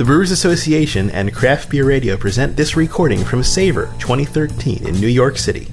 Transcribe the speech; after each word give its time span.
The 0.00 0.06
Brewers 0.06 0.30
Association 0.30 1.10
and 1.10 1.34
Craft 1.34 1.68
Beer 1.68 1.84
Radio 1.84 2.16
present 2.16 2.56
this 2.56 2.74
recording 2.74 3.22
from 3.22 3.42
Savor 3.42 3.92
2013 3.98 4.86
in 4.86 4.94
New 4.94 5.08
York 5.08 5.36
City. 5.36 5.68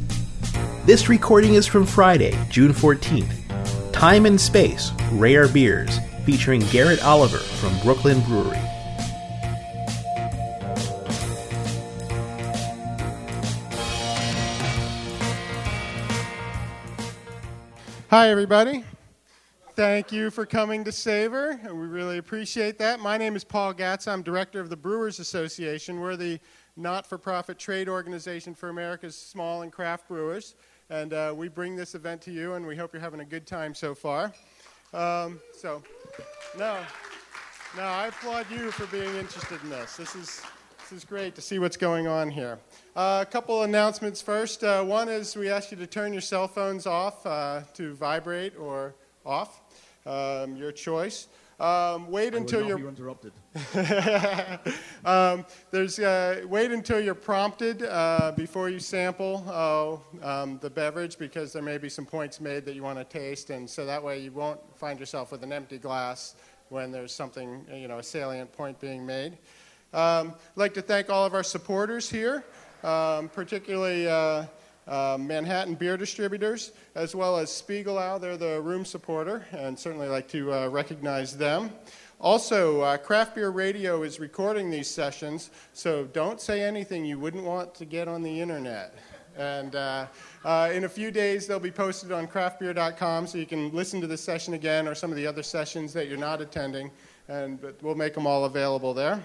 This 0.84 1.08
recording 1.08 1.54
is 1.54 1.66
from 1.66 1.86
Friday, 1.86 2.38
June 2.50 2.74
14th. 2.74 3.94
Time 3.94 4.26
and 4.26 4.38
Space 4.38 4.92
Rare 5.14 5.48
Beers, 5.48 6.00
featuring 6.26 6.60
Garrett 6.72 7.02
Oliver 7.06 7.38
from 7.38 7.80
Brooklyn 7.80 8.20
Brewery. 8.24 8.58
Hi, 18.10 18.28
everybody. 18.28 18.84
Thank 19.78 20.12
you 20.12 20.32
for 20.32 20.44
coming 20.44 20.84
to 20.86 20.92
Savor, 20.92 21.52
and 21.52 21.80
we 21.80 21.86
really 21.86 22.18
appreciate 22.18 22.80
that. 22.80 23.00
My 23.00 23.16
name 23.16 23.36
is 23.36 23.44
Paul 23.44 23.76
Gatza. 23.76 24.12
I'm 24.12 24.24
director 24.24 24.60
of 24.60 24.72
the 24.72 24.76
Brewers 24.76 25.20
Association. 25.20 26.00
We're 26.00 26.16
the 26.16 26.40
not 26.76 27.06
for 27.06 27.20
profit 27.20 27.60
trade 27.60 27.88
organization 27.88 28.56
for 28.56 28.70
America's 28.70 29.16
small 29.16 29.62
and 29.62 29.72
craft 29.72 30.08
brewers, 30.08 30.56
and 30.90 31.14
uh, 31.14 31.32
we 31.38 31.48
bring 31.48 31.76
this 31.76 31.94
event 31.94 32.24
to 32.24 32.32
you, 32.32 32.56
and 32.56 32.66
we 32.66 32.76
hope 32.76 32.92
you're 32.92 33.04
having 33.04 33.20
a 33.20 33.26
good 33.26 33.46
time 33.46 33.76
so 33.76 33.94
far. 33.94 34.34
Um, 34.96 35.40
so, 35.56 35.84
no, 36.58 36.80
no, 37.76 37.84
I 37.84 38.08
applaud 38.08 38.48
you 38.50 38.72
for 38.72 38.88
being 38.88 39.16
interested 39.16 39.62
in 39.62 39.70
this. 39.70 39.96
This 39.96 40.16
is, 40.16 40.42
this 40.80 40.92
is 40.92 41.06
great 41.06 41.36
to 41.36 41.42
see 41.42 41.60
what's 41.60 41.78
going 41.78 42.08
on 42.08 42.32
here. 42.32 42.58
Uh, 42.96 43.24
a 43.28 43.32
couple 43.32 43.62
announcements 43.62 44.24
first. 44.24 44.64
Uh, 44.64 44.84
one 44.84 45.08
is 45.08 45.36
we 45.36 45.50
ask 45.50 45.70
you 45.70 45.78
to 45.78 45.86
turn 45.86 46.14
your 46.14 46.22
cell 46.24 46.48
phones 46.48 46.88
off 46.88 47.24
uh, 47.28 47.62
to 47.76 47.94
vibrate 47.94 48.58
or 48.58 48.96
off 49.24 49.67
um, 50.08 50.56
your 50.56 50.72
choice. 50.72 51.28
Um, 51.60 52.12
wait 52.12 52.36
until 52.36 52.68
you're 52.68 52.88
interrupted. 52.88 53.34
um, 55.06 55.44
there's 55.72 55.98
uh, 55.98 56.44
wait 56.46 56.72
until 56.72 57.00
you're 57.00 57.16
prompted 57.16 57.82
uh, 57.82 58.32
before 58.36 58.70
you 58.70 58.78
sample 58.80 59.44
uh, 60.24 60.42
um, 60.44 60.60
the 60.62 60.70
beverage 60.70 61.18
because 61.18 61.52
there 61.52 61.64
may 61.64 61.80
be 61.80 61.90
some 61.90 62.06
points 62.06 62.40
made 62.40 62.64
that 62.66 62.76
you 62.76 62.84
want 62.84 63.00
to 63.00 63.04
taste, 63.06 63.50
and 63.50 63.68
so 63.68 63.88
that 63.88 64.04
way 64.04 64.20
you 64.20 64.32
won't 64.32 64.60
find 64.78 65.00
yourself 65.00 65.32
with 65.32 65.44
an 65.44 65.52
empty 65.52 65.80
glass 65.80 66.36
when 66.70 66.92
there's 66.92 67.12
something 67.12 67.66
you 67.74 67.88
know 67.88 67.98
a 67.98 68.04
salient 68.04 68.52
point 68.52 68.80
being 68.80 69.04
made. 69.04 69.34
Um, 69.94 70.36
I'd 70.52 70.58
like 70.58 70.74
to 70.76 70.84
thank 70.84 71.10
all 71.10 71.26
of 71.26 71.34
our 71.34 71.44
supporters 71.44 72.08
here, 72.08 72.44
um, 72.84 73.30
particularly. 73.30 74.08
Uh, 74.88 75.18
Manhattan 75.20 75.76
Beer 75.76 75.98
Distributors, 75.98 76.72
as 76.96 77.14
well 77.14 77.38
as 77.38 77.50
Spiegelau. 77.50 78.22
They're 78.22 78.38
the 78.38 78.62
room 78.62 78.86
supporter, 78.86 79.46
and 79.52 79.78
certainly 79.78 80.08
like 80.08 80.28
to 80.30 80.54
uh, 80.54 80.68
recognize 80.70 81.36
them. 81.36 81.72
Also, 82.20 82.82
uh, 82.82 82.98
Craft 82.98 83.36
Beer 83.36 83.50
Radio 83.50 84.02
is 84.02 84.20
recording 84.20 84.72
these 84.72 84.88
sessions, 84.88 85.52
so 85.74 86.06
don't 86.06 86.42
say 86.42 86.62
anything 86.62 87.06
you 87.06 87.20
wouldn't 87.20 87.44
want 87.44 87.76
to 87.76 87.86
get 87.86 88.08
on 88.08 88.24
the 88.24 88.42
internet. 88.42 88.96
And 89.38 89.76
uh, 89.76 90.08
uh, 90.44 90.72
in 90.74 90.86
a 90.86 90.90
few 90.90 91.12
days, 91.12 91.46
they'll 91.46 91.60
be 91.60 91.70
posted 91.70 92.12
on 92.12 92.28
craftbeer.com, 92.28 93.28
so 93.28 93.38
you 93.38 93.46
can 93.46 93.72
listen 93.72 94.02
to 94.02 94.08
this 94.08 94.22
session 94.22 94.56
again 94.56 94.88
or 94.88 94.96
some 94.96 95.12
of 95.12 95.18
the 95.18 95.28
other 95.28 95.44
sessions 95.44 95.94
that 95.94 96.08
you're 96.08 96.18
not 96.18 96.42
attending, 96.42 96.90
and 97.28 97.62
but 97.62 97.76
we'll 97.84 97.94
make 97.94 98.16
them 98.16 98.26
all 98.26 98.46
available 98.46 98.96
there. 98.96 99.24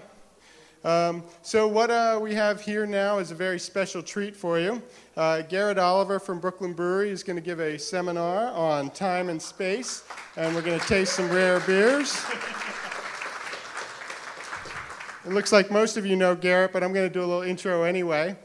Um, 0.83 1.23
so, 1.41 1.65
what 1.65 1.89
uh, 1.89 2.19
we 2.21 2.33
have 2.33 2.59
here 2.59 2.85
now 2.85 3.19
is 3.19 3.31
a 3.31 3.35
very 3.35 3.57
special 3.57 4.03
treat 4.03 4.35
for 4.35 4.59
you. 4.59 4.81
Uh, 5.15 5.41
Garrett 5.41 5.77
Oliver 5.77 6.19
from 6.19 6.39
Brooklyn 6.39 6.73
Brewery 6.73 7.09
is 7.09 7.23
going 7.23 7.37
to 7.37 7.41
give 7.41 7.61
a 7.61 7.79
seminar 7.79 8.51
on 8.51 8.89
time 8.89 9.29
and 9.29 9.41
space, 9.41 10.03
and 10.35 10.53
we're 10.53 10.61
going 10.61 10.79
to 10.79 10.85
taste 10.85 11.13
some 11.13 11.29
rare 11.29 11.61
beers. 11.61 12.21
It 15.25 15.31
looks 15.31 15.53
like 15.53 15.71
most 15.71 15.95
of 15.95 16.05
you 16.05 16.17
know 16.17 16.35
Garrett, 16.35 16.73
but 16.73 16.83
I'm 16.83 16.91
going 16.91 17.07
to 17.07 17.13
do 17.13 17.21
a 17.21 17.25
little 17.25 17.43
intro 17.43 17.83
anyway. 17.83 18.35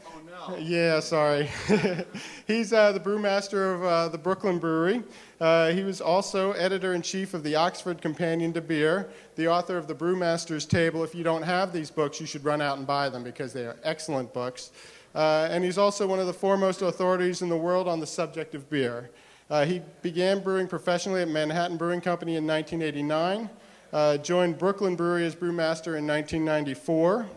Yeah, 0.57 0.99
sorry. 0.99 1.49
He's 2.47 2.73
uh, 2.73 2.91
the 2.91 2.99
brewmaster 2.99 3.75
of 3.75 3.83
uh, 3.83 4.09
the 4.09 4.17
Brooklyn 4.17 4.57
Brewery. 4.59 5.03
Uh, 5.39 5.71
he 5.71 5.83
was 5.83 6.01
also 6.01 6.53
editor 6.53 6.93
in 6.93 7.01
chief 7.01 7.33
of 7.33 7.43
the 7.43 7.55
Oxford 7.55 8.01
Companion 8.01 8.53
to 8.53 8.61
Beer, 8.61 9.09
the 9.35 9.47
author 9.47 9.77
of 9.77 9.87
the 9.87 9.95
Brewmaster's 9.95 10.65
Table. 10.65 11.03
If 11.03 11.13
you 11.13 11.23
don't 11.23 11.43
have 11.43 11.71
these 11.71 11.91
books, 11.91 12.19
you 12.19 12.25
should 12.25 12.43
run 12.43 12.61
out 12.61 12.77
and 12.77 12.87
buy 12.87 13.09
them 13.09 13.23
because 13.23 13.53
they 13.53 13.65
are 13.65 13.77
excellent 13.83 14.33
books. 14.33 14.71
Uh, 15.15 15.47
and 15.51 15.63
he's 15.63 15.77
also 15.77 16.07
one 16.07 16.19
of 16.19 16.27
the 16.27 16.33
foremost 16.33 16.81
authorities 16.81 17.41
in 17.41 17.49
the 17.49 17.57
world 17.57 17.87
on 17.87 17.99
the 17.99 18.07
subject 18.07 18.55
of 18.55 18.69
beer. 18.69 19.09
Uh, 19.49 19.65
he 19.65 19.81
began 20.01 20.39
brewing 20.41 20.67
professionally 20.67 21.21
at 21.21 21.27
Manhattan 21.27 21.77
Brewing 21.77 22.01
Company 22.01 22.35
in 22.35 22.45
1989. 22.45 23.49
Uh, 23.91 24.17
joined 24.17 24.57
Brooklyn 24.59 24.95
Brewery 24.95 25.25
as 25.25 25.35
brewmaster 25.35 25.97
in 25.97 26.05
1994. 26.05 27.27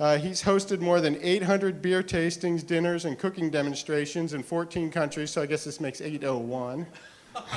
Uh, 0.00 0.16
he's 0.16 0.42
hosted 0.42 0.80
more 0.80 0.98
than 0.98 1.18
800 1.20 1.82
beer 1.82 2.02
tastings, 2.02 2.66
dinners, 2.66 3.04
and 3.04 3.18
cooking 3.18 3.50
demonstrations 3.50 4.32
in 4.32 4.42
14 4.42 4.90
countries, 4.90 5.30
so 5.30 5.42
I 5.42 5.46
guess 5.46 5.62
this 5.62 5.78
makes 5.78 6.00
801. 6.00 6.86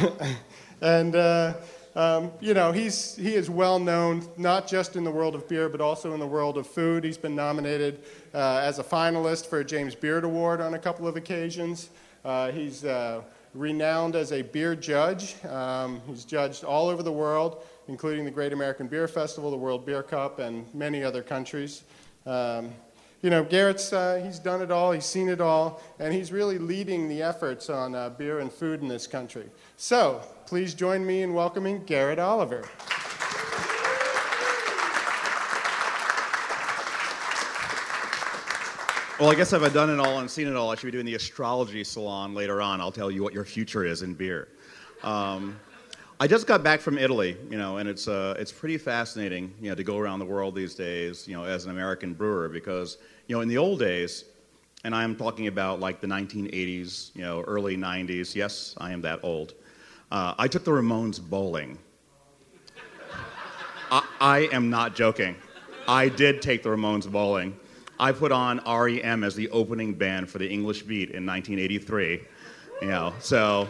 and, 0.81 1.15
uh, 1.15 1.53
um, 1.95 2.33
you 2.41 2.53
know, 2.53 2.73
he's, 2.73 3.15
he 3.15 3.33
is 3.33 3.49
well 3.49 3.79
known 3.79 4.27
not 4.35 4.67
just 4.67 4.97
in 4.97 5.05
the 5.05 5.11
world 5.11 5.35
of 5.35 5.47
beer, 5.47 5.69
but 5.69 5.79
also 5.79 6.13
in 6.13 6.19
the 6.19 6.27
world 6.27 6.57
of 6.57 6.67
food. 6.67 7.05
He's 7.05 7.17
been 7.17 7.33
nominated 7.33 8.01
uh, 8.33 8.59
as 8.61 8.77
a 8.77 8.83
finalist 8.83 9.47
for 9.47 9.59
a 9.59 9.63
James 9.63 9.95
Beard 9.95 10.25
Award 10.25 10.59
on 10.59 10.73
a 10.73 10.79
couple 10.79 11.07
of 11.07 11.15
occasions. 11.15 11.91
Uh, 12.25 12.51
he's 12.51 12.83
uh, 12.83 13.21
renowned 13.53 14.17
as 14.17 14.33
a 14.33 14.41
beer 14.41 14.75
judge. 14.75 15.41
Um, 15.45 16.01
he's 16.07 16.25
judged 16.25 16.65
all 16.65 16.89
over 16.89 17.03
the 17.03 17.11
world 17.11 17.63
including 17.87 18.25
the 18.25 18.31
Great 18.31 18.53
American 18.53 18.87
Beer 18.87 19.07
Festival, 19.07 19.51
the 19.51 19.57
World 19.57 19.85
Beer 19.85 20.03
Cup, 20.03 20.39
and 20.39 20.73
many 20.73 21.03
other 21.03 21.21
countries. 21.21 21.83
Um, 22.25 22.71
you 23.21 23.29
know, 23.29 23.43
Garrett's, 23.43 23.93
uh, 23.93 24.21
he's 24.23 24.37
done 24.37 24.61
it 24.61 24.69
all, 24.69 24.91
he's 24.91 25.05
seen 25.05 25.29
it 25.29 25.39
all, 25.39 25.81
and 25.97 26.13
he's 26.13 26.31
really 26.31 26.57
leading 26.57 27.07
the 27.07 27.21
efforts 27.21 27.69
on 27.69 27.95
uh, 27.95 28.09
beer 28.09 28.39
and 28.39 28.51
food 28.51 28.81
in 28.81 28.89
this 28.89 29.07
country. 29.07 29.49
So, 29.77 30.21
please 30.45 30.73
join 30.73 31.05
me 31.05 31.21
in 31.21 31.33
welcoming 31.33 31.85
Garrett 31.85 32.19
Oliver. 32.19 32.67
Well, 39.19 39.31
I 39.31 39.35
guess 39.35 39.53
if 39.53 39.61
I've 39.61 39.73
done 39.73 39.89
it 39.89 40.01
all 40.01 40.19
and 40.19 40.29
seen 40.29 40.47
it 40.47 40.55
all, 40.57 40.69
I 40.69 40.75
should 40.75 40.87
be 40.87 40.91
doing 40.91 41.05
the 41.05 41.15
astrology 41.15 41.85
salon 41.85 42.33
later 42.33 42.61
on. 42.61 42.81
I'll 42.81 42.91
tell 42.91 43.09
you 43.09 43.23
what 43.23 43.31
your 43.31 43.45
future 43.45 43.85
is 43.85 44.01
in 44.01 44.15
beer. 44.15 44.49
Um, 45.01 45.57
I 46.23 46.27
just 46.27 46.47
got 46.47 46.63
back 46.63 46.79
from 46.79 46.97
Italy, 46.97 47.35
you 47.49 47.57
know, 47.57 47.79
and 47.79 47.89
it's 47.89 48.07
uh, 48.07 48.33
it's 48.39 48.49
pretty 48.49 48.77
fascinating, 48.77 49.53
you 49.59 49.67
know, 49.67 49.75
to 49.75 49.83
go 49.83 49.97
around 49.97 50.19
the 50.19 50.25
world 50.25 50.55
these 50.55 50.73
days, 50.73 51.27
you 51.27 51.35
know, 51.35 51.43
as 51.43 51.65
an 51.65 51.71
American 51.71 52.13
brewer, 52.13 52.47
because 52.47 52.97
you 53.27 53.35
know, 53.35 53.41
in 53.41 53.49
the 53.49 53.57
old 53.57 53.79
days, 53.79 54.23
and 54.85 54.95
I'm 54.95 55.17
talking 55.17 55.47
about 55.47 55.81
like 55.81 55.99
the 55.99 56.07
1980s, 56.07 57.13
you 57.13 57.23
know, 57.23 57.41
early 57.41 57.75
90s. 57.75 58.35
Yes, 58.35 58.73
I 58.77 58.93
am 58.93 59.01
that 59.01 59.19
old. 59.21 59.55
Uh, 60.13 60.33
I 60.37 60.47
took 60.47 60.63
the 60.63 60.71
Ramones 60.71 61.19
bowling. 61.19 61.77
I, 63.91 64.07
I 64.21 64.39
am 64.53 64.69
not 64.69 64.95
joking. 64.95 65.35
I 65.89 66.07
did 66.07 66.41
take 66.41 66.63
the 66.63 66.69
Ramones 66.69 67.11
bowling. 67.11 67.59
I 67.99 68.13
put 68.13 68.31
on 68.31 68.61
REM 68.65 69.25
as 69.25 69.35
the 69.35 69.49
opening 69.49 69.93
band 69.93 70.29
for 70.29 70.37
the 70.37 70.49
English 70.49 70.83
Beat 70.83 71.09
in 71.09 71.25
1983. 71.25 72.21
You 72.81 72.87
know, 72.87 73.13
so 73.19 73.67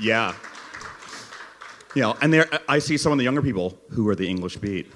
yeah. 0.00 0.34
You 1.94 2.02
know, 2.02 2.16
and 2.20 2.32
there 2.32 2.48
I 2.68 2.80
see 2.80 2.96
some 2.96 3.12
of 3.12 3.18
the 3.18 3.24
younger 3.24 3.42
people 3.42 3.78
who 3.90 4.08
are 4.08 4.16
the 4.16 4.28
English 4.28 4.56
Beat. 4.56 4.92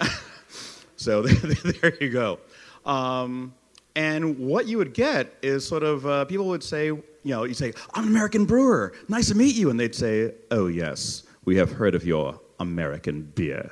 so 0.96 1.22
there 1.22 1.96
you 2.00 2.08
go. 2.08 2.38
Um, 2.86 3.54
and 3.94 4.38
what 4.38 4.66
you 4.66 4.78
would 4.78 4.94
get 4.94 5.34
is 5.42 5.66
sort 5.66 5.82
of 5.82 6.06
uh, 6.06 6.24
people 6.24 6.46
would 6.46 6.62
say, 6.62 6.86
you 6.86 7.02
know, 7.24 7.44
you 7.44 7.52
say, 7.52 7.72
I'm 7.94 8.04
an 8.04 8.10
American 8.10 8.46
brewer. 8.46 8.94
Nice 9.08 9.28
to 9.28 9.34
meet 9.34 9.54
you. 9.54 9.70
And 9.70 9.78
they'd 9.78 9.94
say, 9.94 10.32
Oh, 10.50 10.68
yes, 10.68 11.24
we 11.44 11.56
have 11.56 11.72
heard 11.72 11.94
of 11.94 12.06
your 12.06 12.40
American 12.60 13.22
beer. 13.34 13.70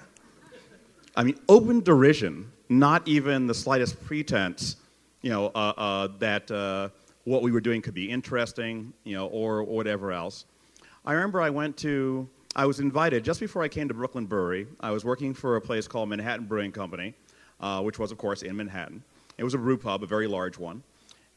I 1.16 1.22
mean, 1.22 1.38
open 1.48 1.80
derision, 1.80 2.52
not 2.68 3.06
even 3.08 3.46
the 3.46 3.54
slightest 3.54 4.04
pretense, 4.04 4.76
you 5.22 5.30
know, 5.30 5.46
uh, 5.54 5.72
uh, 5.76 6.08
that 6.18 6.50
uh, 6.50 6.90
what 7.24 7.42
we 7.42 7.50
were 7.50 7.60
doing 7.60 7.80
could 7.80 7.94
be 7.94 8.10
interesting, 8.10 8.92
you 9.04 9.16
know, 9.16 9.28
or, 9.28 9.60
or 9.60 9.64
whatever 9.64 10.12
else. 10.12 10.44
I 11.06 11.12
remember 11.12 11.40
I 11.40 11.50
went 11.50 11.76
to, 11.78 12.28
I 12.56 12.66
was 12.66 12.80
invited 12.80 13.24
just 13.24 13.38
before 13.38 13.62
I 13.62 13.68
came 13.68 13.86
to 13.86 13.94
Brooklyn 13.94 14.26
Brewery. 14.26 14.66
I 14.80 14.90
was 14.90 15.04
working 15.04 15.34
for 15.34 15.54
a 15.54 15.60
place 15.60 15.86
called 15.86 16.08
Manhattan 16.08 16.46
Brewing 16.46 16.72
Company, 16.72 17.14
uh, 17.60 17.80
which 17.80 18.00
was, 18.00 18.10
of 18.10 18.18
course, 18.18 18.42
in 18.42 18.56
Manhattan. 18.56 19.04
It 19.38 19.44
was 19.44 19.54
a 19.54 19.58
brew 19.58 19.78
pub, 19.78 20.02
a 20.02 20.06
very 20.06 20.26
large 20.26 20.58
one. 20.58 20.82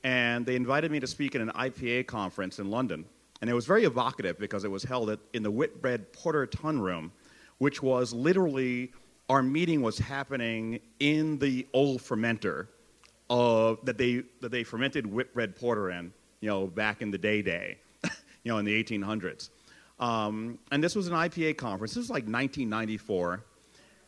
And 0.03 0.43
they 0.43 0.55
invited 0.55 0.89
me 0.89 0.99
to 1.01 1.05
speak 1.05 1.35
at 1.35 1.41
an 1.41 1.49
IPA 1.49 2.07
conference 2.07 2.57
in 2.57 2.71
London. 2.71 3.05
And 3.41 3.49
it 3.49 3.53
was 3.53 3.67
very 3.67 3.83
evocative 3.83 4.39
because 4.39 4.63
it 4.63 4.71
was 4.71 4.81
held 4.81 5.11
at, 5.11 5.19
in 5.33 5.43
the 5.43 5.51
Whitbread 5.51 6.13
Porter 6.13 6.47
Tun 6.47 6.81
Room, 6.81 7.11
which 7.59 7.83
was 7.83 8.11
literally, 8.11 8.91
our 9.29 9.43
meeting 9.43 9.83
was 9.83 9.99
happening 9.99 10.79
in 10.99 11.37
the 11.37 11.67
old 11.73 12.01
fermenter 12.01 12.69
uh, 13.29 13.75
that, 13.83 13.99
they, 13.99 14.23
that 14.41 14.49
they 14.49 14.63
fermented 14.63 15.05
Whitbread 15.05 15.55
Porter 15.55 15.91
in, 15.91 16.11
you 16.41 16.49
know, 16.49 16.65
back 16.65 17.03
in 17.03 17.11
the 17.11 17.19
day 17.19 17.43
day, 17.43 17.77
you 18.43 18.51
know, 18.51 18.57
in 18.57 18.65
the 18.65 18.83
1800s. 18.83 19.49
Um, 19.99 20.59
and 20.71 20.83
this 20.83 20.95
was 20.95 21.07
an 21.07 21.13
IPA 21.13 21.57
conference. 21.57 21.93
This 21.93 22.03
was 22.03 22.09
like 22.09 22.23
1994. 22.23 23.43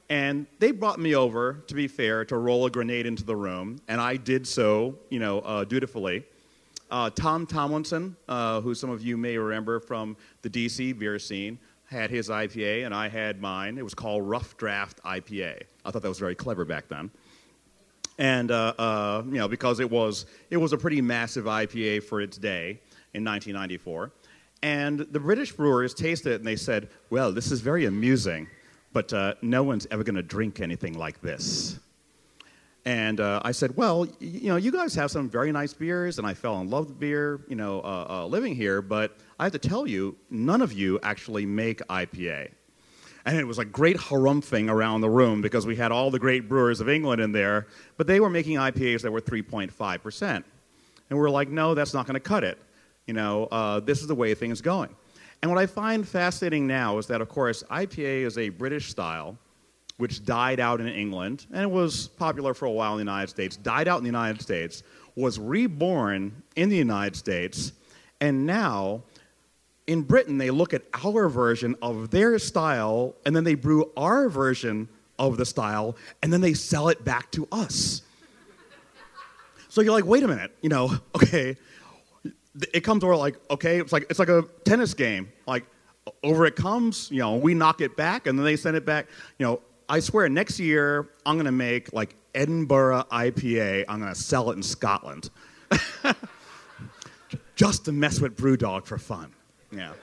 And 0.09 0.45
they 0.59 0.71
brought 0.71 0.99
me 0.99 1.15
over, 1.15 1.63
to 1.67 1.73
be 1.73 1.88
fair, 1.88 2.25
to 2.25 2.38
roll 2.38 2.65
a 2.65 2.69
grenade 2.69 3.05
into 3.05 3.23
the 3.23 3.35
room, 3.35 3.79
and 3.88 4.01
I 4.01 4.17
did 4.17 4.45
so, 4.45 4.97
you 5.09 5.19
know, 5.19 5.39
uh, 5.39 5.63
dutifully. 5.63 6.25
Uh, 6.89 7.09
Tom 7.09 7.47
Tomlinson, 7.47 8.17
uh, 8.27 8.59
who 8.59 8.75
some 8.75 8.89
of 8.89 9.01
you 9.01 9.15
may 9.15 9.38
remember 9.38 9.79
from 9.79 10.17
the 10.41 10.49
DC 10.49 10.99
beer 10.99 11.17
scene, 11.17 11.57
had 11.85 12.09
his 12.09 12.27
IPA, 12.27 12.85
and 12.85 12.93
I 12.93 13.07
had 13.07 13.39
mine. 13.39 13.77
It 13.77 13.83
was 13.83 13.93
called 13.93 14.27
Rough 14.27 14.57
Draft 14.57 15.01
IPA. 15.03 15.63
I 15.85 15.91
thought 15.91 16.01
that 16.01 16.09
was 16.09 16.19
very 16.19 16.35
clever 16.35 16.65
back 16.65 16.89
then. 16.89 17.09
And, 18.17 18.51
uh, 18.51 18.73
uh, 18.77 19.23
you 19.25 19.38
know, 19.38 19.47
because 19.47 19.79
it 19.79 19.89
was, 19.89 20.25
it 20.49 20.57
was 20.57 20.73
a 20.73 20.77
pretty 20.77 21.01
massive 21.01 21.45
IPA 21.45 22.03
for 22.03 22.19
its 22.19 22.38
day 22.38 22.81
in 23.13 23.23
1994. 23.23 24.11
And 24.63 24.99
the 24.99 25.19
British 25.19 25.51
brewers 25.53 25.93
tasted 25.93 26.33
it 26.33 26.35
and 26.35 26.45
they 26.45 26.55
said, 26.55 26.89
well, 27.09 27.31
this 27.31 27.51
is 27.51 27.61
very 27.61 27.85
amusing 27.85 28.47
but 28.93 29.13
uh, 29.13 29.35
no 29.41 29.63
one's 29.63 29.87
ever 29.91 30.03
going 30.03 30.15
to 30.15 30.23
drink 30.23 30.59
anything 30.59 30.97
like 30.97 31.21
this. 31.21 31.79
And 32.83 33.19
uh, 33.19 33.41
I 33.43 33.51
said, 33.51 33.77
well, 33.77 34.07
you 34.19 34.49
know, 34.49 34.55
you 34.55 34.71
guys 34.71 34.95
have 34.95 35.11
some 35.11 35.29
very 35.29 35.51
nice 35.51 35.71
beers, 35.71 36.17
and 36.17 36.25
I 36.25 36.33
fell 36.33 36.59
in 36.61 36.69
love 36.69 36.87
with 36.87 36.99
beer, 36.99 37.41
you 37.47 37.55
know, 37.55 37.79
uh, 37.81 38.07
uh, 38.09 38.25
living 38.25 38.55
here, 38.55 38.81
but 38.81 39.17
I 39.39 39.43
have 39.43 39.51
to 39.53 39.59
tell 39.59 39.85
you, 39.85 40.17
none 40.31 40.61
of 40.61 40.73
you 40.73 40.99
actually 41.03 41.45
make 41.45 41.79
IPA. 41.87 42.49
And 43.23 43.37
it 43.37 43.45
was 43.45 43.59
a 43.59 43.65
great 43.65 43.97
harumphing 43.97 44.67
around 44.67 45.01
the 45.01 45.09
room 45.09 45.41
because 45.41 45.67
we 45.67 45.75
had 45.75 45.91
all 45.91 46.09
the 46.09 46.17
great 46.17 46.49
brewers 46.49 46.81
of 46.81 46.89
England 46.89 47.21
in 47.21 47.31
there, 47.31 47.67
but 47.97 48.07
they 48.07 48.19
were 48.19 48.31
making 48.31 48.57
IPAs 48.57 49.03
that 49.03 49.11
were 49.11 49.21
3.5%. 49.21 50.21
And 50.31 50.43
we 51.11 51.15
we're 51.19 51.29
like, 51.29 51.49
no, 51.49 51.75
that's 51.75 51.93
not 51.93 52.07
going 52.07 52.15
to 52.15 52.19
cut 52.19 52.43
it. 52.43 52.57
You 53.07 53.13
know, 53.13 53.45
uh, 53.45 53.80
this 53.80 54.01
is 54.01 54.07
the 54.07 54.15
way 54.15 54.33
things 54.33 54.62
going. 54.62 54.95
And 55.42 55.50
what 55.50 55.59
I 55.59 55.65
find 55.65 56.07
fascinating 56.07 56.68
now 56.68 56.98
is 56.98 57.07
that, 57.07 57.19
of 57.19 57.30
course, 57.30 57.63
IPA 57.71 58.25
is 58.25 58.38
a 58.38 58.50
British 58.50 58.89
style 58.89 59.38
which 59.98 60.25
died 60.25 60.59
out 60.59 60.81
in 60.81 60.88
England 60.88 61.45
and 61.51 61.62
it 61.62 61.69
was 61.69 62.07
popular 62.07 62.53
for 62.56 62.65
a 62.65 62.71
while 62.71 62.94
in 62.94 62.98
the 62.98 63.12
United 63.12 63.30
States, 63.30 63.56
died 63.57 63.88
out 63.88 63.98
in 63.98 64.03
the 64.03 64.07
United 64.09 64.42
States, 64.42 64.81
was 65.15 65.38
reborn 65.38 66.42
in 66.56 66.69
the 66.69 66.75
United 66.75 67.15
States, 67.15 67.74
and 68.19 68.45
now 68.45 69.03
in 69.88 70.01
Britain 70.01 70.38
they 70.38 70.50
look 70.50 70.74
at 70.74 70.83
our 71.03 71.27
version 71.30 71.75
of 71.81 72.09
their 72.12 72.39
style 72.39 73.15
and 73.25 73.36
then 73.36 73.44
they 73.44 73.56
brew 73.56 73.92
our 73.98 74.30
version 74.30 74.88
of 75.19 75.38
the 75.38 75.45
style 75.45 75.95
and 76.24 76.31
then 76.31 76.42
they 76.42 76.53
sell 76.53 76.89
it 76.89 77.03
back 77.03 77.31
to 77.31 77.48
us. 77.51 78.01
so 79.69 79.81
you're 79.81 79.94
like, 79.94 80.06
wait 80.06 80.24
a 80.24 80.27
minute, 80.27 80.56
you 80.62 80.69
know, 80.69 80.98
okay, 81.15 81.57
it 82.74 82.81
comes 82.81 83.03
over 83.03 83.15
like 83.15 83.36
okay 83.50 83.80
it's 83.80 83.94
like 83.94 84.06
it's 84.09 84.19
like 84.19 84.30
a 84.30 84.44
tennis 84.65 84.94
game. 84.94 85.31
Like 85.48 85.65
over 86.24 86.45
it 86.45 86.56
comes 86.56 87.09
you 87.12 87.19
know 87.19 87.36
we 87.36 87.53
knock 87.53 87.81
it 87.81 87.95
back 87.95 88.27
and 88.27 88.38
then 88.38 88.45
they 88.45 88.56
send 88.56 88.75
it 88.75 88.86
back. 88.86 89.07
You 89.38 89.45
know 89.45 89.62
i 89.88 90.00
swear 90.00 90.30
next 90.30 90.59
year 90.59 91.09
i'm 91.25 91.44
to 91.44 91.51
make 91.51 91.92
like 91.92 92.15
edinburgh 92.33 93.03
ipa 93.12 93.83
i'm 93.89 94.01
to 94.01 94.15
sell 94.15 94.51
it 94.51 94.56
in 94.56 94.63
scotland. 94.63 95.30
Just 97.56 97.86
to 97.86 97.92
mess 97.92 98.19
with 98.19 98.36
brewdog 98.36 98.86
for 98.86 98.98
fun. 98.98 99.33
Yeah. 99.71 99.94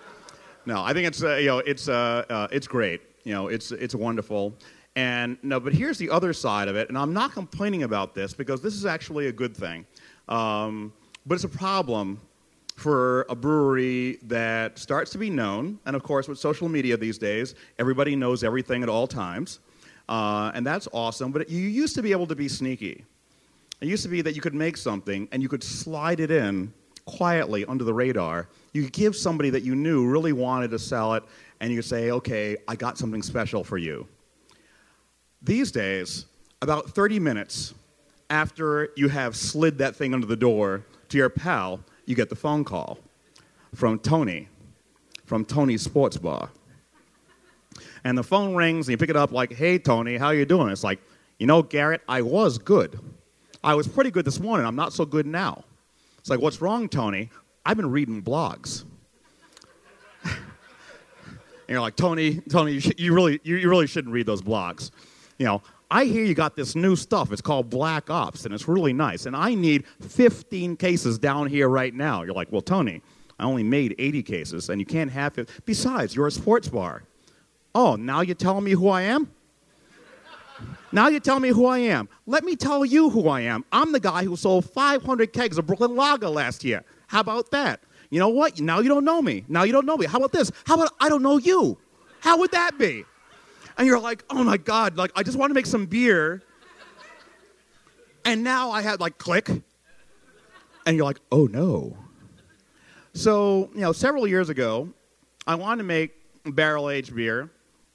No 0.67 0.83
i 0.83 0.93
think 0.93 1.09
it's 1.09 1.23
uh, 1.23 1.37
you 1.37 1.47
know 1.47 1.59
it's 1.59 1.89
uh, 1.89 2.25
uh, 2.29 2.49
it's 2.53 2.67
great. 2.67 3.03
You 3.25 3.35
know 3.35 3.49
it's 3.49 3.73
it's 3.73 3.95
wonderful. 3.95 4.55
And 4.97 5.37
no 5.43 5.61
but 5.61 5.75
here's 5.75 5.99
the 5.99 6.11
other 6.11 6.33
side 6.33 6.69
of 6.69 6.75
it 6.77 6.89
and 6.89 6.99
i'm 6.99 7.13
not 7.13 7.33
complaining 7.33 7.85
about 7.85 8.15
this 8.15 8.35
because 8.35 8.63
this 8.63 8.75
is 8.75 8.87
actually 8.87 9.27
a 9.27 9.33
good 9.33 9.57
thing. 9.57 9.87
Um, 10.29 10.93
but 11.27 11.35
it's 11.35 11.45
a 11.45 11.49
problem 11.49 12.21
for 12.79 13.27
a 13.29 13.35
brewery 13.35 14.21
that 14.23 14.79
starts 14.79 15.11
to 15.11 15.19
be 15.19 15.29
known. 15.29 15.81
And 15.85 15.97
of 15.97 16.05
course, 16.05 16.29
with 16.29 16.39
social 16.39 16.69
media 16.69 16.97
these 16.97 17.19
days, 17.19 17.57
everybody 17.81 18.15
knows 18.15 18.45
everything 18.45 18.85
at 18.85 18.89
all 18.89 19.09
times. 19.09 19.59
Uh, 20.09 20.53
and 20.55 20.65
that's 20.65 20.87
awesome. 20.93 21.33
But 21.33 21.51
you 21.51 21.61
used 21.61 21.97
to 21.97 22.03
be 22.03 22.13
able 22.13 22.29
to 22.29 22.37
be 22.37 22.47
sneaky. 22.47 23.05
It 23.81 23.89
used 23.89 24.05
to 24.05 24.09
be 24.09 24.23
that 24.23 24.37
you 24.37 24.41
could 24.41 24.55
make 24.55 24.77
something 24.77 25.29
and 25.33 25.43
you 25.43 25.49
could 25.49 25.65
slide 25.65 26.21
it 26.21 26.31
in 26.31 26.73
quietly 27.05 27.65
under 27.65 27.83
the 27.83 27.93
radar. 27.93 28.49
You 28.73 28.85
could 28.85 28.93
give 28.93 29.17
somebody 29.17 29.51
that 29.51 29.65
you 29.65 29.75
knew 29.75 30.07
really 30.07 30.33
wanted 30.33 30.71
to 30.71 30.79
sell 30.79 31.15
it, 31.15 31.25
and 31.59 31.73
you 31.73 31.79
could 31.79 31.85
say, 31.85 32.13
okay, 32.13 32.59
I 32.69 32.77
got 32.77 32.97
something 32.97 33.23
special 33.23 33.65
for 33.65 33.79
you. 33.79 34.07
These 35.43 35.73
days, 35.73 36.27
about 36.63 36.91
30 36.91 37.19
minutes 37.19 37.75
after 38.31 38.91
you 38.95 39.09
have 39.09 39.35
slid 39.35 39.79
that 39.79 39.97
thing 39.97 40.15
under 40.15 40.29
the 40.29 40.37
door 40.37 40.85
to 41.09 41.19
your 41.19 41.29
pal, 41.29 41.81
you 42.09 42.15
get 42.15 42.31
the 42.31 42.37
phone 42.37 42.65
call 42.65 42.99
from 43.75 43.99
Tony, 43.99 44.49
from 45.27 45.45
Tony's 45.45 45.83
Sports 45.83 46.17
Bar. 46.17 46.51
And 48.03 48.17
the 48.17 48.23
phone 48.23 48.55
rings 48.55 48.89
and 48.89 48.93
you 48.93 48.97
pick 48.97 49.11
it 49.11 49.17
up 49.17 49.31
like, 49.31 49.53
hey, 49.53 49.79
Tony, 49.79 50.17
how 50.17 50.31
you 50.31 50.47
doing? 50.47 50.71
It's 50.71 50.83
like, 50.83 51.01
you 51.39 51.47
know, 51.47 51.63
Garrett, 51.63 52.01
I 52.09 52.23
was 52.23 52.57
good. 52.57 52.99
I 53.63 53.75
was 53.75 53.87
pretty 53.87 54.11
good 54.11 54.25
this 54.25 54.41
morning. 54.41 54.67
I'm 54.67 54.75
not 54.75 54.95
so 54.95 55.05
good 55.05 55.27
now. 55.27 55.65
It's 56.19 56.31
like, 56.31 56.41
what's 56.41 56.63
wrong, 56.63 56.89
Tony? 56.89 57.29
I've 57.67 57.77
been 57.77 57.91
reading 57.91 58.23
blogs. 58.23 58.85
and 60.25 60.35
you're 61.69 61.83
like, 61.83 61.97
Tony, 61.97 62.41
Tony, 62.49 62.73
you, 62.73 62.81
sh- 62.81 62.93
you 62.97 63.15
really, 63.15 63.39
you, 63.43 63.57
you 63.57 63.69
really 63.69 63.87
shouldn't 63.87 64.15
read 64.15 64.25
those 64.25 64.41
blogs. 64.41 64.93
You 65.37 65.45
know, 65.45 65.63
I 65.91 66.05
hear 66.05 66.25
you 66.25 66.35
got 66.35 66.55
this 66.55 66.75
new 66.75 66.97
stuff. 66.97 67.33
It's 67.33 67.41
called 67.41 67.71
Black 67.71 68.11
Ops, 68.11 68.45
and 68.45 68.53
it's 68.53 68.69
really 68.69 68.93
nice. 68.93 69.25
And 69.25 69.35
I 69.35 69.55
need 69.55 69.87
15 70.01 70.77
cases 70.77 71.19
down 71.19 71.47
here 71.47 71.69
right 71.69 71.95
now. 71.95 72.23
You're 72.23 72.35
like, 72.35 72.53
well, 72.53 72.61
Tony, 72.61 73.01
I 73.39 73.45
only 73.45 73.63
made 73.63 73.95
80 73.99 74.23
cases, 74.23 74.69
and 74.69 74.81
you 74.81 74.87
can't 74.87 75.11
have 75.11 75.39
it. 75.39 75.49
Besides, 75.65 76.15
you're 76.15 76.27
a 76.27 76.31
sports 76.31 76.69
bar. 76.69 77.05
Oh, 77.75 77.97
now 77.97 78.21
you're 78.21 78.35
telling 78.35 78.65
me 78.65 78.73
who 78.73 78.89
I 78.89 79.03
am? 79.03 79.31
now 80.93 81.09
you 81.09 81.21
tell 81.21 81.41
me 81.41 81.49
who 81.49 81.65
I 81.67 81.79
am. 81.79 82.09
Let 82.27 82.45
me 82.45 82.55
tell 82.55 82.85
you 82.85 83.09
who 83.09 83.29
I 83.29 83.43
am. 83.43 83.65
I'm 83.73 83.93
the 83.93 84.01
guy 84.01 84.25
who 84.25 84.37
sold 84.37 84.71
500 84.71 85.33
kegs 85.33 85.57
of 85.57 85.67
Brooklyn 85.67 85.97
Lager 85.97 86.29
last 86.29 86.65
year. 86.65 86.85
How 87.07 87.21
about 87.21 87.51
that? 87.53 87.81
You 88.11 88.19
know 88.19 88.29
what? 88.29 88.61
Now 88.61 88.81
you 88.81 88.89
don't 88.89 89.05
know 89.05 89.23
me. 89.23 89.45
Now 89.49 89.63
you 89.63 89.73
don't 89.73 89.87
know 89.87 89.97
me. 89.97 90.07
How 90.07 90.19
about 90.19 90.33
this? 90.33 90.51
How 90.67 90.75
about 90.75 90.93
I 91.01 91.09
don't 91.09 91.23
know 91.23 91.39
you? 91.39 91.79
How 92.21 92.39
would 92.39 92.51
that 92.53 92.79
be? 92.79 93.05
And 93.79 93.87
you're 93.87 94.01
like, 94.01 94.25
oh 94.29 94.43
my 94.43 94.57
God, 94.57 94.97
like 94.97 95.13
I 95.15 95.23
just 95.23 95.39
want 95.39 95.51
to 95.51 95.55
make 95.55 95.67
some 95.67 95.87
beer. 95.87 96.43
And 98.25 98.43
now 98.45 98.73
I 98.73 98.83
had 98.83 99.01
like 99.01 99.17
click. 99.17 99.49
And 99.49 100.97
you're 100.97 101.07
like, 101.07 101.21
oh 101.31 101.47
no. 101.47 101.97
So, 103.15 103.71
you 103.75 103.81
know, 103.81 103.93
several 103.93 104.27
years 104.27 104.49
ago, 104.49 104.89
I 105.47 105.55
wanted 105.55 105.79
to 105.79 105.85
make 105.85 106.15
barrel 106.45 106.91
aged 106.91 107.15
beer. 107.15 107.51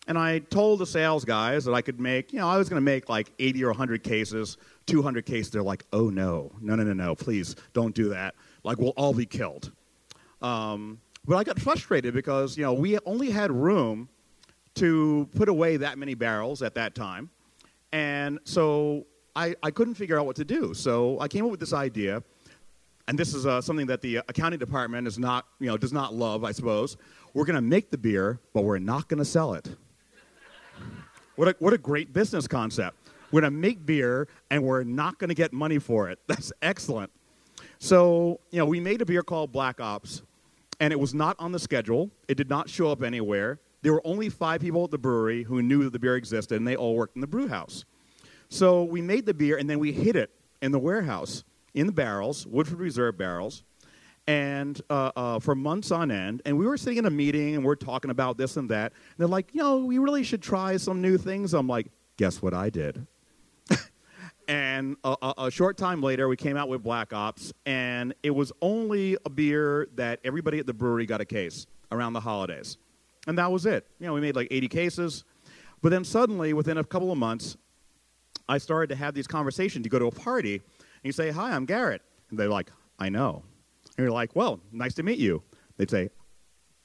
And 0.08 0.18
I 0.18 0.40
told 0.40 0.80
the 0.80 0.86
sales 0.86 1.24
guys 1.24 1.64
that 1.66 1.74
I 1.74 1.82
could 1.82 2.00
make, 2.00 2.34
you 2.34 2.40
know, 2.40 2.48
I 2.48 2.58
was 2.58 2.68
going 2.68 2.78
to 2.78 2.84
make 2.84 3.08
like 3.08 3.32
80 3.40 3.64
or 3.64 3.70
100 3.70 4.04
cases, 4.04 4.58
200 4.86 5.26
cases. 5.26 5.52
They're 5.52 5.64
like, 5.64 5.86
oh 5.94 6.10
no, 6.10 6.52
no, 6.60 6.76
no, 6.76 6.84
no, 6.84 6.94
no, 6.94 7.16
please 7.16 7.56
don't 7.74 7.96
do 7.96 8.10
that. 8.10 8.36
Like, 8.64 8.80
we'll 8.80 8.90
all 8.92 9.14
be 9.14 9.26
killed. 9.26 9.72
Um, 10.42 11.00
but 11.26 11.38
I 11.38 11.44
got 11.44 11.60
frustrated 11.60 12.14
because, 12.14 12.58
you 12.58 12.64
know, 12.64 12.74
we 12.74 13.00
only 13.06 13.30
had 13.30 13.50
room 13.52 14.10
to 14.76 15.30
put 15.36 15.50
away 15.50 15.78
that 15.78 15.98
many 15.98 16.14
barrels 16.14 16.62
at 16.62 16.76
that 16.76 16.96
time. 16.96 17.30
And 17.92 18.40
so 18.44 19.06
I, 19.36 19.56
I 19.62 19.72
couldn't 19.72 19.96
figure 19.96 20.20
out 20.20 20.26
what 20.26 20.36
to 20.38 20.46
do. 20.46 20.74
So 20.74 21.20
I 21.20 21.28
came 21.28 21.46
up 21.46 21.52
with 21.52 21.60
this 21.60 21.74
idea, 21.74 22.24
and 23.08 23.18
this 23.18 23.34
is 23.34 23.46
uh, 23.46 23.62
something 23.62 23.88
that 23.88 24.02
the 24.02 24.18
accounting 24.18 24.60
department 24.60 25.08
is 25.08 25.20
not, 25.20 25.46
you 25.60 25.68
know, 25.68 25.78
does 25.78 25.94
not 25.94 26.14
love, 26.14 26.44
I 26.44 26.52
suppose. 26.52 26.98
We're 27.34 27.46
going 27.46 27.56
to 27.56 27.62
make 27.62 27.90
the 27.90 27.98
beer, 27.98 28.40
but 28.54 28.64
we're 28.64 28.80
not 28.80 29.08
going 29.08 29.20
to 29.20 29.26
sell 29.26 29.54
it. 29.54 29.70
what, 31.36 31.50
a, 31.50 31.56
what 31.60 31.74
a 31.74 31.78
great 31.78 32.14
business 32.14 32.48
concept. 32.48 32.98
We're 33.32 33.42
going 33.42 33.54
to 33.54 33.60
make 33.60 33.86
beer, 33.86 34.28
and 34.52 34.64
we're 34.64 34.84
not 34.84 35.18
going 35.18 35.30
to 35.30 35.36
get 35.36 35.54
money 35.54 35.80
for 35.80 36.10
it. 36.10 36.20
That's 36.28 36.54
excellent. 36.62 37.12
So, 37.80 38.40
you 38.52 38.60
know, 38.60 38.66
we 38.66 38.80
made 38.80 39.02
a 39.02 39.06
beer 39.06 39.24
called 39.24 39.52
Black 39.52 39.82
Ops, 39.82 40.22
and 40.80 40.94
it 40.94 41.00
was 41.00 41.14
not 41.14 41.36
on 41.40 41.52
the 41.52 41.60
schedule. 41.60 42.12
It 42.28 42.36
did 42.36 42.50
not 42.50 42.70
show 42.70 42.92
up 42.92 43.04
anywhere. 43.04 43.60
There 43.84 43.94
were 43.94 44.02
only 44.06 44.30
five 44.30 44.62
people 44.62 44.86
at 44.86 44.92
the 44.92 44.98
brewery 44.98 45.44
who 45.44 45.62
knew 45.62 45.84
that 45.84 45.92
the 45.92 46.00
beer 46.00 46.16
existed, 46.16 46.56
and 46.56 46.68
they 46.68 46.76
all 46.76 46.96
worked 46.96 47.16
in 47.16 47.22
the 47.22 47.28
brew 47.28 47.48
house. 47.48 47.86
So 48.50 48.84
we 48.84 49.02
made 49.02 49.26
the 49.26 49.34
beer, 49.34 49.58
and 49.58 49.70
then 49.70 49.78
we 49.78 49.92
hid 49.92 50.16
it 50.16 50.32
in 50.62 50.72
the 50.72 50.80
warehouse 50.80 51.44
in 51.74 51.88
the 51.88 51.94
barrels, 51.94 52.48
Woodford 52.48 52.80
Reserve 52.80 53.18
barrels, 53.18 53.64
and 54.26 54.80
uh, 54.90 55.12
uh, 55.16 55.40
for 55.40 55.54
months 55.54 55.92
on 55.92 56.12
end. 56.12 56.42
And 56.46 56.58
we 56.58 56.66
were 56.66 56.78
sitting 56.78 57.00
in 57.00 57.06
a 57.06 57.10
meeting, 57.10 57.56
and 57.56 57.66
we're 57.66 57.76
talking 57.76 58.10
about 58.10 58.38
this 58.38 58.56
and 58.56 58.70
that. 58.70 58.94
And 58.94 59.18
they're 59.18 59.28
like, 59.28 59.50
you 59.54 59.62
know, 59.62 59.80
we 59.80 59.98
really 59.98 60.24
should 60.24 60.42
try 60.42 60.78
some 60.78 61.02
new 61.02 61.18
things. 61.18 61.54
I'm 61.54 61.68
like, 61.68 61.88
guess 62.16 62.42
what 62.42 62.54
I 62.54 62.70
did? 62.70 63.06
and 64.48 64.96
a, 65.04 65.18
a, 65.22 65.34
a, 65.40 65.52
short 65.52 65.78
time 65.78 66.02
later, 66.02 66.30
we 66.30 66.38
came 66.38 66.56
out 66.56 66.70
with 66.70 66.84
Black 66.84 67.12
Ops, 67.12 67.52
and 67.66 68.14
it 68.24 68.32
was 68.32 68.54
only 68.62 69.18
a 69.26 69.30
beer 69.30 69.90
that 69.96 70.20
everybody 70.24 70.60
at 70.60 70.68
the 70.68 70.74
brewery 70.74 71.06
got 71.06 71.20
a 71.20 71.26
case 71.26 71.68
around 71.92 72.14
the 72.14 72.22
holidays. 72.22 72.78
And 73.28 73.38
that 73.38 73.52
was 73.52 73.66
it. 73.66 73.88
You 74.00 74.08
know, 74.08 74.14
we 74.14 74.22
made 74.22 74.36
like 74.36 74.48
80 74.52 74.68
cases. 74.68 75.24
But 75.82 75.90
then 75.90 76.04
suddenly, 76.04 76.54
within 76.54 76.78
a 76.78 76.84
couple 76.84 77.12
of 77.12 77.18
months, 77.18 77.58
I 78.48 78.58
started 78.58 78.88
to 78.88 78.96
have 78.96 79.14
these 79.14 79.28
conversations. 79.28 79.86
You 79.86 79.90
go 79.90 80.00
to 80.00 80.08
a 80.08 80.12
party, 80.12 80.56
and 80.56 80.64
you 81.04 81.12
say, 81.12 81.32
Hi, 81.32 81.52
I'm 81.52 81.66
Garrett. 81.66 82.02
And 82.30 82.40
they're 82.40 82.50
like, 82.50 82.72
I 83.00 83.10
know. 83.10 83.44
And 83.98 84.04
you're 84.04 84.12
like, 84.12 84.36
Well, 84.36 84.60
nice 84.72 84.94
to 84.96 85.04
meet 85.04 85.20
you. 85.20 85.44
They'd 85.78 85.90
say, 85.90 86.10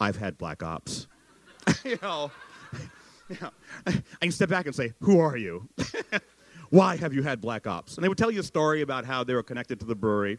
I've 0.00 0.16
had 0.16 0.38
black 0.38 0.62
ops. 0.62 1.06
you 1.84 1.98
know, 2.02 2.30
Yeah. 3.28 3.50
And 3.86 4.02
you 4.22 4.30
step 4.30 4.48
back 4.48 4.66
and 4.66 4.74
say, 4.74 4.94
Who 5.00 5.20
are 5.20 5.36
you? 5.36 5.68
Why 6.70 6.96
have 6.96 7.14
you 7.14 7.22
had 7.22 7.40
Black 7.40 7.66
Ops? 7.66 7.96
And 7.96 8.04
they 8.04 8.08
would 8.08 8.18
tell 8.18 8.30
you 8.30 8.40
a 8.40 8.44
story 8.44 8.82
about 8.82 9.06
how 9.06 9.24
they 9.24 9.34
were 9.34 9.42
connected 9.42 9.80
to 9.80 9.86
the 9.86 9.94
brewery. 9.94 10.38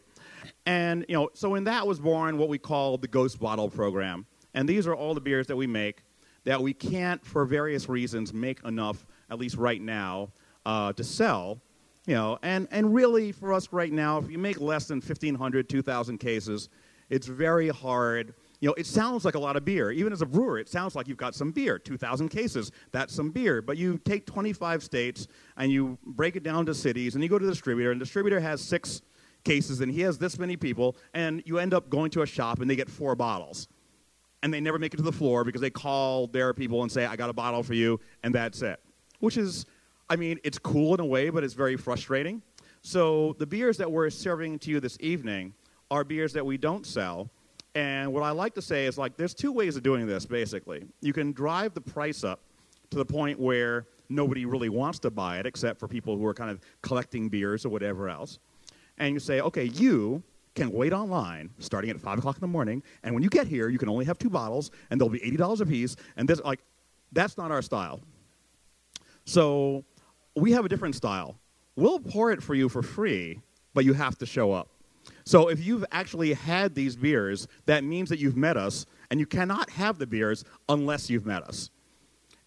And, 0.67 1.03
you 1.09 1.15
know, 1.15 1.29
so 1.33 1.55
in 1.55 1.63
that 1.63 1.87
was 1.87 1.99
born 1.99 2.37
what 2.37 2.49
we 2.49 2.59
call 2.59 2.99
the 2.99 3.07
Ghost 3.07 3.39
Bottle 3.39 3.67
Program. 3.67 4.27
And 4.53 4.67
these 4.67 4.87
are 4.87 4.95
all 4.95 5.13
the 5.13 5.21
beers 5.21 5.47
that 5.47 5.55
we 5.55 5.67
make 5.67 6.03
that 6.45 6.61
we 6.61 6.73
can't, 6.73 7.23
for 7.25 7.45
various 7.45 7.89
reasons, 7.89 8.33
make 8.33 8.63
enough, 8.63 9.05
at 9.29 9.37
least 9.37 9.55
right 9.55 9.81
now, 9.81 10.29
uh, 10.65 10.93
to 10.93 11.03
sell. 11.03 11.61
You 12.05 12.15
know, 12.15 12.39
and, 12.41 12.67
and 12.71 12.93
really 12.93 13.31
for 13.31 13.53
us 13.53 13.71
right 13.71 13.91
now, 13.91 14.17
if 14.17 14.31
you 14.31 14.37
make 14.37 14.59
less 14.59 14.87
than 14.87 14.97
1,500, 14.97 15.69
2,000 15.69 16.17
cases, 16.17 16.69
it's 17.09 17.27
very 17.27 17.69
hard. 17.69 18.33
You 18.61 18.69
know, 18.69 18.73
it 18.75 18.87
sounds 18.87 19.25
like 19.25 19.35
a 19.35 19.39
lot 19.39 19.57
of 19.57 19.65
beer. 19.65 19.91
Even 19.91 20.11
as 20.11 20.21
a 20.21 20.25
brewer, 20.25 20.57
it 20.57 20.69
sounds 20.69 20.95
like 20.95 21.07
you've 21.07 21.17
got 21.17 21.35
some 21.35 21.51
beer. 21.51 21.77
2,000 21.77 22.29
cases, 22.29 22.71
that's 22.91 23.13
some 23.13 23.29
beer. 23.29 23.61
But 23.61 23.77
you 23.77 23.99
take 23.99 24.25
25 24.25 24.81
states 24.81 25.27
and 25.57 25.71
you 25.71 25.97
break 26.03 26.35
it 26.35 26.43
down 26.43 26.65
to 26.65 26.73
cities, 26.73 27.15
and 27.15 27.23
you 27.23 27.29
go 27.29 27.37
to 27.37 27.45
the 27.45 27.51
distributor, 27.51 27.91
and 27.91 28.01
the 28.01 28.05
distributor 28.05 28.39
has 28.39 28.61
six 28.61 29.01
cases, 29.43 29.81
and 29.81 29.91
he 29.91 30.01
has 30.01 30.17
this 30.17 30.39
many 30.39 30.57
people, 30.57 30.95
and 31.13 31.43
you 31.45 31.59
end 31.59 31.73
up 31.73 31.89
going 31.89 32.11
to 32.11 32.21
a 32.21 32.25
shop 32.25 32.59
and 32.59 32.69
they 32.69 32.75
get 32.75 32.89
four 32.89 33.15
bottles. 33.15 33.67
And 34.41 34.53
they 34.53 34.61
never 34.61 34.79
make 34.79 34.93
it 34.93 34.97
to 34.97 35.03
the 35.03 35.11
floor 35.11 35.43
because 35.43 35.61
they 35.61 35.69
call 35.69 36.27
their 36.27 36.53
people 36.53 36.83
and 36.83 36.91
say, 36.91 37.05
I 37.05 37.15
got 37.15 37.29
a 37.29 37.33
bottle 37.33 37.61
for 37.61 37.73
you, 37.73 37.99
and 38.23 38.33
that's 38.33 38.61
it. 38.61 38.79
Which 39.19 39.35
is 39.35 39.65
I 40.09 40.15
mean, 40.15 40.39
it's 40.43 40.57
cool 40.57 40.95
in 40.95 40.99
a 40.99 41.05
way, 41.05 41.29
but 41.29 41.43
it's 41.43 41.53
very 41.53 41.77
frustrating. 41.77 42.41
So 42.81 43.35
the 43.37 43.45
beers 43.45 43.77
that 43.77 43.91
we're 43.91 44.09
serving 44.09 44.59
to 44.59 44.71
you 44.71 44.79
this 44.79 44.97
evening 45.01 45.53
are 45.91 46.03
beers 46.03 46.33
that 46.33 46.45
we 46.45 46.57
don't 46.57 46.85
sell. 46.85 47.29
And 47.75 48.11
what 48.11 48.23
I 48.23 48.31
like 48.31 48.55
to 48.55 48.61
say 48.61 48.87
is 48.87 48.97
like 48.97 49.17
there's 49.17 49.35
two 49.35 49.51
ways 49.51 49.75
of 49.75 49.83
doing 49.83 50.07
this 50.07 50.25
basically. 50.25 50.87
You 51.01 51.13
can 51.13 51.31
drive 51.31 51.75
the 51.75 51.81
price 51.81 52.23
up 52.23 52.41
to 52.89 52.97
the 52.97 53.05
point 53.05 53.39
where 53.39 53.85
nobody 54.09 54.45
really 54.45 54.69
wants 54.69 54.97
to 54.99 55.11
buy 55.11 55.37
it 55.37 55.45
except 55.45 55.79
for 55.79 55.87
people 55.87 56.17
who 56.17 56.25
are 56.25 56.33
kind 56.33 56.49
of 56.49 56.59
collecting 56.81 57.29
beers 57.29 57.65
or 57.65 57.69
whatever 57.69 58.09
else. 58.09 58.39
And 58.97 59.13
you 59.13 59.19
say, 59.19 59.41
okay, 59.41 59.65
you 59.65 60.23
can 60.59 60.71
wait 60.71 60.93
online 60.93 61.49
starting 61.59 61.89
at 61.89 61.99
5 61.99 62.19
o'clock 62.19 62.35
in 62.35 62.41
the 62.41 62.47
morning, 62.47 62.83
and 63.03 63.13
when 63.13 63.23
you 63.23 63.29
get 63.29 63.47
here, 63.47 63.69
you 63.69 63.79
can 63.79 63.89
only 63.89 64.05
have 64.05 64.17
two 64.17 64.29
bottles, 64.29 64.71
and 64.89 64.99
they'll 64.99 65.09
be 65.09 65.19
$80 65.19 65.61
a 65.61 65.65
piece, 65.65 65.95
and 66.17 66.27
this, 66.27 66.41
like, 66.41 66.59
that's 67.11 67.37
not 67.37 67.49
our 67.51 67.61
style. 67.61 68.01
So 69.25 69.85
we 70.35 70.51
have 70.51 70.65
a 70.65 70.69
different 70.69 70.95
style. 70.95 71.39
We'll 71.75 71.99
pour 71.99 72.31
it 72.31 72.43
for 72.43 72.55
you 72.55 72.67
for 72.69 72.81
free, 72.81 73.41
but 73.73 73.85
you 73.85 73.93
have 73.93 74.17
to 74.19 74.25
show 74.25 74.51
up. 74.51 74.69
So 75.23 75.47
if 75.47 75.63
you've 75.63 75.85
actually 75.91 76.33
had 76.33 76.75
these 76.75 76.95
beers, 76.95 77.47
that 77.65 77.83
means 77.83 78.09
that 78.09 78.19
you've 78.19 78.37
met 78.37 78.57
us, 78.57 78.85
and 79.09 79.19
you 79.19 79.25
cannot 79.25 79.69
have 79.71 79.97
the 79.97 80.07
beers 80.07 80.43
unless 80.67 81.09
you've 81.09 81.25
met 81.25 81.43
us. 81.43 81.69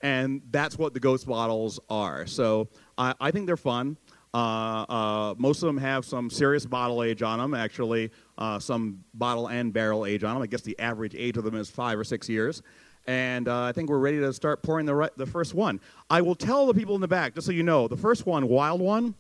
And 0.01 0.43
that's 0.51 0.77
what 0.77 0.93
the 0.95 1.01
ghost 1.01 1.27
bottles 1.27 1.81
are. 1.89 2.27
So 2.27 2.69
I, 2.99 3.15
I 3.21 3.31
think 3.31 3.47
they're 3.47 3.57
fun. 3.57 3.97
Uh, 4.35 4.85
uh, 4.89 5.35
most 5.37 5.63
of 5.63 5.67
them 5.67 5.77
have 5.77 6.05
some 6.05 6.31
serious 6.31 6.65
bottle 6.65 7.03
age 7.03 7.23
on 7.23 7.39
them, 7.39 7.55
actually, 7.55 8.11
uh, 8.39 8.59
some 8.59 9.05
bottle 9.15 9.49
and 9.49 9.73
barrel 9.73 10.07
age 10.07 10.25
on 10.25 10.35
them. 10.35 10.43
I 10.43 10.47
guess 10.47 10.63
the 10.63 10.79
average 10.79 11.15
age 11.15 11.37
of 11.37 11.45
them 11.45 11.55
is 11.55 11.71
five 11.71 11.99
or 11.99 12.05
six 12.05 12.29
years 12.29 12.63
and 13.07 13.49
uh, 13.49 13.65
I 13.65 13.73
think 13.73 13.91
we're 13.91 13.99
ready 13.99 14.21
to 14.21 14.33
start 14.33 14.63
pouring 14.63 14.87
the, 14.87 15.11
the 15.17 15.27
first 15.27 15.55
one. 15.55 15.81
I 16.09 16.21
will 16.21 16.35
tell 16.35 16.67
the 16.67 16.75
people 16.75 16.95
in 16.95 17.01
the 17.01 17.09
back, 17.09 17.35
just 17.35 17.47
so 17.47 17.53
you 17.53 17.63
know, 17.63 17.89
the 17.89 17.97
first 17.97 18.27
one, 18.27 18.49
Wild 18.49 18.81
One, 18.81 19.15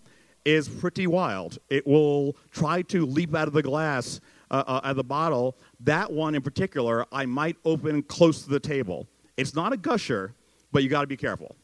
is 0.45 0.69
pretty 0.69 1.07
wild. 1.07 1.59
It 1.71 1.87
will 1.87 2.37
try 2.51 2.83
to 2.83 3.07
leap 3.07 3.35
out 3.35 3.49
of 3.49 3.55
the 3.55 3.63
glass, 3.63 4.21
uh, 4.51 4.65
uh, 4.67 4.81
out 4.85 4.91
of 4.91 4.97
the 4.97 5.05
bottle. 5.05 5.57
That 5.81 6.13
one 6.13 6.35
in 6.35 6.43
particular, 6.43 7.07
I 7.13 7.27
might 7.27 7.57
open 7.65 8.03
close 8.03 8.43
to 8.43 8.51
the 8.51 8.61
table. 8.61 9.07
It's 9.37 9.55
not 9.55 9.73
a 9.73 9.77
gusher, 9.77 10.35
but 10.73 10.83
you 10.83 10.89
got 10.89 11.03
to 11.03 11.07
be 11.07 11.17
careful. 11.17 11.57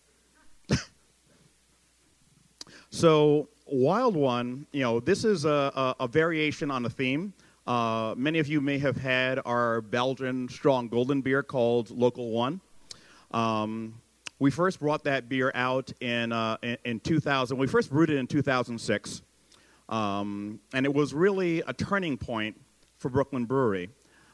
So, 2.91 3.49
Wild 3.67 4.17
One, 4.17 4.67
you 4.73 4.81
know, 4.81 5.01
this 5.01 5.25
is 5.25 5.45
a, 5.45 5.73
a, 5.75 5.97
a 6.01 6.09
variation 6.09 6.71
on 6.71 6.87
a 6.87 6.91
theme. 6.91 7.33
Uh, 7.67 8.15
many 8.17 8.39
of 8.39 8.49
you 8.49 8.63
may 8.63 8.79
have 8.79 8.97
had 8.97 9.41
our 9.45 9.83
Belgian 9.83 10.49
strong 10.49 10.89
golden 10.89 11.21
beer 11.21 11.43
called 11.43 11.91
Local 11.91 12.31
One. 12.31 12.63
Um, 13.31 14.01
we 14.39 14.51
first 14.51 14.81
brought 14.81 15.05
that 15.05 15.29
beer 15.29 15.53
out 15.55 15.93
in, 16.01 16.33
uh, 16.33 16.57
in, 16.63 16.79
in, 16.85 17.01
2000. 17.01 17.59
We 17.59 17.67
first 17.67 17.91
brewed 17.91 18.09
it 18.09 18.17
in 18.17 18.27
2006. 18.27 19.23
Um, 19.89 20.61
and 20.73 20.87
it 20.87 20.95
was 20.95 21.13
really 21.13 21.61
a 21.67 21.75
turning 21.75 22.17
point 22.17 22.59
for 22.99 23.11
Brooklyn 23.11 23.45
Brewery. 23.45 23.91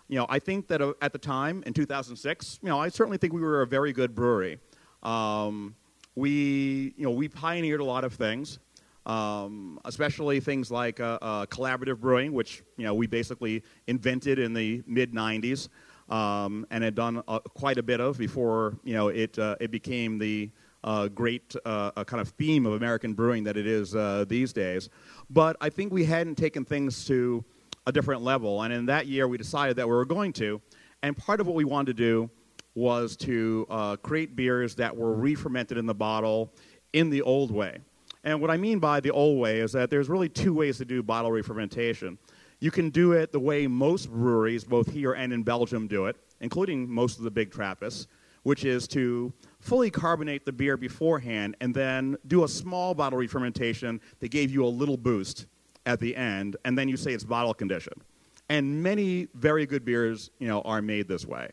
You 0.08 0.18
know, 0.18 0.26
I 0.28 0.38
think 0.38 0.68
that 0.68 0.82
uh, 0.82 0.92
at 1.00 1.12
the 1.12 1.18
time, 1.18 1.64
in 1.66 1.72
2006, 1.72 2.60
you 2.62 2.68
know, 2.68 2.78
I 2.78 2.88
certainly 2.88 3.18
think 3.18 3.32
we 3.32 3.40
were 3.40 3.62
a 3.62 3.66
very 3.66 3.92
good 3.92 4.14
brewery. 4.14 4.58
Um, 5.02 5.74
we, 6.14 6.94
you 6.96 7.04
know, 7.04 7.10
we 7.10 7.28
pioneered 7.28 7.80
a 7.80 7.84
lot 7.84 8.04
of 8.04 8.12
things 8.14 8.58
um, 9.06 9.78
especially 9.84 10.40
things 10.40 10.70
like 10.70 11.00
uh, 11.00 11.18
uh, 11.20 11.46
collaborative 11.46 11.98
brewing, 11.98 12.32
which 12.32 12.62
you 12.76 12.84
know 12.84 12.94
we 12.94 13.06
basically 13.06 13.62
invented 13.86 14.38
in 14.38 14.54
the 14.54 14.82
mid 14.86 15.12
'90s 15.12 15.68
um, 16.08 16.66
and 16.70 16.82
had 16.82 16.94
done 16.94 17.22
uh, 17.28 17.38
quite 17.40 17.78
a 17.78 17.82
bit 17.82 18.00
of 18.00 18.18
before 18.18 18.76
you 18.84 18.94
know 18.94 19.08
it 19.08 19.38
uh, 19.38 19.56
it 19.60 19.70
became 19.70 20.18
the 20.18 20.50
uh, 20.84 21.08
great 21.08 21.54
uh, 21.64 22.04
kind 22.04 22.20
of 22.20 22.28
theme 22.30 22.66
of 22.66 22.74
American 22.74 23.14
brewing 23.14 23.44
that 23.44 23.56
it 23.56 23.66
is 23.66 23.94
these 24.28 24.52
days. 24.52 24.88
But 25.30 25.56
I 25.60 25.68
think 25.68 25.92
we 25.92 26.04
hadn't 26.04 26.36
taken 26.36 26.64
things 26.64 27.04
to 27.06 27.44
a 27.86 27.92
different 27.92 28.22
level, 28.22 28.62
and 28.62 28.72
in 28.72 28.86
that 28.86 29.06
year 29.06 29.28
we 29.28 29.36
decided 29.36 29.76
that 29.76 29.86
we 29.86 29.94
were 29.94 30.06
going 30.06 30.32
to. 30.34 30.60
And 31.02 31.14
part 31.14 31.38
of 31.40 31.46
what 31.46 31.54
we 31.54 31.64
wanted 31.64 31.98
to 31.98 32.02
do 32.02 32.30
was 32.74 33.16
to 33.16 33.66
uh, 33.70 33.96
create 33.96 34.34
beers 34.34 34.74
that 34.76 34.96
were 34.96 35.12
re-fermented 35.12 35.78
in 35.78 35.86
the 35.86 35.94
bottle 35.94 36.52
in 36.92 37.10
the 37.10 37.22
old 37.22 37.50
way. 37.50 37.78
And 38.24 38.40
what 38.40 38.50
I 38.50 38.56
mean 38.56 38.78
by 38.78 39.00
the 39.00 39.10
old 39.10 39.38
way 39.38 39.60
is 39.60 39.72
that 39.72 39.90
there's 39.90 40.08
really 40.08 40.28
two 40.28 40.54
ways 40.54 40.78
to 40.78 40.84
do 40.84 41.02
bottle 41.02 41.30
re-fermentation. 41.30 42.18
You 42.60 42.70
can 42.70 42.90
do 42.90 43.12
it 43.12 43.32
the 43.32 43.40
way 43.40 43.66
most 43.66 44.10
breweries, 44.10 44.64
both 44.64 44.90
here 44.90 45.12
and 45.12 45.32
in 45.32 45.42
Belgium, 45.42 45.86
do 45.86 46.06
it, 46.06 46.16
including 46.40 46.88
most 46.88 47.18
of 47.18 47.24
the 47.24 47.30
big 47.30 47.50
Trappists, 47.50 48.06
which 48.42 48.64
is 48.64 48.88
to 48.88 49.32
fully 49.60 49.90
carbonate 49.90 50.46
the 50.46 50.52
beer 50.52 50.76
beforehand 50.76 51.56
and 51.60 51.74
then 51.74 52.16
do 52.26 52.44
a 52.44 52.48
small 52.48 52.94
bottle 52.94 53.18
re-fermentation 53.18 54.00
that 54.20 54.30
gave 54.30 54.50
you 54.50 54.64
a 54.64 54.68
little 54.68 54.96
boost 54.96 55.46
at 55.86 56.00
the 56.00 56.16
end, 56.16 56.56
and 56.64 56.78
then 56.78 56.88
you 56.88 56.96
say 56.96 57.12
it's 57.12 57.24
bottle 57.24 57.52
conditioned. 57.52 58.02
And 58.48 58.82
many 58.82 59.28
very 59.34 59.66
good 59.66 59.84
beers, 59.84 60.30
you 60.38 60.48
know, 60.48 60.62
are 60.62 60.80
made 60.80 61.08
this 61.08 61.26
way. 61.26 61.50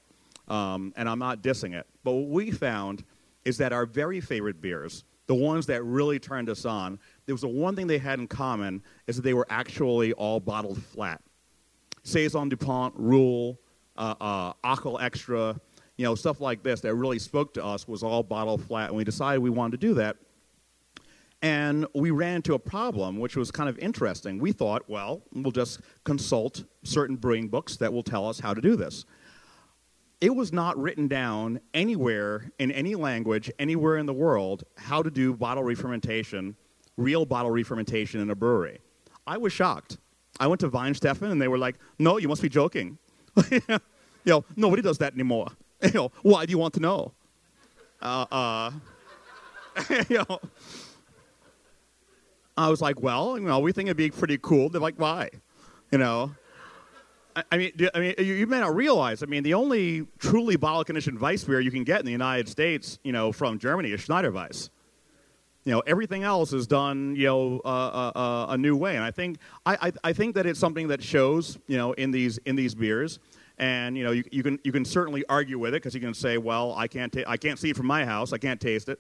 Um, 0.51 0.93
and 0.97 1.07
I'm 1.07 1.19
not 1.19 1.41
dissing 1.41 1.73
it. 1.73 1.87
But 2.03 2.11
what 2.11 2.29
we 2.29 2.51
found 2.51 3.03
is 3.45 3.57
that 3.57 3.71
our 3.73 3.85
very 3.85 4.19
favorite 4.19 4.61
beers 4.61 5.03
the 5.31 5.35
ones 5.35 5.65
that 5.67 5.81
really 5.85 6.19
turned 6.19 6.49
us 6.49 6.65
on, 6.65 6.99
there 7.25 7.33
was 7.33 7.39
the 7.39 7.47
one 7.47 7.73
thing 7.73 7.87
they 7.87 7.97
had 7.97 8.19
in 8.19 8.27
common 8.27 8.83
is 9.07 9.15
that 9.15 9.21
they 9.21 9.33
were 9.33 9.47
actually 9.49 10.11
all 10.11 10.41
bottled 10.41 10.83
flat. 10.83 11.21
Saison 12.03 12.49
DuPont, 12.49 12.93
Rule, 12.97 13.57
uh, 13.95 14.13
uh, 14.19 14.53
Achel 14.65 15.01
Extra, 15.01 15.57
you 15.95 16.03
know, 16.03 16.15
stuff 16.15 16.41
like 16.41 16.63
this 16.63 16.81
that 16.81 16.95
really 16.95 17.17
spoke 17.17 17.53
to 17.53 17.63
us 17.63 17.87
was 17.87 18.03
all 18.03 18.23
bottled 18.23 18.61
flat, 18.65 18.89
and 18.89 18.97
we 18.97 19.05
decided 19.05 19.41
we 19.41 19.49
wanted 19.49 19.79
to 19.79 19.87
do 19.87 19.93
that. 19.93 20.17
And 21.41 21.87
we 21.95 22.11
ran 22.11 22.35
into 22.35 22.53
a 22.53 22.59
problem, 22.59 23.17
which 23.17 23.37
was 23.37 23.51
kind 23.51 23.69
of 23.69 23.79
interesting. 23.79 24.37
We 24.37 24.51
thought, 24.51 24.83
well, 24.89 25.21
we'll 25.31 25.51
just 25.51 25.79
consult 26.03 26.65
certain 26.83 27.15
brewing 27.15 27.47
books 27.47 27.77
that 27.77 27.93
will 27.93 28.03
tell 28.03 28.27
us 28.27 28.37
how 28.37 28.53
to 28.53 28.59
do 28.59 28.75
this 28.75 29.05
it 30.21 30.35
was 30.35 30.53
not 30.53 30.77
written 30.77 31.07
down 31.07 31.59
anywhere 31.73 32.51
in 32.59 32.71
any 32.71 32.93
language, 32.93 33.51
anywhere 33.57 33.97
in 33.97 34.05
the 34.05 34.13
world, 34.13 34.63
how 34.77 35.01
to 35.01 35.09
do 35.09 35.33
bottle 35.33 35.63
re-fermentation, 35.63 36.55
real 36.95 37.25
bottle 37.25 37.49
re-fermentation 37.49 38.21
in 38.21 38.29
a 38.29 38.35
brewery. 38.35 38.79
I 39.25 39.37
was 39.37 39.51
shocked. 39.51 39.97
I 40.39 40.45
went 40.45 40.61
to 40.61 40.69
Weihenstephan 40.69 41.31
and 41.31 41.41
they 41.41 41.47
were 41.47 41.57
like, 41.57 41.77
no, 41.97 42.17
you 42.17 42.27
must 42.27 42.41
be 42.41 42.49
joking. 42.49 42.99
you 43.51 43.61
know, 44.25 44.45
nobody 44.55 44.83
does 44.83 44.99
that 44.99 45.13
anymore. 45.13 45.47
You 45.83 45.89
know, 45.93 46.11
why 46.21 46.45
do 46.45 46.51
you 46.51 46.59
want 46.59 46.75
to 46.75 46.79
know? 46.79 47.11
Uh, 48.03 48.25
uh, 48.31 48.71
you 50.09 50.19
know, 50.19 50.39
I 52.55 52.69
was 52.69 52.81
like, 52.81 53.01
well, 53.01 53.39
you 53.39 53.47
know, 53.47 53.57
we 53.57 53.71
think 53.71 53.87
it'd 53.87 53.97
be 53.97 54.11
pretty 54.11 54.37
cool. 54.39 54.69
They're 54.69 54.79
like, 54.79 54.99
why? 54.99 55.31
You 55.89 55.97
know, 55.97 56.35
I 57.35 57.57
mean, 57.57 57.71
I 57.93 57.99
mean, 57.99 58.15
you, 58.17 58.33
you, 58.33 58.47
may 58.47 58.59
not 58.59 58.75
realize. 58.75 59.23
I 59.23 59.25
mean, 59.25 59.43
the 59.43 59.53
only 59.53 60.07
truly 60.19 60.55
bottle 60.55 60.83
conditioned 60.83 61.19
Weiss 61.19 61.43
beer 61.43 61.59
you 61.59 61.71
can 61.71 61.83
get 61.83 61.99
in 61.99 62.05
the 62.05 62.11
United 62.11 62.49
States, 62.49 62.99
you 63.03 63.11
know, 63.11 63.31
from 63.31 63.59
Germany 63.59 63.91
is 63.91 64.01
Schneider 64.01 64.31
Weiss. 64.31 64.69
You 65.63 65.73
know, 65.73 65.79
everything 65.81 66.23
else 66.23 66.53
is 66.53 66.65
done, 66.65 67.15
you 67.15 67.27
know, 67.27 67.61
uh, 67.63 67.67
uh, 67.67 68.11
uh, 68.17 68.45
a 68.49 68.57
new 68.57 68.75
way. 68.75 68.95
And 68.95 69.03
I 69.03 69.11
think, 69.11 69.37
I, 69.65 69.75
I, 69.81 70.09
I, 70.09 70.13
think 70.13 70.33
that 70.35 70.47
it's 70.47 70.59
something 70.59 70.87
that 70.87 71.03
shows, 71.03 71.59
you 71.67 71.77
know, 71.77 71.93
in 71.93 72.09
these 72.09 72.39
in 72.39 72.55
these 72.55 72.73
beers. 72.73 73.19
And 73.59 73.95
you 73.95 74.03
know, 74.03 74.11
you, 74.11 74.23
you 74.31 74.41
can 74.41 74.59
you 74.63 74.71
can 74.71 74.83
certainly 74.83 75.23
argue 75.29 75.59
with 75.59 75.75
it 75.75 75.83
because 75.83 75.93
you 75.93 76.01
can 76.01 76.15
say, 76.15 76.39
well, 76.39 76.73
I 76.75 76.87
can't 76.87 77.13
ta- 77.13 77.23
I 77.27 77.37
can't 77.37 77.59
see 77.59 77.69
it 77.69 77.77
from 77.77 77.85
my 77.85 78.05
house, 78.05 78.33
I 78.33 78.39
can't 78.39 78.59
taste 78.59 78.89
it. 78.89 78.99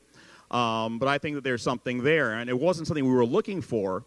Um, 0.51 0.99
but 0.99 1.07
I 1.07 1.17
think 1.17 1.35
that 1.35 1.43
there's 1.43 1.63
something 1.63 2.03
there, 2.03 2.33
and 2.33 2.49
it 2.49 2.59
wasn't 2.59 2.87
something 2.87 3.05
we 3.05 3.11
were 3.11 3.25
looking 3.25 3.61
for, 3.61 4.05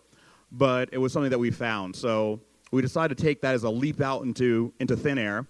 but 0.52 0.90
it 0.92 0.98
was 0.98 1.12
something 1.12 1.30
that 1.30 1.38
we 1.38 1.50
found. 1.50 1.96
So 1.96 2.40
we 2.72 2.82
decided 2.82 3.16
to 3.16 3.22
take 3.22 3.40
that 3.42 3.54
as 3.54 3.64
a 3.64 3.70
leap 3.70 4.00
out 4.00 4.22
into, 4.22 4.72
into 4.80 4.96
thin 4.96 5.18
air. 5.18 5.46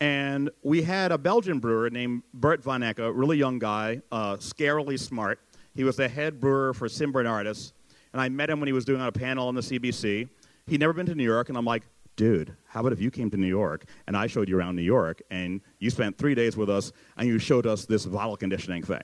And 0.00 0.50
we 0.62 0.82
had 0.82 1.12
a 1.12 1.18
Belgian 1.18 1.60
brewer 1.60 1.88
named 1.88 2.22
Bert 2.32 2.62
Van 2.62 2.80
Ecke, 2.80 2.98
a 2.98 3.12
really 3.12 3.38
young 3.38 3.58
guy, 3.58 4.02
uh, 4.10 4.36
scarily 4.36 4.98
smart. 4.98 5.40
He 5.74 5.84
was 5.84 5.96
the 5.96 6.08
head 6.08 6.40
brewer 6.40 6.74
for 6.74 6.88
St. 6.88 7.12
Bernardus. 7.12 7.72
And 8.12 8.20
I 8.20 8.28
met 8.28 8.50
him 8.50 8.60
when 8.60 8.66
he 8.66 8.72
was 8.72 8.84
doing 8.84 9.00
a 9.00 9.12
panel 9.12 9.48
on 9.48 9.54
the 9.54 9.60
CBC. 9.60 10.28
He'd 10.66 10.80
never 10.80 10.92
been 10.92 11.06
to 11.06 11.14
New 11.14 11.24
York, 11.24 11.48
and 11.48 11.58
I'm 11.58 11.64
like, 11.64 11.82
dude, 12.16 12.54
how 12.66 12.80
about 12.80 12.92
if 12.92 13.00
you 13.00 13.10
came 13.10 13.30
to 13.30 13.36
New 13.36 13.48
York 13.48 13.84
and 14.06 14.16
I 14.16 14.26
showed 14.26 14.48
you 14.48 14.58
around 14.58 14.76
New 14.76 14.82
York 14.82 15.20
and 15.30 15.60
you 15.78 15.90
spent 15.90 16.16
three 16.16 16.34
days 16.34 16.56
with 16.56 16.70
us 16.70 16.92
and 17.16 17.26
you 17.26 17.38
showed 17.38 17.66
us 17.66 17.86
this 17.86 18.06
bottle 18.06 18.36
conditioning 18.36 18.82
thing? 18.82 19.02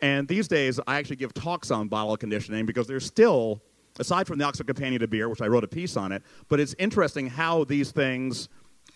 And 0.00 0.26
these 0.26 0.48
days, 0.48 0.80
I 0.86 0.96
actually 0.96 1.16
give 1.16 1.32
talks 1.32 1.70
on 1.70 1.88
bottle 1.88 2.16
conditioning 2.16 2.66
because 2.66 2.86
there's 2.86 3.04
still, 3.04 3.62
aside 3.98 4.26
from 4.26 4.38
the 4.38 4.44
Oxford 4.44 4.66
Companion 4.66 5.00
to 5.00 5.08
Beer, 5.08 5.28
which 5.28 5.42
I 5.42 5.46
wrote 5.46 5.64
a 5.64 5.68
piece 5.68 5.96
on 5.96 6.12
it, 6.12 6.22
but 6.48 6.60
it's 6.60 6.74
interesting 6.78 7.26
how 7.28 7.64
these 7.64 7.90
things 7.90 8.48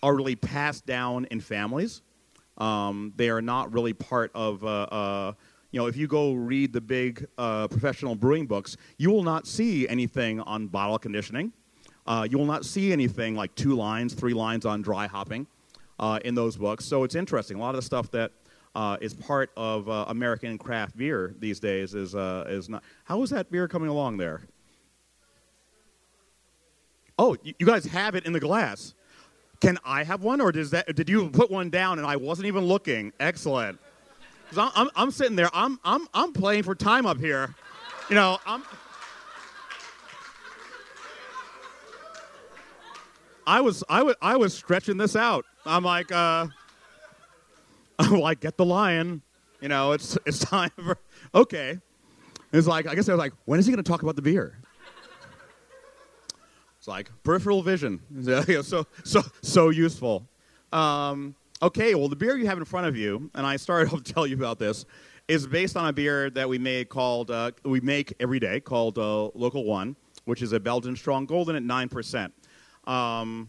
are 0.03 0.15
really 0.15 0.37
passed 0.37 0.87
down 0.87 1.27
in 1.31 1.41
families. 1.41 2.03
Um, 2.59 3.13
they 3.17 3.29
are 3.29 3.43
not 3.43 3.73
really 3.73 3.93
part 3.93 4.31
of, 4.35 4.65
uh, 4.65 4.83
uh, 4.85 5.33
you 5.73 5.81
know, 5.81 5.87
if 5.87 5.97
you 5.97 6.07
go 6.07 6.33
read 6.33 6.73
the 6.73 6.81
big 6.81 7.27
uh, 7.37 7.69
professional 7.69 8.15
brewing 8.15 8.47
books, 8.47 8.77
you 8.99 9.11
will 9.11 9.23
not 9.23 9.47
see 9.47 9.87
anything 9.89 10.41
on 10.41 10.67
bottle 10.67 10.99
conditioning. 10.99 11.53
Uh, 12.07 12.27
you 12.31 12.39
will 12.39 12.47
not 12.47 12.65
see 12.65 12.93
anything 12.93 13.35
like 13.35 13.55
two 13.57 13.75
lines, 13.75 14.15
three 14.15 14.33
lines 14.33 14.65
on 14.65 14.81
dry 14.81 15.07
hopping 15.07 15.47
uh, 15.99 16.21
in 16.25 16.35
those 16.35 16.57
books. 16.57 16.85
So 16.85 17.05
it's 17.05 17.15
interesting. 17.15 17.57
A 17.57 17.61
lot 17.61 17.71
of 17.71 17.77
the 17.77 17.83
stuff 17.83 18.11
that 18.13 18.33
uh, 18.75 18.97
is 19.01 19.13
part 19.13 19.51
of 19.57 19.89
American 20.09 20.57
craft 20.57 20.97
beer 20.97 21.35
these 21.39 21.59
days 21.59 21.95
is, 21.95 22.15
is 22.15 22.69
not. 22.69 22.85
How 23.05 23.23
is 23.23 23.31
that 23.31 23.51
beer 23.51 23.67
coming 23.67 23.89
along 23.89 24.19
there? 24.19 24.43
Oh, 27.19 27.37
you 27.43 27.67
guys 27.67 27.85
have 27.87 28.15
it 28.15 28.27
in 28.27 28.33
the 28.33 28.41
glass. 28.41 28.95
Can 29.61 29.79
I 29.85 30.05
have 30.05 30.23
one, 30.23 30.41
or 30.41 30.53
does 30.53 30.71
that, 30.71 30.95
did 30.95 31.09
you 31.09 31.31
put 31.31 31.51
one 31.51 31.71
down 31.71 31.99
and 31.99 32.07
I 32.07 32.17
wasn't 32.17 32.47
even 32.47 32.65
looking? 32.65 33.13
Excellent. 33.19 33.79
Because 34.45 34.59
I'm, 34.59 34.87
I'm, 34.87 34.91
I'm, 34.95 35.11
sitting 35.11 35.35
there, 35.35 35.49
I'm, 35.55 35.81
I'm, 35.83 36.07
I'm 36.13 36.33
playing 36.33 36.65
for 36.65 36.75
time 36.75 37.07
up 37.07 37.19
here. 37.19 37.55
You 38.09 38.15
know, 38.15 38.39
I'm. 38.47 38.63
I 43.49 43.61
was, 43.61 43.83
I 43.89 44.03
was, 44.03 44.17
I 44.21 44.37
was 44.37 44.55
stretching 44.55 44.97
this 44.97 45.17
out. 45.17 45.45
I'm 45.65 45.85
like, 45.85 46.13
uh, 46.13 46.47
I'm 47.99 48.21
like, 48.21 48.41
get 48.41 48.57
the 48.57 48.65
lion. 48.65 49.23
You 49.61 49.69
know, 49.69 49.93
it's 49.93 50.19
it's 50.27 50.39
time 50.45 50.71
for 50.77 50.99
okay. 51.35 51.79
It's 52.53 52.67
like 52.67 52.87
I 52.87 52.95
guess 52.95 53.09
I 53.09 53.13
was 53.13 53.19
like, 53.19 53.33
when 53.47 53.59
is 53.59 53.67
he 53.67 53.73
going 53.73 53.83
to 53.83 53.89
talk 53.89 54.03
about 54.03 54.17
the 54.17 54.23
beer? 54.23 54.59
It's 56.87 56.89
like 56.89 57.11
peripheral 57.25 57.63
vision. 57.63 58.01
so 58.63 58.87
so 59.03 59.23
so 59.43 59.71
useful. 59.71 60.25
Um, 60.73 61.35
okay, 61.61 61.97
well 61.97 62.09
the 62.09 62.15
beer 62.15 62.37
you 62.37 62.47
have 62.47 62.59
in 62.59 62.65
front 62.65 62.87
of 62.87 62.97
you, 62.97 63.29
and 63.35 63.45
I 63.45 63.57
started 63.57 63.91
to 64.05 64.13
tell 64.13 64.25
you 64.25 64.37
about 64.37 64.61
this, 64.61 64.85
is 65.27 65.49
based 65.49 65.77
on 65.77 65.89
a 65.89 65.93
beer 65.93 66.31
that 66.31 66.49
we 66.49 66.59
made 66.59 66.89
called 66.89 67.33
uh, 67.33 67.51
we 67.65 67.81
make 67.81 68.15
every 68.21 68.39
day 68.39 68.61
called 68.61 68.99
uh, 68.99 69.25
Local 69.35 69.65
One, 69.65 69.97
which 70.27 70.43
is 70.43 70.53
a 70.53 70.61
Belgian 70.61 70.95
strong 70.95 71.27
golden 71.27 71.57
at 71.57 71.65
nine 71.65 71.89
percent. 71.89 72.33
Um, 72.87 73.49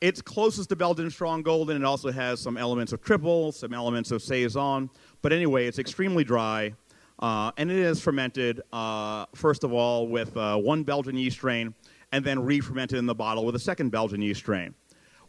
it's 0.00 0.22
closest 0.22 0.70
to 0.70 0.76
Belgian 0.76 1.10
Strong 1.10 1.42
Golden. 1.42 1.76
It 1.76 1.84
also 1.84 2.10
has 2.10 2.40
some 2.40 2.56
elements 2.56 2.94
of 2.94 3.02
triple, 3.02 3.52
some 3.52 3.74
elements 3.74 4.10
of 4.10 4.22
saison. 4.22 4.88
But 5.20 5.34
anyway, 5.34 5.66
it's 5.66 5.78
extremely 5.78 6.24
dry, 6.24 6.74
uh, 7.18 7.52
and 7.58 7.70
it 7.70 7.76
is 7.76 8.00
fermented 8.00 8.62
uh, 8.72 9.26
first 9.34 9.62
of 9.62 9.74
all 9.74 10.08
with 10.08 10.34
uh, 10.38 10.56
one 10.56 10.84
Belgian 10.84 11.18
yeast 11.18 11.36
strain, 11.36 11.74
and 12.12 12.24
then 12.24 12.44
re-fermented 12.44 12.98
in 12.98 13.06
the 13.06 13.14
bottle 13.14 13.44
with 13.44 13.56
a 13.56 13.58
second 13.58 13.90
Belgian 13.90 14.22
yeast 14.22 14.40
strain. 14.40 14.74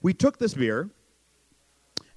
We 0.01 0.13
took 0.13 0.37
this 0.37 0.53
beer 0.53 0.89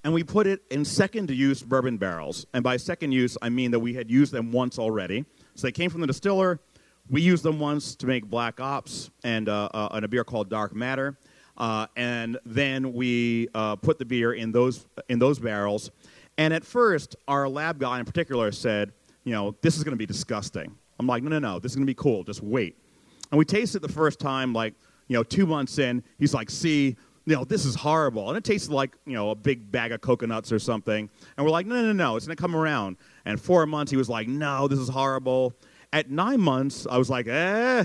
and 0.05 0.13
we 0.13 0.23
put 0.23 0.47
it 0.47 0.63
in 0.71 0.85
second 0.85 1.31
use 1.31 1.63
bourbon 1.63 1.97
barrels. 1.97 2.47
And 2.53 2.63
by 2.63 2.77
second 2.77 3.13
use, 3.13 3.39
I 3.41 3.49
mean 3.49 3.71
that 3.71 3.81
we 3.81 3.95
had 3.95 4.11
used 4.11 4.33
them 4.33 4.53
once 4.53 4.79
already. 4.79 5.25
So 5.55 5.67
they 5.67 5.73
came 5.73 5.91
from 5.91 6.01
the 6.01 6.07
distiller. 6.07 6.61
We 7.09 7.23
used 7.23 7.45
them 7.45 7.61
once 7.61 7.95
to 7.97 8.07
make 8.07 8.25
Black 8.27 8.61
Ops 8.61 9.11
and, 9.25 9.49
uh, 9.49 9.69
uh, 9.73 9.89
and 9.93 10.05
a 10.05 10.09
beer 10.09 10.25
called 10.25 10.51
Dark 10.51 10.75
Matter. 10.75 11.17
Uh, 11.57 11.87
and 11.97 12.39
then 12.45 12.93
we 12.93 13.49
uh, 13.55 13.77
put 13.77 13.99
the 13.99 14.05
beer 14.05 14.35
in 14.35 14.53
those 14.53 14.87
in 15.09 15.19
those 15.19 15.39
barrels. 15.39 15.91
And 16.37 16.53
at 16.53 16.65
first, 16.65 17.17
our 17.27 17.49
lab 17.49 17.79
guy 17.79 17.99
in 17.99 18.05
particular 18.05 18.53
said, 18.53 18.93
"You 19.25 19.33
know, 19.33 19.57
this 19.63 19.77
is 19.77 19.85
going 19.85 19.95
to 19.95 19.99
be 19.99 20.07
disgusting." 20.07 20.77
I'm 20.99 21.07
like, 21.07 21.23
"No, 21.23 21.31
no, 21.31 21.39
no. 21.39 21.59
This 21.59 21.73
is 21.73 21.77
going 21.77 21.87
to 21.87 21.91
be 21.91 21.95
cool. 21.95 22.25
Just 22.25 22.43
wait." 22.43 22.77
And 23.31 23.39
we 23.39 23.45
tasted 23.45 23.81
the 23.81 23.89
first 23.89 24.21
time, 24.21 24.53
like 24.53 24.75
you 25.09 25.17
know, 25.17 25.23
two 25.23 25.47
months 25.47 25.79
in. 25.79 26.03
He's 26.19 26.35
like, 26.35 26.51
"See." 26.51 26.97
You 27.29 27.35
know, 27.35 27.45
this 27.45 27.65
is 27.65 27.75
horrible. 27.75 28.29
And 28.29 28.39
it 28.39 28.45
tasted 28.45 28.73
like, 28.73 28.97
you 29.05 29.15
know, 29.15 29.31
a 29.31 29.35
big 29.35 29.73
bag 29.73 29.91
of 29.91 30.01
coconuts 30.01 30.53
or 30.53 30.61
something. 30.61 31.11
And 31.37 31.45
we're 31.45 31.51
like, 31.51 31.67
no, 31.67 31.83
no, 31.83 31.93
no, 31.93 32.15
it's 32.15 32.25
going 32.25 32.37
to 32.37 32.41
come 32.41 32.55
around. 32.55 32.99
And 33.25 33.41
four 33.41 33.67
months, 33.67 33.91
he 33.91 33.97
was 33.97 34.09
like, 34.09 34.29
no, 34.29 34.69
this 34.69 34.79
is 34.79 34.89
horrible. 34.89 35.53
At 35.93 36.09
nine 36.09 36.41
months, 36.41 36.87
I 36.89 36.99
was 36.99 37.11
like, 37.11 37.27
eh, 37.27 37.85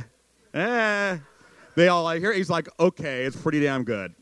eh, 0.53 1.17
they 1.75 1.87
all 1.87 2.03
like 2.03 2.19
here. 2.19 2.33
He's 2.33 2.51
like, 2.51 2.69
okay, 2.79 3.23
it's 3.23 3.35
pretty 3.35 3.61
damn 3.61 3.83
good. 3.83 4.13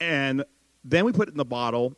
And 0.00 0.44
then 0.84 1.04
we 1.04 1.12
put 1.12 1.28
it 1.28 1.32
in 1.32 1.36
the 1.36 1.44
bottle, 1.44 1.94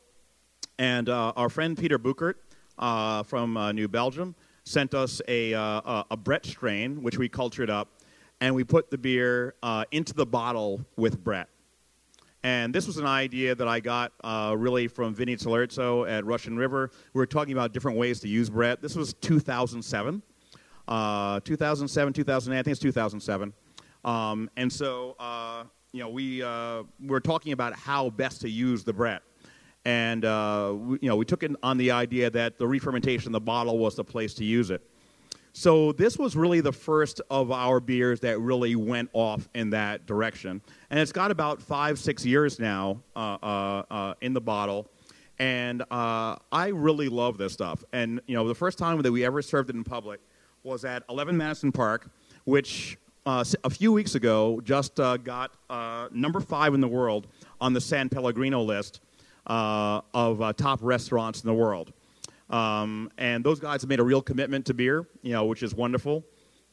and 0.79 1.09
uh, 1.09 1.33
our 1.37 1.49
friend 1.49 1.77
Peter 1.77 1.99
Bouckaert 1.99 2.35
uh, 2.79 3.23
from 3.23 3.57
uh, 3.57 3.73
New 3.73 3.89
Belgium 3.89 4.35
sent 4.65 4.95
us 4.95 5.21
a, 5.29 5.55
uh, 5.55 6.05
a 6.11 6.17
Brett 6.17 6.47
strain, 6.47 7.03
which 7.03 7.19
we 7.19 7.29
cultured 7.29 7.71
up, 7.71 7.89
and 8.43 8.57
we 8.57 8.65
put 8.65 8.91
the 8.91 8.99
beer 8.99 9.55
uh, 9.63 9.85
into 9.93 10.13
the 10.13 10.27
bottle 10.27 10.85
with 10.97 11.23
Brett. 11.23 11.49
And 12.43 12.75
this 12.75 12.89
was 12.89 12.97
an 12.97 13.07
idea 13.07 13.55
that 13.55 13.69
I 13.69 13.79
got 13.79 14.13
uh, 14.25 14.57
really 14.59 14.89
from 14.89 15.15
Vinny 15.15 15.37
Cilurzo 15.37 16.11
at 16.11 16.27
Russian 16.27 16.57
River. 16.57 16.91
We 17.15 17.21
were 17.21 17.27
talking 17.27 17.53
about 17.53 17.73
different 17.73 17.99
ways 17.99 18.19
to 18.19 18.29
use 18.29 18.51
Brett. 18.51 18.83
This 18.83 18.97
was 18.97 19.15
2007. 19.15 20.23
2007, 20.89 22.13
2008, 22.13 22.59
I 22.59 22.63
think 22.65 22.73
it's 22.73 22.81
2007. 22.81 23.53
Um, 24.05 24.51
and 24.57 24.73
so, 24.73 25.15
uh, 25.21 25.63
you 25.93 26.01
know, 26.01 26.09
we 26.09 26.43
uh, 26.43 26.83
we're 27.01 27.21
talking 27.21 27.53
about 27.53 27.75
how 27.75 28.11
best 28.11 28.41
to 28.41 28.51
use 28.51 28.83
the 28.83 28.93
Brett. 28.93 29.23
And, 29.85 30.25
uh, 30.25 30.75
we, 30.77 30.99
you 31.01 31.09
know, 31.09 31.15
we 31.15 31.25
took 31.25 31.45
on 31.63 31.77
the 31.77 31.93
idea 31.93 32.29
that 32.31 32.59
the 32.59 32.67
re-fermentation 32.67 33.31
the 33.31 33.41
bottle 33.41 33.79
was 33.79 33.95
the 33.95 34.05
place 34.05 34.35
to 34.35 34.45
use 34.45 34.73
it. 34.73 34.83
So 35.55 35.93
this 35.93 36.17
was 36.17 36.35
really 36.35 36.61
the 36.61 36.73
first 36.73 37.21
of 37.31 37.51
our 37.51 37.79
beers 37.79 38.21
that 38.21 38.41
really 38.41 38.75
went 38.75 39.11
off 39.13 39.49
in 39.55 39.71
that 39.71 40.07
direction. 40.07 40.63
And 40.91 40.99
it's 40.99 41.13
got 41.13 41.31
about 41.31 41.61
five, 41.61 41.99
six 41.99 42.25
years 42.25 42.59
now 42.59 43.03
uh, 43.15 43.37
uh, 43.43 43.83
uh, 43.91 44.15
in 44.23 44.33
the 44.33 44.41
bottle. 44.41 44.89
And 45.39 45.83
uh, 45.91 46.37
I 46.51 46.69
really 46.69 47.09
love 47.09 47.37
this 47.37 47.53
stuff. 47.53 47.85
And, 47.93 48.21
you 48.27 48.35
know, 48.35 48.49
the 48.49 48.55
first 48.55 48.79
time 48.79 49.01
that 49.03 49.13
we 49.13 49.25
ever 49.27 49.43
served 49.43 49.69
it 49.69 49.77
in 49.77 49.85
public 49.85 50.21
was 50.63 50.85
at 50.87 51.03
11 51.11 51.37
Madison 51.37 51.71
Park, 51.71 52.11
which 52.45 52.97
uh, 53.27 53.45
a 53.63 53.71
few 53.71 53.93
weeks 53.93 54.15
ago 54.15 54.61
just 54.65 54.99
uh, 55.01 55.19
got 55.19 55.53
number 56.13 56.41
five 56.41 56.73
in 56.73 56.81
the 56.81 56.89
world 56.89 57.27
on 57.61 57.75
the 57.75 57.81
San 57.81 58.09
Pellegrino 58.09 58.63
list 58.63 59.01
of 59.47 60.57
top 60.57 60.79
restaurants 60.83 61.43
in 61.43 61.47
the 61.47 61.55
world. 61.55 61.93
Um, 62.53 63.11
and 63.19 63.43
those 63.43 63.59
guys 63.59 63.83
have 63.83 63.89
made 63.89 64.01
a 64.01 64.05
real 64.05 64.23
commitment 64.23 64.67
to 64.67 64.75
beer, 64.75 65.07
you 65.23 65.33
know, 65.33 65.47
which 65.47 65.63
is 65.63 65.75
wonderful. 65.75 66.25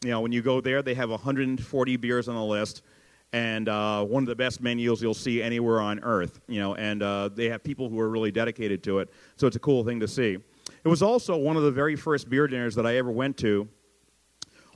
You 0.03 0.11
know, 0.11 0.21
when 0.21 0.31
you 0.31 0.41
go 0.41 0.61
there, 0.61 0.81
they 0.81 0.93
have 0.93 1.09
140 1.09 1.97
beers 1.97 2.27
on 2.27 2.35
the 2.35 2.43
list, 2.43 2.83
and 3.31 3.69
uh, 3.69 4.03
one 4.03 4.23
of 4.23 4.27
the 4.27 4.35
best 4.35 4.61
menus 4.61 5.01
you'll 5.01 5.13
see 5.13 5.41
anywhere 5.41 5.81
on 5.81 5.99
earth. 6.01 6.39
You 6.47 6.59
know, 6.59 6.75
and 6.75 7.01
they 7.35 7.49
have 7.49 7.63
people 7.63 7.89
who 7.89 7.99
are 7.99 8.09
really 8.09 8.31
dedicated 8.31 8.83
to 8.83 8.99
it. 8.99 9.09
So 9.37 9.47
it's 9.47 9.55
a 9.55 9.59
cool 9.59 9.83
thing 9.83 9.99
to 10.01 10.07
see. 10.07 10.37
It 10.83 10.87
was 10.87 11.01
also 11.01 11.35
one 11.35 11.57
of 11.57 11.63
the 11.63 11.71
very 11.71 11.95
first 11.95 12.29
beer 12.29 12.47
dinners 12.47 12.75
that 12.75 12.85
I 12.85 12.97
ever 12.97 13.11
went 13.11 13.37
to 13.37 13.67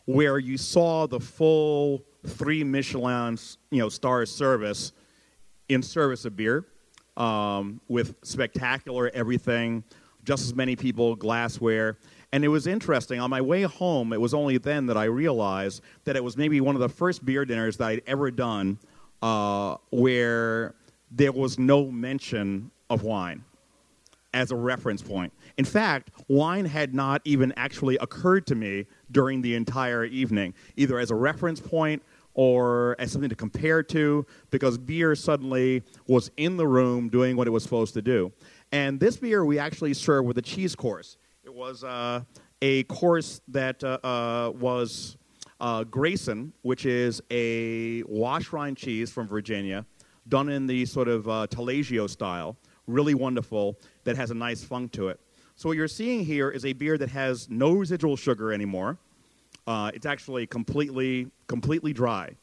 where 0.05 0.37
you 0.37 0.57
saw 0.57 1.07
the 1.07 1.19
full 1.19 2.03
three 2.25 2.63
Michelin 2.63 3.37
you 3.71 3.79
know 3.79 3.89
star 3.89 4.25
service 4.25 4.91
in 5.69 5.81
service 5.81 6.25
of 6.25 6.35
beer 6.35 6.65
um, 7.15 7.79
with 7.87 8.15
spectacular 8.23 9.09
everything, 9.13 9.83
just 10.23 10.43
as 10.43 10.55
many 10.55 10.75
people, 10.75 11.15
glassware. 11.15 11.97
And 12.31 12.43
it 12.43 12.47
was 12.47 12.65
interesting. 12.65 13.19
On 13.19 13.29
my 13.29 13.41
way 13.41 13.63
home, 13.63 14.13
it 14.13 14.19
was 14.19 14.33
only 14.33 14.57
then 14.57 14.87
that 14.87 14.97
I 14.97 15.05
realized 15.05 15.81
that 16.05 16.15
it 16.15 16.23
was 16.23 16.35
maybe 16.35 16.61
one 16.61 16.75
of 16.75 16.81
the 16.81 16.89
first 16.89 17.23
beer 17.25 17.45
dinners 17.45 17.77
that 17.77 17.87
I'd 17.87 18.01
ever 18.07 18.31
done 18.31 18.79
uh, 19.21 19.77
where 19.91 20.73
there 21.11 21.31
was 21.31 21.59
no 21.59 21.91
mention 21.91 22.71
of 22.89 23.03
wine 23.03 23.43
as 24.33 24.51
a 24.51 24.55
reference 24.55 25.01
point. 25.01 25.31
In 25.57 25.65
fact, 25.65 26.09
wine 26.27 26.65
had 26.65 26.95
not 26.95 27.21
even 27.23 27.53
actually 27.55 27.97
occurred 27.97 28.47
to 28.47 28.55
me 28.55 28.87
during 29.11 29.41
the 29.41 29.53
entire 29.55 30.05
evening, 30.05 30.55
either 30.75 30.97
as 30.97 31.11
a 31.11 31.15
reference 31.15 31.59
point 31.59 32.01
or 32.33 32.95
as 32.97 33.11
something 33.11 33.29
to 33.29 33.35
compare 33.35 33.83
to, 33.83 34.25
because 34.49 34.77
beer 34.77 35.13
suddenly 35.13 35.83
was 36.07 36.31
in 36.37 36.57
the 36.57 36.65
room 36.65 37.09
doing 37.09 37.37
what 37.37 37.45
it 37.45 37.51
was 37.51 37.61
supposed 37.61 37.93
to 37.93 38.01
do. 38.01 38.31
And 38.73 38.99
this 38.99 39.17
beer 39.17 39.45
we 39.45 39.59
actually 39.59 39.93
served 39.93 40.27
with 40.27 40.39
a 40.39 40.41
cheese 40.41 40.75
course. 40.75 41.17
It 41.43 41.53
was 41.53 41.83
uh, 41.83 42.21
a 42.59 42.81
course 42.85 43.39
that 43.49 43.83
uh, 43.83 43.99
uh, 44.03 44.51
was 44.55 45.15
uh, 45.61 45.83
Grayson, 45.83 46.53
which 46.63 46.87
is 46.87 47.21
a 47.29 48.01
wash 48.07 48.51
rind 48.51 48.75
cheese 48.75 49.11
from 49.11 49.27
Virginia, 49.27 49.85
done 50.27 50.49
in 50.49 50.65
the 50.65 50.87
sort 50.87 51.07
of 51.07 51.29
uh, 51.29 51.45
Taleggio 51.51 52.09
style, 52.09 52.57
really 52.87 53.13
wonderful, 53.13 53.77
that 54.05 54.15
has 54.15 54.31
a 54.31 54.33
nice 54.33 54.63
funk 54.63 54.91
to 54.93 55.09
it. 55.09 55.19
So 55.55 55.69
what 55.69 55.77
you're 55.77 55.87
seeing 55.87 56.25
here 56.25 56.49
is 56.49 56.65
a 56.65 56.73
beer 56.73 56.97
that 56.97 57.09
has 57.09 57.47
no 57.51 57.73
residual 57.73 58.17
sugar 58.17 58.51
anymore. 58.51 58.97
Uh, 59.67 59.91
it's 59.93 60.07
actually 60.07 60.47
completely, 60.47 61.29
completely 61.45 61.93
dry. 61.93 62.35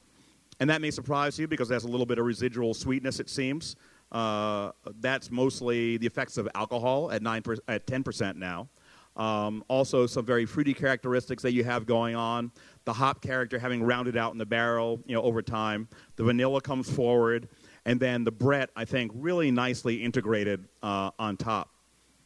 And 0.60 0.70
that 0.70 0.80
may 0.80 0.92
surprise 0.92 1.40
you 1.40 1.48
because 1.48 1.72
it 1.72 1.74
has 1.74 1.82
a 1.82 1.88
little 1.88 2.06
bit 2.06 2.20
of 2.20 2.24
residual 2.24 2.72
sweetness, 2.72 3.18
it 3.18 3.28
seems. 3.28 3.74
Uh, 4.12 4.72
that's 5.00 5.30
mostly 5.30 5.96
the 5.96 6.06
effects 6.06 6.36
of 6.36 6.48
alcohol 6.54 7.10
at, 7.12 7.22
9 7.22 7.42
per, 7.42 7.56
at 7.68 7.86
10% 7.86 8.36
now. 8.36 8.68
Um, 9.16 9.64
also, 9.68 10.06
some 10.06 10.24
very 10.24 10.46
fruity 10.46 10.72
characteristics 10.72 11.42
that 11.42 11.52
you 11.52 11.64
have 11.64 11.84
going 11.86 12.14
on. 12.14 12.52
The 12.84 12.92
hop 12.92 13.20
character 13.20 13.58
having 13.58 13.82
rounded 13.82 14.16
out 14.16 14.32
in 14.32 14.38
the 14.38 14.46
barrel, 14.46 15.00
you 15.04 15.14
know, 15.14 15.22
over 15.22 15.42
time. 15.42 15.88
The 16.16 16.24
vanilla 16.24 16.60
comes 16.60 16.90
forward, 16.90 17.48
and 17.84 18.00
then 18.00 18.24
the 18.24 18.30
Brett, 18.30 18.70
I 18.76 18.84
think, 18.84 19.12
really 19.14 19.50
nicely 19.50 19.96
integrated 19.96 20.66
uh, 20.82 21.10
on 21.18 21.36
top. 21.36 21.70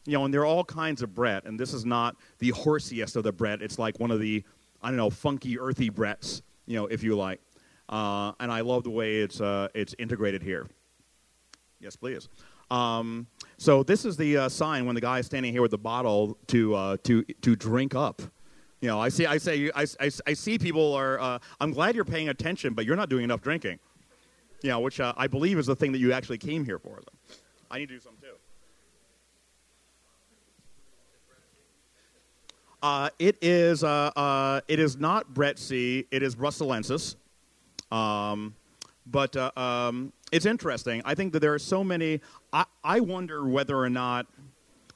You 0.05 0.13
know, 0.13 0.25
and 0.25 0.33
there 0.33 0.41
are 0.41 0.45
all 0.45 0.63
kinds 0.63 1.01
of 1.01 1.15
Brett, 1.15 1.45
and 1.45 1.59
this 1.59 1.73
is 1.73 1.85
not 1.85 2.15
the 2.37 2.51
horsiest 2.51 3.15
of 3.15 3.23
the 3.23 3.31
Brett. 3.31 3.61
It's 3.61 3.79
like 3.79 3.99
one 3.99 4.11
of 4.11 4.19
the, 4.19 4.43
I 4.81 4.89
don't 4.89 4.97
know, 4.97 5.09
funky, 5.09 5.59
earthy 5.59 5.89
Bretts, 5.89 6.43
you 6.67 6.77
know, 6.77 6.85
if 6.85 7.03
you 7.03 7.17
like. 7.17 7.41
Uh, 7.89 8.31
and 8.39 8.51
I 8.51 8.61
love 8.61 8.83
the 8.83 8.89
way 8.91 9.17
it's 9.17 9.41
uh, 9.41 9.67
it's 9.73 9.95
integrated 9.99 10.41
here. 10.41 10.67
Yes, 11.79 11.95
please. 11.95 12.29
Um, 12.71 13.27
so 13.57 13.83
this 13.83 14.05
is 14.05 14.17
the 14.17 14.37
uh, 14.37 14.49
sign 14.49 14.85
when 14.85 14.95
the 14.95 15.01
guy 15.01 15.19
is 15.19 15.25
standing 15.25 15.51
here 15.51 15.61
with 15.61 15.71
the 15.71 15.77
bottle 15.77 16.37
to 16.47 16.73
uh, 16.75 16.97
to 17.03 17.23
to 17.23 17.55
drink 17.55 17.95
up. 17.95 18.21
You 18.81 18.89
know, 18.89 18.99
I 18.99 19.09
see, 19.09 19.25
I 19.25 19.37
say, 19.37 19.71
I, 19.73 19.85
I, 19.99 20.11
I 20.27 20.33
see 20.33 20.57
people 20.57 20.93
are. 20.93 21.19
Uh, 21.19 21.39
I'm 21.59 21.71
glad 21.71 21.95
you're 21.95 22.05
paying 22.05 22.29
attention, 22.29 22.73
but 22.73 22.85
you're 22.85 22.95
not 22.95 23.09
doing 23.09 23.23
enough 23.23 23.41
drinking. 23.41 23.79
You 24.61 24.69
know, 24.69 24.79
which 24.79 24.99
uh, 24.99 25.13
I 25.15 25.27
believe 25.27 25.57
is 25.57 25.65
the 25.65 25.75
thing 25.75 25.91
that 25.91 25.99
you 25.99 26.11
actually 26.11 26.37
came 26.37 26.65
here 26.65 26.79
for. 26.79 27.01
I 27.69 27.79
need 27.79 27.89
to 27.89 27.95
do 27.95 27.99
some 27.99 28.13
too. 28.21 28.27
Uh, 32.81 33.09
it 33.17 33.37
is. 33.41 33.83
Uh, 33.83 34.61
it 34.67 34.79
is 34.79 34.97
not 34.97 35.33
Brett 35.33 35.57
C. 35.57 36.05
It 36.11 36.21
is 36.23 36.35
Bruxellensis. 36.35 37.15
Um, 37.91 38.55
but 39.07 39.35
um, 39.57 40.11
it's 40.35 40.45
interesting. 40.45 41.01
I 41.05 41.15
think 41.15 41.31
that 41.31 41.39
there 41.39 41.53
are 41.53 41.59
so 41.59 41.81
many. 41.81 42.19
I, 42.51 42.65
I 42.83 42.99
wonder 42.99 43.47
whether 43.47 43.77
or 43.77 43.89
not. 43.89 44.27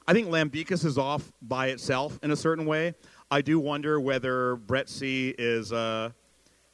I 0.06 0.12
think 0.12 0.28
Lambicus 0.28 0.84
is 0.84 0.98
off 0.98 1.32
by 1.40 1.68
itself 1.68 2.18
in 2.22 2.30
a 2.30 2.36
certain 2.36 2.66
way. 2.66 2.94
I 3.30 3.40
do 3.40 3.58
wonder 3.58 3.98
whether 3.98 4.56
Brett 4.56 4.90
C 4.90 5.34
is 5.38 5.72
uh, 5.72 6.10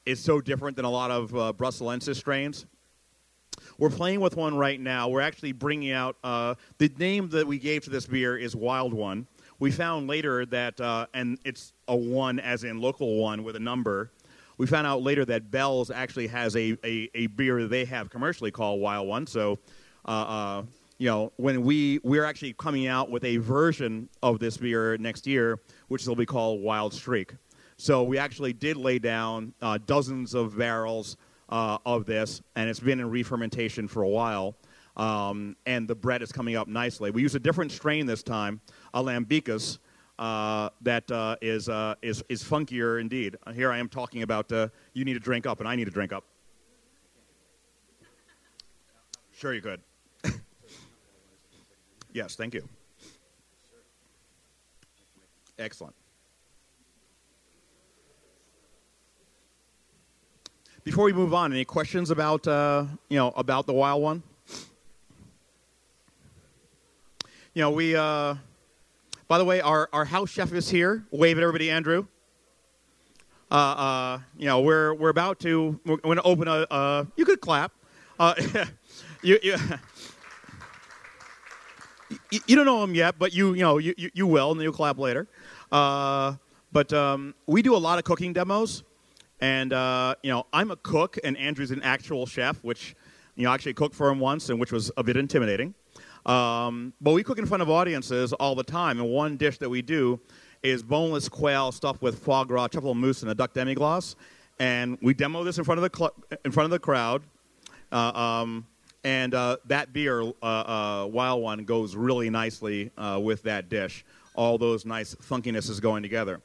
is 0.05 0.19
so 0.19 0.41
different 0.41 0.75
than 0.75 0.85
a 0.85 0.91
lot 0.91 1.13
of 1.13 1.37
uh, 1.37 1.71
strains. 2.13 2.67
We're 3.79 3.91
playing 3.91 4.19
with 4.19 4.37
one 4.37 4.57
right 4.57 4.81
now. 4.81 5.11
We're 5.11 5.21
actually 5.21 5.53
bringing 5.53 5.93
out 5.93 6.17
uh, 6.25 6.57
the 6.79 6.91
name 6.99 7.29
that 7.29 7.47
we 7.47 7.61
gave 7.61 7.85
to 7.85 7.91
this 7.91 8.07
beer 8.07 8.37
is 8.37 8.57
Wild 8.57 8.93
One. 8.93 9.29
We 9.61 9.71
found 9.71 10.09
later 10.09 10.45
that, 10.47 10.81
uh, 10.81 11.07
and 11.15 11.39
it's 11.45 11.73
a 11.87 11.95
one 11.95 12.41
as 12.41 12.65
in 12.65 12.81
local 12.81 13.17
one 13.19 13.45
with 13.45 13.55
a 13.55 13.61
number. 13.61 14.11
We 14.59 14.67
found 14.67 14.87
out 14.87 15.03
later 15.03 15.25
that 15.27 15.51
Bell's 15.51 15.91
actually 15.91 16.29
has 16.29 16.57
a, 16.57 16.77
a, 16.85 17.11
a 17.15 17.27
beer 17.29 17.67
they 17.67 17.85
have 17.85 18.11
commercially 18.11 18.51
called 18.51 18.81
Wild 18.81 19.07
One. 19.07 19.27
So, 19.27 19.59
uh, 20.07 20.11
uh, 20.11 20.63
you 20.99 21.09
know, 21.09 21.33
when 21.37 21.63
we 21.63 22.01
we're 22.03 22.25
actually 22.25 22.55
coming 22.55 22.87
out 22.87 23.11
with 23.11 23.25
a 23.25 23.37
version 23.37 24.09
of 24.23 24.39
this 24.39 24.57
beer 24.57 24.97
next 24.97 25.27
year, 25.27 25.61
which 25.89 26.07
will 26.07 26.17
be 26.17 26.25
called 26.27 26.63
Wild 26.63 26.95
Streak. 26.95 27.35
So 27.77 28.03
we 28.03 28.17
actually 28.17 28.55
did 28.55 28.79
lay 28.79 28.99
down 28.99 29.53
uh, 29.61 29.79
dozens 29.85 30.33
of 30.33 30.57
barrels 30.57 31.19
uh, 31.51 31.77
of 31.85 32.07
this, 32.07 32.41
and 32.55 32.71
it's 32.71 32.81
been 32.81 33.01
in 33.01 33.11
re-fermentation 33.11 33.87
for 33.87 34.03
a 34.03 34.09
while. 34.09 34.57
Um, 34.97 35.57
and 35.67 35.87
the 35.87 35.95
Brett 35.95 36.23
is 36.23 36.33
coming 36.33 36.57
up 36.57 36.69
nicely. 36.69 37.11
We 37.11 37.21
use 37.21 37.35
a 37.35 37.39
different 37.39 37.71
strain 37.71 38.07
this 38.07 38.23
time, 38.23 38.63
a 38.95 39.03
Lambicus, 39.03 39.79
uh, 40.19 40.71
that 40.83 41.11
uh, 41.11 41.37
is, 41.41 41.69
uh, 41.69 41.95
is, 42.03 42.23
is 42.29 42.43
funkier 42.43 43.01
indeed. 43.01 43.37
Uh, 43.47 43.53
here 43.53 43.71
I 43.71 43.79
am 43.79 43.89
talking 43.89 44.23
about 44.23 44.51
uh, 44.51 44.69
you 44.95 45.05
need 45.05 45.15
to 45.15 45.21
drink 45.21 45.47
up, 45.47 45.61
and 45.61 45.69
I 45.69 45.77
need 45.77 45.85
to 45.85 45.91
drink 45.91 46.13
up. 46.13 46.25
Sure, 49.37 49.53
you 49.53 49.61
could. 49.61 49.81
yes, 52.13 52.35
thank 52.37 52.55
you. 52.55 52.67
Excellent. 55.59 55.95
Before 60.85 61.05
we 61.05 61.13
move 61.13 61.35
on, 61.35 61.53
any 61.53 61.65
questions 61.65 62.11
about 62.11 62.47
uh, 62.47 62.85
you 63.09 63.19
know 63.19 63.33
about 63.37 63.67
the 63.67 63.73
wild 63.73 64.03
one? 64.03 64.23
You 67.55 67.63
know, 67.63 67.71
we 67.71 67.97
by 69.29 69.39
the 69.39 69.45
way, 69.45 69.61
our, 69.61 69.89
our 69.93 70.05
house 70.05 70.31
chef 70.31 70.53
is 70.53 70.69
here. 70.71 71.05
Wave 71.11 71.37
at 71.37 71.43
everybody, 71.43 71.71
Andrew. 71.71 72.07
Uh, 73.51 73.55
uh, 73.55 74.19
you 74.39 74.47
know, 74.47 74.61
we're, 74.61 74.95
we're 74.95 75.09
about 75.09 75.41
to, 75.41 75.79
we're 75.85 75.97
going 75.99 76.17
to 76.17 76.23
open 76.23 76.49
a, 76.49 76.67
uh, 76.71 77.05
you 77.17 77.25
could 77.25 77.41
clap. 77.41 77.73
Uh, 78.19 78.35
you, 79.23 79.39
you, 79.43 79.57
you, 82.47 82.57
don't 82.57 82.67
know 82.67 82.83
him 82.83 82.95
yet, 82.95 83.19
but 83.19 83.35
you, 83.35 83.55
you 83.55 83.63
know, 83.63 83.79
you, 83.79 83.95
you 83.97 84.27
will, 84.27 84.53
and 84.53 84.61
you'll 84.61 84.73
clap 84.73 84.99
later. 84.99 85.27
Uh, 85.73 86.35
but 86.73 86.93
um, 86.93 87.35
we 87.47 87.63
do 87.63 87.75
a 87.75 87.79
lot 87.79 87.99
of 87.99 88.05
cooking 88.05 88.33
demos. 88.33 88.85
And, 89.41 89.73
uh, 89.73 90.15
you 90.23 90.31
know, 90.31 90.47
I'm 90.53 90.71
a 90.71 90.77
cook, 90.77 91.19
and 91.23 91.37
Andrew's 91.37 91.71
an 91.71 91.83
actual 91.83 92.27
chef, 92.27 92.63
which, 92.65 92.95
you 93.35 93.45
know, 93.45 93.51
I 93.51 93.55
actually 93.55 93.75
cooked 93.75 93.95
for 93.95 94.09
him 94.09 94.19
once, 94.19 94.49
and 94.49 94.59
which 94.59 94.73
was 94.73 94.91
a 94.97 95.03
bit 95.03 95.17
intimidating. 95.17 95.75
Um, 96.27 96.93
but 97.01 97.13
we 97.13 97.23
cook 97.23 97.39
in 97.39 97.47
front 97.47 97.63
of 97.63 97.71
audiences 97.71 98.33
all 98.35 98.55
the 98.55 98.65
time, 98.65 98.99
and 98.99 99.09
one 99.09 99.37
dish 99.37 99.59
that 99.59 99.71
we 99.71 99.81
do 99.81 100.21
is 100.63 100.83
boneless 100.83 101.29
quail 101.29 101.71
stuffed 101.71 102.03
with 102.03 102.19
foie 102.19 102.45
gras, 102.45 102.69
truffle 102.69 102.95
mousse, 102.95 103.23
and 103.23 103.31
a 103.31 103.35
duck 103.35 103.53
demi-glace. 103.55 104.17
And 104.59 104.99
we 105.01 105.15
demo 105.15 105.45
this 105.45 105.59
in 105.59 105.65
front 105.65 105.79
of 105.79 105.91
the 105.91 105.97
cl- 105.97 106.15
in 106.45 106.51
front 106.51 106.65
of 106.65 106.71
the 106.71 106.79
crowd. 106.79 107.23
Uh, 107.93 107.97
um, 108.13 108.67
and 109.05 109.35
uh, 109.35 109.59
that 109.67 109.93
beer, 109.93 110.23
uh, 110.23 110.45
uh 110.45 111.09
Wild 111.11 111.43
One, 111.43 111.65
goes 111.65 111.95
really 111.95 112.29
nicely 112.29 112.91
uh, 112.99 113.21
with 113.23 113.43
that 113.45 113.69
dish. 113.69 114.05
All 114.35 114.59
those 114.59 114.85
nice 114.85 115.15
funkinesses 115.15 115.81
going 115.81 116.03
together. 116.03 116.41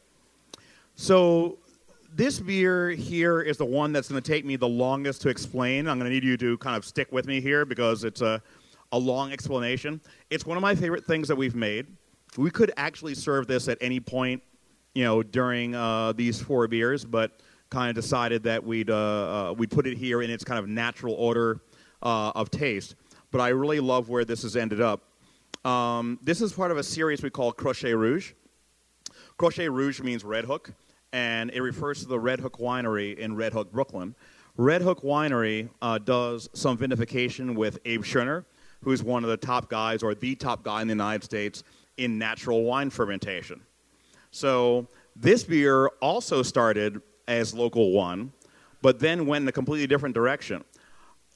So 0.96 1.58
this 2.14 2.40
beer 2.40 2.92
here 2.92 3.42
is 3.42 3.58
the 3.58 3.66
one 3.66 3.94
that's 3.94 4.10
going 4.10 4.22
to 4.22 4.32
take 4.32 4.46
me 4.46 4.58
the 4.58 4.68
longest 4.68 5.22
to 5.22 5.30
explain. 5.30 5.88
I'm 5.88 5.98
going 5.98 6.10
to 6.10 6.14
need 6.14 6.24
you 6.24 6.38
to 6.38 6.58
kind 6.58 6.76
of 6.76 6.86
stick 6.86 7.12
with 7.12 7.26
me 7.26 7.42
here 7.42 7.66
because 7.66 8.04
it's 8.04 8.22
a 8.22 8.42
a 8.92 8.98
long 8.98 9.32
explanation. 9.32 10.02
It's 10.30 10.46
one 10.46 10.58
of 10.58 10.62
my 10.62 10.76
favorite 10.76 11.06
things 11.06 11.28
that 11.28 11.36
we've 11.36 11.56
made. 11.56 11.88
We 12.38 12.50
could 12.50 12.72
actually 12.78 13.16
serve 13.16 13.48
this 13.48 13.68
at 13.68 13.78
any 13.82 14.00
point, 14.00 14.42
you 14.94 15.04
know, 15.04 15.24
during 15.24 15.76
uh, 15.76 16.14
these 16.14 16.42
four 16.42 16.68
beers, 16.68 17.04
but 17.06 17.42
kind 17.70 17.90
of 17.90 17.96
decided 17.96 18.44
that 18.44 18.64
we'd 18.64 18.90
uh, 18.90 18.96
uh, 19.50 19.54
we'd 19.54 19.72
put 19.72 19.88
it 19.88 19.98
here 19.98 20.22
in 20.22 20.30
its 20.30 20.44
kind 20.44 20.60
of 20.60 20.68
natural 20.68 21.14
order 21.16 21.62
uh, 22.04 22.32
of 22.36 22.52
taste. 22.52 22.96
But 23.32 23.42
I 23.42 23.50
really 23.50 23.80
love 23.80 24.10
where 24.10 24.26
this 24.26 24.44
has 24.44 24.56
ended 24.56 24.82
up. 24.82 25.02
Um, 25.64 26.20
this 26.22 26.42
is 26.42 26.52
part 26.54 26.72
of 26.72 26.78
a 26.78 26.84
series 26.84 27.24
we 27.24 27.30
call 27.30 27.52
Crochet 27.52 27.94
Rouge. 27.94 28.34
Crochet 29.38 29.70
Rouge 29.70 30.02
means 30.02 30.24
Red 30.24 30.46
Hook, 30.46 30.74
and 31.14 31.50
it 31.52 31.62
refers 31.62 32.02
to 32.02 32.08
the 32.08 32.20
Red 32.20 32.40
Hook 32.40 32.58
Winery 32.58 33.18
in 33.18 33.36
Red 33.36 33.54
Hook, 33.54 33.72
Brooklyn. 33.72 34.16
Red 34.58 34.82
Hook 34.82 35.02
Winery 35.02 35.70
uh, 35.82 35.98
does 35.98 36.50
some 36.54 36.78
vinification 36.78 37.56
with 37.56 37.80
Abe 37.86 38.04
Schoener, 38.04 38.46
who's 38.84 39.04
one 39.04 39.24
of 39.24 39.30
the 39.30 39.38
top 39.38 39.70
guys 39.70 40.04
or 40.04 40.16
the 40.16 40.36
top 40.36 40.64
guy 40.64 40.82
in 40.82 40.88
the 40.88 40.94
United 40.94 41.24
States 41.24 41.64
in 41.98 42.18
natural 42.18 42.64
wine 42.64 42.90
fermentation. 42.90 43.62
So 44.32 44.88
this 45.16 45.44
beer 45.44 45.88
also 46.02 46.42
started 46.42 47.02
as 47.28 47.54
local 47.54 47.92
one, 47.92 48.32
but 48.82 49.00
then 49.00 49.26
went 49.26 49.44
in 49.44 49.48
a 49.48 49.52
completely 49.52 49.88
different 49.88 50.16
direction. 50.16 50.64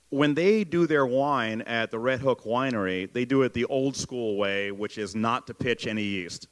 When 0.09 0.33
they 0.33 0.63
do 0.63 0.87
their 0.87 1.05
wine 1.05 1.61
at 1.63 1.91
the 1.91 1.99
Red 1.99 2.21
Hook 2.21 2.43
Winery, 2.43 3.11
they 3.11 3.25
do 3.25 3.41
it 3.41 3.53
the 3.53 3.65
old 3.65 3.95
school 3.95 4.37
way, 4.37 4.71
which 4.71 4.97
is 4.97 5.15
not 5.15 5.45
to 5.47 5.53
pitch 5.53 5.87
any 5.87 6.03
yeast. 6.03 6.47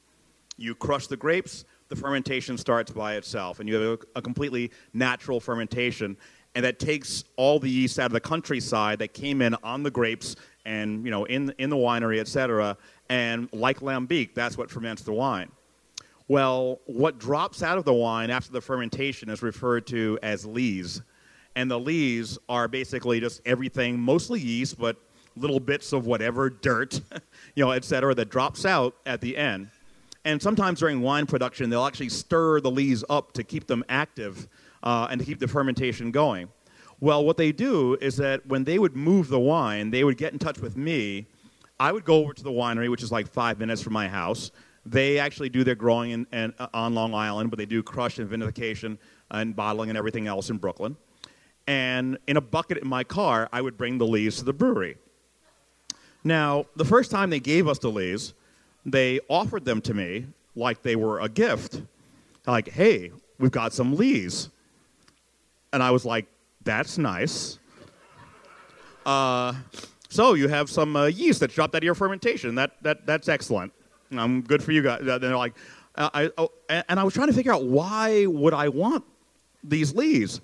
You 0.56 0.74
crush 0.74 1.06
the 1.06 1.16
grapes, 1.16 1.64
the 1.88 1.96
fermentation 1.96 2.58
starts 2.58 2.90
by 2.92 3.14
itself, 3.14 3.60
and 3.60 3.68
you 3.68 3.74
have 3.76 4.00
a, 4.14 4.18
a 4.18 4.22
completely 4.22 4.70
natural 4.92 5.40
fermentation 5.40 6.16
and 6.54 6.64
that 6.64 6.78
takes 6.78 7.24
all 7.36 7.58
the 7.58 7.68
yeast 7.68 7.98
out 7.98 8.06
of 8.06 8.12
the 8.12 8.20
countryside 8.20 9.00
that 9.00 9.12
came 9.12 9.42
in 9.42 9.54
on 9.62 9.82
the 9.82 9.90
grapes 9.90 10.36
and 10.64 11.04
you 11.04 11.10
know 11.10 11.24
in 11.24 11.54
in 11.58 11.70
the 11.70 11.76
winery, 11.76 12.20
etc. 12.20 12.76
And 13.08 13.48
like 13.52 13.80
lambic, 13.80 14.34
that's 14.34 14.56
what 14.56 14.70
ferments 14.70 15.02
the 15.02 15.12
wine. 15.12 15.50
Well, 16.26 16.80
what 16.86 17.18
drops 17.18 17.62
out 17.62 17.76
of 17.76 17.84
the 17.84 17.92
wine 17.92 18.30
after 18.30 18.50
the 18.50 18.60
fermentation 18.60 19.28
is 19.28 19.42
referred 19.42 19.86
to 19.88 20.18
as 20.22 20.46
lees, 20.46 21.02
and 21.54 21.70
the 21.70 21.78
lees 21.78 22.38
are 22.48 22.66
basically 22.66 23.20
just 23.20 23.42
everything, 23.44 23.98
mostly 23.98 24.40
yeast, 24.40 24.78
but 24.78 24.96
little 25.36 25.60
bits 25.60 25.92
of 25.92 26.06
whatever 26.06 26.48
dirt, 26.48 27.00
you 27.54 27.64
know, 27.64 27.72
etc. 27.72 28.14
that 28.14 28.30
drops 28.30 28.64
out 28.64 28.94
at 29.04 29.20
the 29.20 29.36
end. 29.36 29.68
And 30.24 30.40
sometimes 30.40 30.80
during 30.80 31.02
wine 31.02 31.26
production, 31.26 31.68
they'll 31.68 31.84
actually 31.84 32.08
stir 32.08 32.60
the 32.60 32.70
lees 32.70 33.04
up 33.10 33.32
to 33.32 33.44
keep 33.44 33.66
them 33.66 33.84
active 33.88 34.48
uh, 34.82 35.08
and 35.10 35.20
to 35.20 35.26
keep 35.26 35.38
the 35.38 35.48
fermentation 35.48 36.10
going. 36.10 36.48
Well, 37.00 37.24
what 37.24 37.36
they 37.36 37.52
do 37.52 37.96
is 38.00 38.16
that 38.16 38.46
when 38.46 38.64
they 38.64 38.78
would 38.78 38.96
move 38.96 39.28
the 39.28 39.40
wine, 39.40 39.90
they 39.90 40.04
would 40.04 40.16
get 40.16 40.32
in 40.32 40.38
touch 40.38 40.58
with 40.58 40.76
me 40.76 41.26
I 41.78 41.90
would 41.90 42.04
go 42.04 42.16
over 42.16 42.32
to 42.32 42.42
the 42.42 42.50
winery, 42.50 42.88
which 42.88 43.02
is 43.02 43.10
like 43.10 43.28
five 43.28 43.58
minutes 43.58 43.82
from 43.82 43.92
my 43.92 44.08
house. 44.08 44.52
They 44.86 45.18
actually 45.18 45.48
do 45.48 45.64
their 45.64 45.74
growing 45.74 46.12
in, 46.12 46.26
in, 46.32 46.54
uh, 46.58 46.68
on 46.72 46.94
Long 46.94 47.14
Island, 47.14 47.50
but 47.50 47.58
they 47.58 47.66
do 47.66 47.82
crush 47.82 48.18
and 48.18 48.30
vinification 48.30 48.98
and 49.30 49.56
bottling 49.56 49.88
and 49.88 49.98
everything 49.98 50.26
else 50.26 50.50
in 50.50 50.58
Brooklyn. 50.58 50.96
And 51.66 52.18
in 52.26 52.36
a 52.36 52.40
bucket 52.40 52.78
in 52.78 52.86
my 52.86 53.02
car, 53.02 53.48
I 53.52 53.60
would 53.60 53.76
bring 53.76 53.98
the 53.98 54.06
lees 54.06 54.36
to 54.36 54.44
the 54.44 54.52
brewery. 54.52 54.96
Now, 56.22 56.66
the 56.76 56.84
first 56.84 57.10
time 57.10 57.30
they 57.30 57.40
gave 57.40 57.66
us 57.66 57.78
the 57.78 57.90
lees, 57.90 58.34
they 58.86 59.20
offered 59.28 59.64
them 59.64 59.80
to 59.82 59.94
me 59.94 60.26
like 60.54 60.82
they 60.82 60.96
were 60.96 61.20
a 61.20 61.28
gift. 61.28 61.82
Like, 62.46 62.68
hey, 62.68 63.10
we've 63.38 63.50
got 63.50 63.72
some 63.72 63.96
lees. 63.96 64.50
And 65.72 65.82
I 65.82 65.90
was 65.90 66.04
like, 66.04 66.26
that's 66.64 66.98
nice. 66.98 67.58
Uh, 69.06 69.54
so 70.08 70.34
you 70.34 70.48
have 70.48 70.70
some 70.70 70.96
uh, 70.96 71.06
yeast 71.06 71.40
that's 71.40 71.54
dropped 71.54 71.74
out 71.74 71.78
of 71.78 71.84
your 71.84 71.94
fermentation. 71.94 72.54
That, 72.54 72.72
that, 72.82 73.06
that's 73.06 73.28
excellent. 73.28 73.72
I'm 74.12 74.42
good 74.42 74.62
for 74.62 74.72
you 74.72 74.82
guys. 74.82 75.00
And 75.00 75.22
they're 75.22 75.36
like, 75.36 75.54
uh, 75.96 76.10
I, 76.12 76.30
oh, 76.38 76.50
and 76.68 76.98
I 76.98 77.04
was 77.04 77.14
trying 77.14 77.28
to 77.28 77.32
figure 77.32 77.52
out 77.52 77.64
why 77.64 78.26
would 78.26 78.54
I 78.54 78.68
want 78.68 79.04
these 79.62 79.94
lees? 79.94 80.40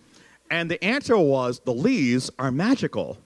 And 0.50 0.70
the 0.70 0.83
answer 0.85 1.16
was 1.16 1.61
the 1.61 1.72
lees 1.72 2.30
are 2.38 2.50
magical. 2.50 3.18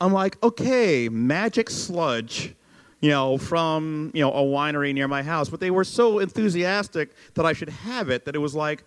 I'm 0.00 0.12
like, 0.12 0.42
okay, 0.42 1.08
magic 1.08 1.70
sludge, 1.70 2.54
you 3.00 3.10
know, 3.10 3.38
from 3.38 4.10
you 4.12 4.20
know 4.20 4.30
a 4.30 4.42
winery 4.42 4.92
near 4.92 5.08
my 5.08 5.22
house. 5.22 5.48
But 5.48 5.60
they 5.60 5.70
were 5.70 5.84
so 5.84 6.18
enthusiastic 6.18 7.14
that 7.34 7.46
I 7.46 7.52
should 7.52 7.70
have 7.70 8.10
it 8.10 8.24
that 8.26 8.34
it 8.34 8.38
was 8.38 8.54
like, 8.54 8.84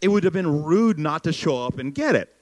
it 0.00 0.08
would 0.08 0.24
have 0.24 0.32
been 0.32 0.64
rude 0.64 0.98
not 0.98 1.24
to 1.24 1.32
show 1.32 1.64
up 1.64 1.78
and 1.78 1.94
get 1.94 2.14
it. 2.14 2.32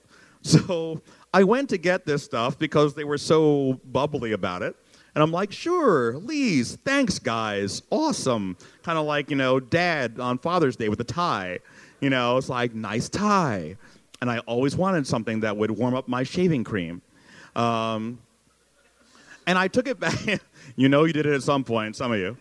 So 0.46 1.00
I 1.32 1.42
went 1.42 1.70
to 1.70 1.78
get 1.78 2.04
this 2.04 2.22
stuff 2.22 2.58
because 2.58 2.94
they 2.94 3.04
were 3.04 3.16
so 3.16 3.80
bubbly 3.86 4.32
about 4.32 4.62
it. 4.62 4.76
And 5.14 5.22
I'm 5.22 5.32
like, 5.32 5.52
sure, 5.52 6.18
lees, 6.18 6.76
thanks, 6.84 7.18
guys, 7.18 7.82
awesome. 7.90 8.58
Kind 8.82 8.98
of 8.98 9.06
like, 9.06 9.30
you 9.30 9.36
know, 9.36 9.58
dad 9.58 10.20
on 10.20 10.38
Father's 10.38 10.76
Day 10.76 10.88
with 10.88 11.00
a 11.00 11.04
tie. 11.04 11.60
You 12.00 12.10
know, 12.10 12.36
it's 12.36 12.48
like, 12.48 12.74
nice 12.74 13.08
tie. 13.08 13.76
And 14.20 14.30
I 14.30 14.38
always 14.40 14.76
wanted 14.76 15.06
something 15.06 15.40
that 15.40 15.56
would 15.56 15.70
warm 15.70 15.94
up 15.94 16.08
my 16.08 16.24
shaving 16.24 16.62
cream. 16.62 17.00
Um, 17.56 18.18
and 19.46 19.56
I 19.56 19.68
took 19.68 19.86
it 19.86 20.00
back. 20.00 20.40
you 20.76 20.88
know, 20.88 21.04
you 21.04 21.12
did 21.12 21.26
it 21.26 21.32
at 21.32 21.42
some 21.42 21.64
point, 21.64 21.96
some 21.96 22.12
of 22.12 22.18
you. 22.18 22.36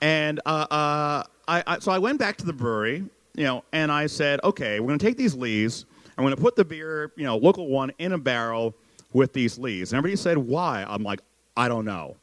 And 0.00 0.40
uh, 0.46 0.66
uh, 0.70 1.22
I, 1.52 1.62
I, 1.66 1.78
so 1.78 1.92
I 1.92 1.98
went 1.98 2.18
back 2.18 2.36
to 2.38 2.46
the 2.46 2.52
brewery, 2.52 3.04
you 3.34 3.44
know, 3.44 3.64
and 3.72 3.92
I 3.92 4.06
said, 4.06 4.40
okay, 4.42 4.80
we're 4.80 4.88
going 4.88 4.98
to 4.98 5.06
take 5.06 5.16
these 5.16 5.34
lees 5.34 5.86
I'm 6.16 6.24
going 6.24 6.36
to 6.36 6.40
put 6.40 6.56
the 6.56 6.64
beer, 6.64 7.12
you 7.16 7.24
know, 7.24 7.36
local 7.36 7.68
one, 7.68 7.90
in 7.98 8.12
a 8.12 8.18
barrel 8.18 8.74
with 9.12 9.32
these 9.32 9.58
lees. 9.58 9.92
And 9.92 9.98
everybody 9.98 10.16
said, 10.16 10.38
why? 10.38 10.84
I'm 10.88 11.02
like, 11.02 11.20
I 11.56 11.68
don't 11.68 11.84
know. 11.84 12.16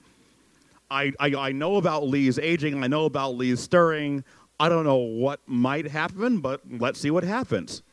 I, 0.91 1.11
I, 1.19 1.35
I 1.35 1.51
know 1.51 1.77
about 1.77 2.07
lees 2.07 2.39
aging. 2.39 2.83
I 2.83 2.87
know 2.87 3.05
about 3.05 3.35
lees 3.35 3.59
stirring. 3.59 4.23
I 4.59 4.69
don't 4.69 4.83
know 4.83 4.97
what 4.97 5.39
might 5.47 5.87
happen, 5.87 6.39
but 6.39 6.61
let's 6.69 6.99
see 6.99 7.11
what 7.11 7.23
happens. 7.23 7.83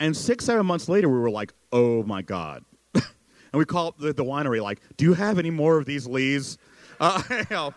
And 0.00 0.16
six, 0.16 0.44
seven 0.44 0.66
months 0.66 0.88
later, 0.88 1.08
we 1.08 1.18
were 1.18 1.30
like, 1.30 1.52
oh 1.72 2.02
my 2.02 2.22
God. 2.22 2.64
and 2.94 3.04
we 3.54 3.64
called 3.64 3.94
the, 3.98 4.12
the 4.12 4.24
winery, 4.24 4.60
like, 4.60 4.80
do 4.96 5.04
you 5.04 5.14
have 5.14 5.38
any 5.38 5.50
more 5.50 5.78
of 5.78 5.86
these 5.86 6.06
lees? 6.06 6.58
Uh, 7.00 7.22
you 7.30 7.46
know, 7.50 7.74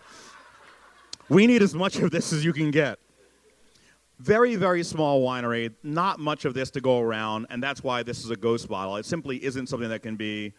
we 1.28 1.46
need 1.46 1.62
as 1.62 1.74
much 1.74 1.96
of 1.96 2.10
this 2.10 2.32
as 2.32 2.44
you 2.44 2.52
can 2.52 2.70
get. 2.70 2.98
Very, 4.18 4.56
very 4.56 4.82
small 4.82 5.22
winery, 5.22 5.74
not 5.82 6.18
much 6.18 6.44
of 6.44 6.54
this 6.54 6.70
to 6.70 6.80
go 6.80 7.00
around, 7.00 7.46
and 7.50 7.62
that's 7.62 7.82
why 7.82 8.02
this 8.02 8.24
is 8.24 8.30
a 8.30 8.36
ghost 8.36 8.68
bottle. 8.68 8.96
It 8.96 9.04
simply 9.04 9.44
isn't 9.44 9.68
something 9.68 9.90
that 9.90 10.02
can 10.02 10.16
be 10.16 10.54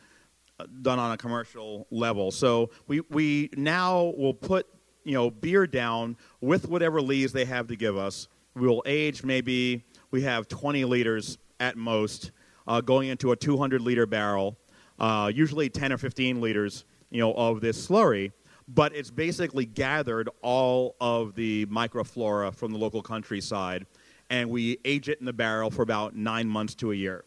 uh, 0.60 0.66
done 0.82 1.00
on 1.00 1.12
a 1.12 1.18
commercial 1.18 1.88
level. 1.90 2.30
So 2.30 2.70
we, 2.88 3.02
we 3.10 3.50
now 3.58 4.14
will 4.18 4.34
put 4.34 4.68
you 5.04 5.14
know 5.14 5.32
beer 5.32 5.66
down 5.66 6.18
with 6.42 6.68
whatever 6.68 7.02
lees 7.02 7.32
they 7.32 7.46
have 7.46 7.68
to 7.68 7.76
give 7.76 7.98
us. 7.98 8.28
We 8.54 8.68
will 8.68 8.84
age 8.86 9.24
maybe 9.24 9.86
we 10.12 10.22
have 10.24 10.48
20 10.48 10.86
liters 10.86 11.38
at 11.60 11.78
most 11.78 12.32
uh, 12.68 12.82
going 12.82 13.10
into 13.10 13.32
a 13.32 13.36
200 13.36 13.82
liter 13.82 14.06
barrel, 14.06 14.58
uh, 15.00 15.32
usually 15.34 15.70
10 15.70 15.94
or 15.94 15.98
15 15.98 16.42
liters 16.42 16.86
you 17.10 17.22
know 17.22 17.34
of 17.34 17.62
this 17.62 17.88
slurry 17.88 18.32
but 18.68 18.94
it's 18.96 19.10
basically 19.10 19.66
gathered 19.66 20.30
all 20.42 20.96
of 21.00 21.36
the 21.36 21.66
microflora 21.68 22.54
from 22.54 22.72
the 22.72 22.78
local 22.78 23.02
countryside, 23.02 23.86
and 24.30 24.50
we 24.50 24.78
age 24.84 25.08
it 25.08 25.20
in 25.20 25.26
the 25.26 25.34
barrel 25.34 25.72
for 25.72 25.84
about 25.84 26.16
nine 26.16 26.48
months 26.48 26.76
to 26.76 26.92
a 26.92 26.96
year. 26.96 27.24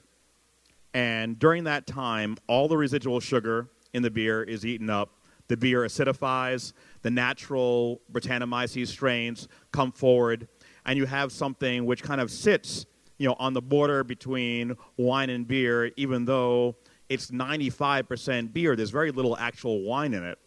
And 0.92 1.38
during 1.38 1.64
that 1.64 1.86
time, 1.86 2.36
all 2.46 2.68
the 2.68 2.76
residual 2.76 3.20
sugar 3.20 3.68
in 3.94 4.02
the 4.02 4.10
beer 4.10 4.42
is 4.42 4.66
eaten 4.66 4.90
up. 4.90 5.10
The 5.48 5.56
beer 5.56 5.80
acidifies, 5.80 6.72
the 7.02 7.10
natural 7.10 8.00
Brettanomyces 8.12 8.88
strains 8.88 9.48
come 9.72 9.92
forward, 9.92 10.46
and 10.84 10.98
you 10.98 11.06
have 11.06 11.32
something 11.32 11.86
which 11.86 12.02
kind 12.02 12.20
of 12.20 12.30
sits 12.30 12.86
you 13.18 13.28
know, 13.28 13.36
on 13.38 13.52
the 13.52 13.62
border 13.62 14.04
between 14.04 14.76
wine 14.96 15.30
and 15.30 15.46
beer, 15.46 15.90
even 15.96 16.24
though 16.24 16.76
it's 17.08 17.30
95% 17.30 18.52
beer. 18.52 18.76
There's 18.76 18.90
very 18.90 19.10
little 19.10 19.36
actual 19.36 19.82
wine 19.82 20.14
in 20.14 20.24
it 20.24 20.38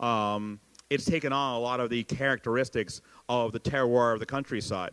um, 0.00 0.58
it's 0.88 1.04
taken 1.04 1.32
on 1.32 1.54
a 1.54 1.58
lot 1.58 1.78
of 1.78 1.88
the 1.88 2.02
characteristics 2.04 3.00
of 3.28 3.52
the 3.52 3.60
terroir 3.60 4.12
of 4.12 4.20
the 4.20 4.26
countryside. 4.26 4.90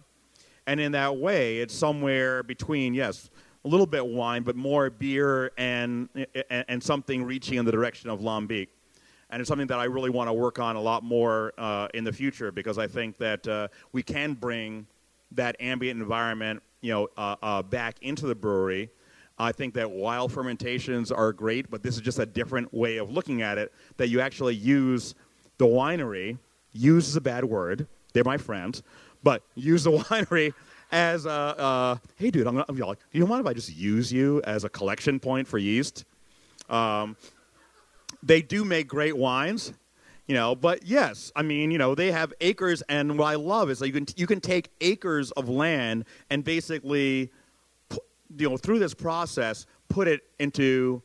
And 0.67 0.79
in 0.79 0.91
that 0.91 1.17
way, 1.17 1.59
it's 1.59 1.73
somewhere 1.73 2.43
between, 2.43 2.93
yes, 2.93 3.29
a 3.65 3.67
little 3.67 3.87
bit 3.87 4.05
wine, 4.05 4.43
but 4.43 4.55
more 4.55 4.89
beer 4.89 5.51
and, 5.57 6.09
and, 6.49 6.65
and 6.67 6.83
something 6.83 7.23
reaching 7.23 7.57
in 7.57 7.65
the 7.65 7.71
direction 7.71 8.09
of 8.09 8.19
lambic. 8.19 8.67
And 9.29 9.41
it's 9.41 9.49
something 9.49 9.67
that 9.67 9.79
I 9.79 9.85
really 9.85 10.09
want 10.09 10.29
to 10.29 10.33
work 10.33 10.59
on 10.59 10.75
a 10.75 10.81
lot 10.81 11.03
more 11.03 11.53
uh, 11.57 11.87
in 11.93 12.03
the 12.03 12.13
future 12.13 12.51
because 12.51 12.77
I 12.77 12.87
think 12.87 13.17
that 13.17 13.47
uh, 13.47 13.67
we 13.91 14.03
can 14.03 14.33
bring 14.33 14.85
that 15.31 15.55
ambient 15.59 15.99
environment, 15.99 16.61
you 16.81 16.91
know, 16.93 17.09
uh, 17.17 17.35
uh 17.41 17.61
back 17.61 17.97
into 18.01 18.27
the 18.27 18.35
brewery 18.35 18.89
I 19.39 19.51
think 19.51 19.73
that 19.75 19.91
while 19.91 20.27
fermentations 20.27 21.11
are 21.11 21.31
great, 21.31 21.69
but 21.69 21.83
this 21.83 21.95
is 21.95 22.01
just 22.01 22.19
a 22.19 22.25
different 22.25 22.73
way 22.73 22.97
of 22.97 23.11
looking 23.11 23.41
at 23.41 23.57
it, 23.57 23.71
that 23.97 24.09
you 24.09 24.19
actually 24.19 24.55
use 24.55 25.13
the 25.57 25.65
winery, 25.65 26.37
use 26.73 27.07
is 27.07 27.15
a 27.15 27.21
bad 27.21 27.45
word, 27.45 27.87
they're 28.13 28.23
my 28.23 28.37
friends, 28.37 28.81
but 29.23 29.43
use 29.55 29.83
the 29.83 29.91
winery 29.97 30.53
as 30.91 31.25
a, 31.25 31.99
hey 32.15 32.31
dude, 32.31 32.47
I'm 32.47 32.55
gonna, 32.55 32.65
I'm 32.67 32.77
like, 32.77 32.99
you 33.11 33.19
don't 33.19 33.29
mind 33.29 33.41
if 33.41 33.47
I 33.47 33.53
just 33.53 33.75
use 33.75 34.11
you 34.11 34.41
as 34.43 34.63
a 34.63 34.69
collection 34.69 35.19
point 35.19 35.47
for 35.47 35.57
yeast? 35.57 36.05
Um, 36.69 37.15
they 38.23 38.41
do 38.41 38.65
make 38.65 38.87
great 38.87 39.15
wines, 39.15 39.73
you 40.25 40.33
know, 40.35 40.55
but 40.55 40.83
yes, 40.83 41.31
I 41.35 41.43
mean, 41.43 41.71
you 41.71 41.77
know, 41.77 41.93
they 41.93 42.11
have 42.11 42.33
acres, 42.41 42.81
and 42.89 43.17
what 43.17 43.27
I 43.27 43.35
love 43.35 43.69
is 43.69 43.79
that 43.79 43.87
you 43.87 43.93
can, 43.93 44.07
you 44.15 44.27
can 44.27 44.41
take 44.41 44.69
acres 44.81 45.31
of 45.31 45.47
land 45.47 46.05
and 46.29 46.43
basically 46.43 47.31
you 48.37 48.49
know, 48.49 48.57
through 48.57 48.79
this 48.79 48.93
process, 48.93 49.65
put 49.89 50.07
it 50.07 50.21
into, 50.39 51.01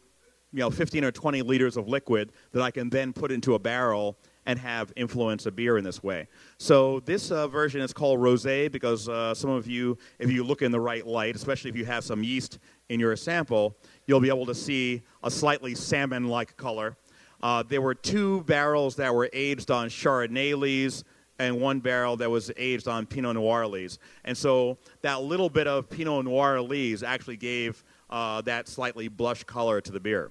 you 0.53 0.61
know, 0.61 0.71
15 0.71 1.05
or 1.05 1.13
20 1.13 1.43
liters 1.43 1.77
of 1.77 1.89
liquid 1.89 2.33
that 2.53 2.63
I 2.63 2.71
can 2.71 2.91
then 2.91 3.13
put 3.13 3.31
into 3.31 3.55
a 3.55 3.59
barrel 3.59 4.17
and 4.47 4.59
have 4.59 4.93
influence 4.97 5.47
a 5.47 5.53
beer 5.53 5.79
in 5.79 5.85
this 5.85 6.03
way. 6.03 6.27
So 6.59 7.01
this 7.01 7.31
uh, 7.31 7.47
version 7.47 7.81
is 7.81 7.93
called 7.93 8.19
rosé 8.19 8.71
because 8.71 9.09
uh, 9.09 9.35
some 9.35 9.51
of 9.51 9.67
you, 9.67 9.97
if 10.19 10.31
you 10.33 10.43
look 10.43 10.63
in 10.63 10.73
the 10.73 10.81
right 10.81 11.07
light, 11.07 11.37
especially 11.37 11.71
if 11.71 11.77
you 11.77 11.85
have 11.85 12.03
some 12.03 12.25
yeast 12.25 12.59
in 12.89 12.99
your 12.99 13.15
sample, 13.15 13.77
you'll 14.07 14.21
be 14.21 14.29
able 14.29 14.47
to 14.47 14.55
see 14.55 15.03
a 15.23 15.31
slightly 15.31 15.75
salmon-like 15.75 16.57
color. 16.57 16.97
Uh, 17.43 17.63
there 17.63 17.81
were 17.81 17.95
two 17.95 18.43
barrels 18.45 18.97
that 18.97 19.15
were 19.15 19.29
aged 19.33 19.71
on 19.71 19.89
Chardonnay 19.89 21.03
and 21.39 21.61
one 21.61 21.81
barrel 21.81 22.17
that 22.19 22.31
was 22.31 22.51
aged 22.57 22.89
on 22.89 23.07
Pinot 23.07 23.35
Noir 23.35 23.67
lees. 23.67 23.99
And 24.25 24.37
so 24.37 24.79
that 25.03 25.23
little 25.23 25.51
bit 25.51 25.67
of 25.67 25.89
Pinot 25.89 26.25
Noir 26.25 26.61
lees 26.61 27.03
actually 27.03 27.37
gave 27.37 27.83
uh, 28.11 28.41
that 28.43 28.69
slightly 28.69 29.09
blush 29.09 29.45
color 29.45 29.81
to 29.81 29.93
the 29.93 30.01
beer. 30.01 30.31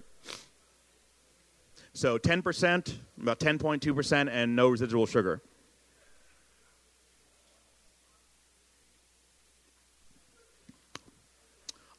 So 1.93 2.17
10%, 2.17 2.93
about 3.21 3.39
10.2%, 3.39 4.29
and 4.31 4.55
no 4.55 4.69
residual 4.69 5.05
sugar. 5.05 5.41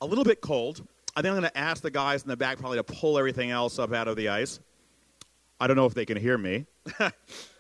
A 0.01 0.07
little 0.07 0.25
bit 0.25 0.41
cold. 0.41 0.87
I 1.15 1.21
think 1.21 1.35
I'm 1.35 1.41
going 1.41 1.51
to 1.51 1.59
ask 1.59 1.83
the 1.83 1.91
guys 1.91 2.23
in 2.23 2.29
the 2.29 2.37
back 2.37 2.59
probably 2.59 2.79
to 2.79 2.85
pull 2.85 3.19
everything 3.19 3.51
else 3.51 3.79
up 3.79 3.93
out 3.93 4.09
of 4.09 4.17
the 4.17 4.31
ice. 4.31 4.61
I 5.61 5.67
don't 5.67 5.77
know 5.77 5.87
if 5.87 5.95
they 5.95 6.07
can 6.07 6.17
hear 6.17 6.39
me. 6.39 6.67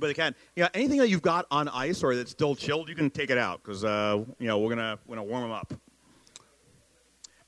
but 0.00 0.08
they 0.08 0.14
can. 0.14 0.34
Yeah, 0.56 0.68
anything 0.74 0.98
that 0.98 1.08
you've 1.08 1.22
got 1.22 1.46
on 1.50 1.68
ice 1.68 2.02
or 2.02 2.16
that's 2.16 2.30
still 2.30 2.56
chilled, 2.56 2.88
you 2.88 2.94
can 2.94 3.10
take 3.10 3.30
it 3.30 3.38
out 3.38 3.62
because 3.62 3.84
uh, 3.84 4.24
you 4.38 4.48
know 4.48 4.58
we're 4.58 4.70
gonna 4.70 4.98
we're 5.06 5.16
gonna 5.16 5.28
warm 5.28 5.42
them 5.42 5.52
up. 5.52 5.72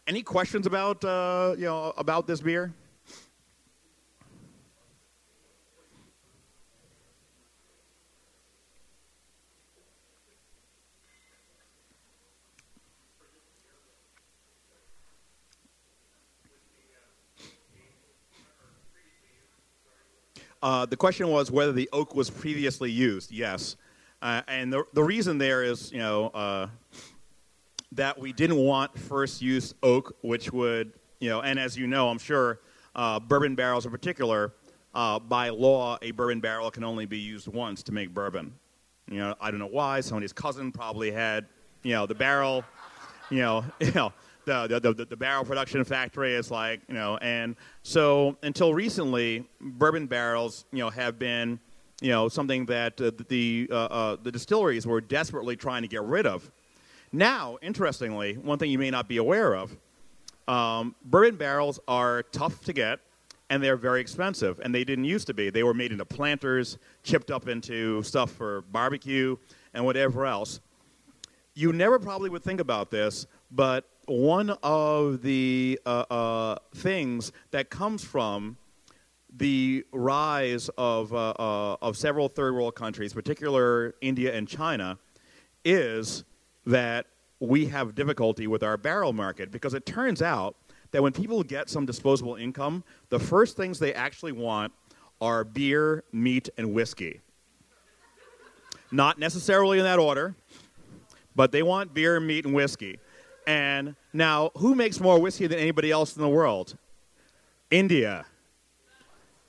Any 0.06 0.22
questions 0.22 0.66
about 0.66 1.04
uh, 1.04 1.54
you 1.56 1.64
know 1.64 1.92
about 1.96 2.26
this 2.26 2.40
beer? 2.40 2.72
Uh, 20.62 20.86
the 20.86 20.96
question 20.96 21.28
was 21.28 21.50
whether 21.50 21.72
the 21.72 21.88
oak 21.92 22.14
was 22.14 22.30
previously 22.30 22.90
used. 22.90 23.32
Yes. 23.32 23.76
Uh, 24.20 24.42
and 24.46 24.72
the, 24.72 24.84
the 24.92 25.02
reason 25.02 25.38
there 25.38 25.64
is, 25.64 25.90
you 25.90 25.98
know, 25.98 26.28
uh, 26.28 26.68
that 27.90 28.18
we 28.18 28.32
didn't 28.32 28.56
want 28.56 28.96
first 28.96 29.42
use 29.42 29.74
oak, 29.82 30.16
which 30.22 30.52
would, 30.52 30.92
you 31.20 31.28
know, 31.28 31.40
and 31.40 31.58
as 31.58 31.76
you 31.76 31.86
know, 31.88 32.08
I'm 32.08 32.18
sure, 32.18 32.60
uh, 32.94 33.18
bourbon 33.18 33.56
barrels 33.56 33.84
in 33.84 33.90
particular, 33.90 34.54
uh, 34.94 35.18
by 35.18 35.48
law, 35.48 35.98
a 36.00 36.12
bourbon 36.12 36.40
barrel 36.40 36.70
can 36.70 36.84
only 36.84 37.06
be 37.06 37.18
used 37.18 37.48
once 37.48 37.82
to 37.84 37.92
make 37.92 38.14
bourbon. 38.14 38.54
You 39.10 39.18
know, 39.18 39.34
I 39.40 39.50
don't 39.50 39.58
know 39.58 39.66
why. 39.66 40.00
Somebody's 40.00 40.32
cousin 40.32 40.70
probably 40.70 41.10
had, 41.10 41.46
you 41.82 41.92
know, 41.92 42.06
the 42.06 42.14
barrel, 42.14 42.64
you 43.30 43.38
know, 43.38 43.64
you 43.80 43.92
know, 43.92 44.12
the, 44.44 44.66
the, 44.68 44.92
the, 44.92 45.04
the, 45.04 45.16
barrel 45.16 45.44
production 45.44 45.84
factory 45.84 46.34
is 46.34 46.50
like, 46.50 46.80
you 46.88 46.94
know, 46.94 47.16
and 47.18 47.56
so 47.82 48.36
until 48.42 48.74
recently, 48.74 49.48
bourbon 49.60 50.06
barrels, 50.06 50.64
you 50.72 50.78
know, 50.78 50.90
have 50.90 51.18
been, 51.18 51.58
you 52.00 52.10
know, 52.10 52.28
something 52.28 52.66
that 52.66 53.00
uh, 53.00 53.12
the, 53.28 53.68
uh, 53.70 53.74
uh, 53.74 54.16
the 54.22 54.32
distilleries 54.32 54.86
were 54.86 55.00
desperately 55.00 55.56
trying 55.56 55.82
to 55.82 55.88
get 55.88 56.02
rid 56.02 56.26
of. 56.26 56.50
Now, 57.12 57.58
interestingly, 57.62 58.34
one 58.34 58.58
thing 58.58 58.70
you 58.70 58.78
may 58.78 58.90
not 58.90 59.08
be 59.08 59.18
aware 59.18 59.54
of, 59.54 59.76
um, 60.48 60.94
bourbon 61.04 61.36
barrels 61.36 61.78
are 61.86 62.22
tough 62.24 62.60
to 62.64 62.72
get 62.72 63.00
and 63.52 63.62
they're 63.62 63.76
very 63.76 64.00
expensive, 64.00 64.58
and 64.64 64.74
they 64.74 64.82
didn't 64.82 65.04
used 65.04 65.26
to 65.26 65.34
be. 65.34 65.50
They 65.50 65.62
were 65.62 65.74
made 65.74 65.92
into 65.92 66.06
planters, 66.06 66.78
chipped 67.02 67.30
up 67.30 67.48
into 67.48 68.02
stuff 68.02 68.30
for 68.30 68.62
barbecue 68.72 69.36
and 69.74 69.84
whatever 69.84 70.24
else. 70.24 70.60
You 71.52 71.74
never 71.74 71.98
probably 71.98 72.30
would 72.30 72.42
think 72.42 72.60
about 72.60 72.90
this, 72.90 73.26
but 73.52 73.88
one 74.06 74.50
of 74.62 75.22
the 75.22 75.78
uh, 75.86 76.04
uh, 76.10 76.56
things 76.74 77.32
that 77.50 77.70
comes 77.70 78.02
from 78.02 78.56
the 79.34 79.84
rise 79.92 80.68
of, 80.76 81.12
uh, 81.14 81.30
uh, 81.30 81.76
of 81.80 81.96
several 81.96 82.28
third 82.28 82.54
world 82.54 82.74
countries, 82.74 83.12
particular 83.12 83.94
India 84.00 84.34
and 84.34 84.48
China, 84.48 84.98
is 85.64 86.24
that 86.66 87.06
we 87.40 87.66
have 87.66 87.94
difficulty 87.94 88.46
with 88.46 88.62
our 88.62 88.76
barrel 88.76 89.12
market 89.12 89.50
because 89.50 89.74
it 89.74 89.86
turns 89.86 90.22
out 90.22 90.56
that 90.90 91.02
when 91.02 91.12
people 91.12 91.42
get 91.42 91.68
some 91.68 91.86
disposable 91.86 92.36
income, 92.36 92.84
the 93.08 93.18
first 93.18 93.56
things 93.56 93.78
they 93.78 93.94
actually 93.94 94.32
want 94.32 94.72
are 95.20 95.44
beer, 95.44 96.04
meat, 96.12 96.48
and 96.58 96.74
whiskey. 96.74 97.20
Not 98.90 99.18
necessarily 99.18 99.78
in 99.78 99.84
that 99.84 99.98
order, 99.98 100.34
but 101.34 101.52
they 101.52 101.62
want 101.62 101.94
beer, 101.94 102.20
meat, 102.20 102.44
and 102.44 102.54
whiskey. 102.54 102.98
And 103.46 103.96
now, 104.12 104.50
who 104.56 104.74
makes 104.74 105.00
more 105.00 105.18
whiskey 105.18 105.46
than 105.46 105.58
anybody 105.58 105.90
else 105.90 106.16
in 106.16 106.22
the 106.22 106.28
world? 106.28 106.76
India. 107.70 108.26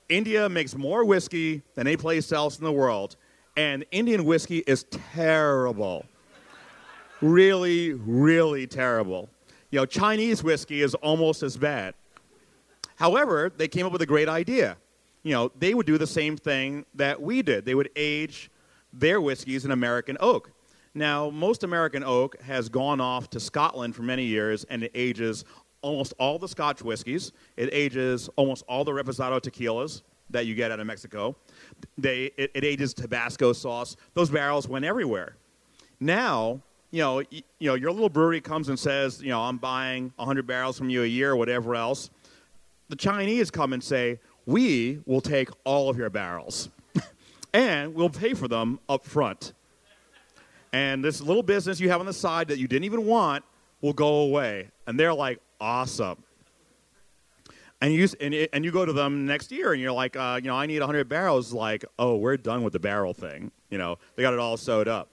India 0.08 0.48
makes 0.48 0.74
more 0.74 1.04
whiskey 1.04 1.62
than 1.74 1.86
any 1.86 1.96
place 1.96 2.32
else 2.32 2.58
in 2.58 2.64
the 2.64 2.72
world. 2.72 3.16
And 3.56 3.84
Indian 3.90 4.24
whiskey 4.24 4.58
is 4.66 4.84
terrible. 4.90 6.06
really, 7.20 7.92
really 7.92 8.66
terrible. 8.66 9.30
You 9.70 9.80
know, 9.80 9.86
Chinese 9.86 10.42
whiskey 10.42 10.82
is 10.82 10.94
almost 10.96 11.42
as 11.42 11.56
bad. 11.56 11.94
However, 12.96 13.50
they 13.56 13.68
came 13.68 13.86
up 13.86 13.92
with 13.92 14.02
a 14.02 14.06
great 14.06 14.28
idea. 14.28 14.76
You 15.22 15.32
know, 15.32 15.52
they 15.58 15.74
would 15.74 15.86
do 15.86 15.98
the 15.98 16.06
same 16.06 16.36
thing 16.36 16.84
that 16.94 17.20
we 17.20 17.42
did. 17.42 17.64
They 17.64 17.74
would 17.74 17.90
age 17.96 18.50
their 18.92 19.20
whiskeys 19.20 19.64
in 19.64 19.70
American 19.70 20.16
oak. 20.20 20.50
Now, 20.94 21.28
most 21.28 21.64
American 21.64 22.04
oak 22.04 22.40
has 22.42 22.68
gone 22.68 23.00
off 23.00 23.28
to 23.30 23.40
Scotland 23.40 23.96
for 23.96 24.02
many 24.02 24.24
years, 24.24 24.62
and 24.64 24.84
it 24.84 24.92
ages 24.94 25.44
almost 25.82 26.14
all 26.18 26.38
the 26.38 26.46
Scotch 26.46 26.82
whiskies. 26.82 27.32
It 27.56 27.68
ages 27.72 28.30
almost 28.36 28.64
all 28.68 28.84
the 28.84 28.92
reposado 28.92 29.40
tequilas 29.40 30.02
that 30.30 30.46
you 30.46 30.54
get 30.54 30.70
out 30.70 30.78
of 30.78 30.86
Mexico. 30.86 31.34
They, 31.98 32.30
it, 32.36 32.52
it 32.54 32.64
ages 32.64 32.94
Tabasco 32.94 33.52
sauce. 33.52 33.96
Those 34.14 34.30
barrels 34.30 34.68
went 34.68 34.84
everywhere. 34.84 35.36
Now, 35.98 36.60
you 36.92 37.00
know, 37.00 37.18
you, 37.18 37.42
you 37.58 37.68
know, 37.68 37.74
your 37.74 37.90
little 37.90 38.08
brewery 38.08 38.40
comes 38.40 38.68
and 38.68 38.78
says, 38.78 39.20
you 39.20 39.30
know, 39.30 39.40
I'm 39.40 39.58
buying 39.58 40.12
100 40.14 40.46
barrels 40.46 40.78
from 40.78 40.90
you 40.90 41.02
a 41.02 41.06
year 41.06 41.32
or 41.32 41.36
whatever 41.36 41.74
else. 41.74 42.08
The 42.88 42.96
Chinese 42.96 43.50
come 43.50 43.72
and 43.72 43.82
say, 43.82 44.20
we 44.46 45.00
will 45.06 45.20
take 45.20 45.48
all 45.64 45.88
of 45.88 45.96
your 45.96 46.10
barrels, 46.10 46.68
and 47.52 47.94
we'll 47.94 48.10
pay 48.10 48.34
for 48.34 48.46
them 48.46 48.78
up 48.88 49.04
front 49.04 49.54
and 50.74 51.04
this 51.04 51.20
little 51.20 51.44
business 51.44 51.78
you 51.78 51.88
have 51.88 52.00
on 52.00 52.06
the 52.06 52.12
side 52.12 52.48
that 52.48 52.58
you 52.58 52.66
didn't 52.66 52.82
even 52.84 53.06
want 53.06 53.44
will 53.80 53.92
go 53.92 54.22
away. 54.22 54.72
And 54.88 54.98
they're 54.98 55.14
like, 55.14 55.38
awesome. 55.60 56.24
And 57.80 57.94
you, 57.94 58.08
and, 58.20 58.34
it, 58.34 58.50
and 58.52 58.64
you 58.64 58.72
go 58.72 58.84
to 58.84 58.92
them 58.92 59.24
next 59.24 59.52
year 59.52 59.72
and 59.72 59.80
you're 59.80 59.92
like, 59.92 60.16
uh, 60.16 60.40
you 60.42 60.48
know, 60.48 60.56
I 60.56 60.66
need 60.66 60.80
100 60.80 61.08
barrels. 61.08 61.52
Like, 61.52 61.84
oh, 61.96 62.16
we're 62.16 62.36
done 62.36 62.64
with 62.64 62.72
the 62.72 62.80
barrel 62.80 63.14
thing. 63.14 63.52
You 63.70 63.78
know, 63.78 63.98
they 64.16 64.22
got 64.22 64.32
it 64.32 64.40
all 64.40 64.56
sewed 64.56 64.88
up. 64.88 65.10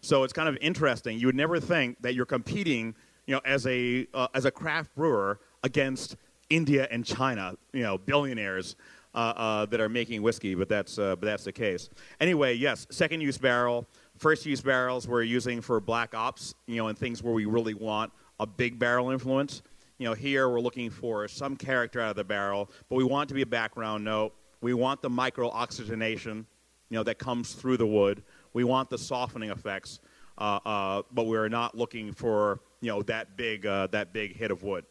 So 0.00 0.24
it's 0.24 0.32
kind 0.32 0.48
of 0.48 0.58
interesting. 0.60 1.16
You 1.16 1.26
would 1.26 1.36
never 1.36 1.60
think 1.60 2.02
that 2.02 2.16
you're 2.16 2.26
competing, 2.26 2.96
you 3.26 3.36
know, 3.36 3.40
as 3.44 3.68
a, 3.68 4.04
uh, 4.12 4.26
as 4.34 4.46
a 4.46 4.50
craft 4.50 4.92
brewer 4.96 5.38
against 5.62 6.16
India 6.50 6.88
and 6.90 7.04
China, 7.04 7.54
you 7.72 7.84
know, 7.84 7.98
billionaires 7.98 8.74
uh, 9.14 9.18
uh 9.36 9.66
that 9.66 9.80
are 9.80 9.88
making 9.88 10.22
whiskey, 10.22 10.56
but 10.56 10.68
that's, 10.68 10.98
uh, 10.98 11.14
but 11.14 11.26
that's 11.26 11.44
the 11.44 11.52
case. 11.52 11.88
Anyway, 12.20 12.54
yes, 12.54 12.84
second 12.90 13.20
use 13.20 13.38
barrel. 13.38 13.86
First 14.18 14.44
use 14.46 14.60
barrels 14.60 15.06
we're 15.06 15.22
using 15.22 15.60
for 15.60 15.80
black 15.80 16.12
ops, 16.12 16.54
you 16.66 16.76
know, 16.76 16.88
and 16.88 16.98
things 16.98 17.22
where 17.22 17.32
we 17.32 17.44
really 17.44 17.74
want 17.74 18.12
a 18.40 18.46
big 18.46 18.76
barrel 18.78 19.10
influence. 19.10 19.62
You 19.98 20.08
know, 20.08 20.14
here 20.14 20.48
we're 20.48 20.60
looking 20.60 20.90
for 20.90 21.28
some 21.28 21.56
character 21.56 22.00
out 22.00 22.10
of 22.10 22.16
the 22.16 22.24
barrel, 22.24 22.68
but 22.88 22.96
we 22.96 23.04
want 23.04 23.28
to 23.28 23.34
be 23.34 23.42
a 23.42 23.46
background 23.46 24.04
note. 24.04 24.34
We 24.60 24.74
want 24.74 25.02
the 25.02 25.10
micro 25.10 25.48
oxygenation, 25.50 26.46
you 26.90 26.96
know, 26.96 27.04
that 27.04 27.18
comes 27.18 27.54
through 27.54 27.76
the 27.76 27.86
wood. 27.86 28.24
We 28.54 28.64
want 28.64 28.90
the 28.90 28.98
softening 28.98 29.50
effects, 29.50 30.00
uh, 30.36 30.58
uh, 30.66 31.02
but 31.12 31.26
we're 31.26 31.48
not 31.48 31.76
looking 31.76 32.12
for 32.12 32.60
you 32.80 32.90
know 32.90 33.02
that 33.02 33.36
big 33.36 33.66
uh, 33.66 33.86
that 33.88 34.12
big 34.12 34.36
hit 34.36 34.50
of 34.50 34.64
wood. 34.64 34.84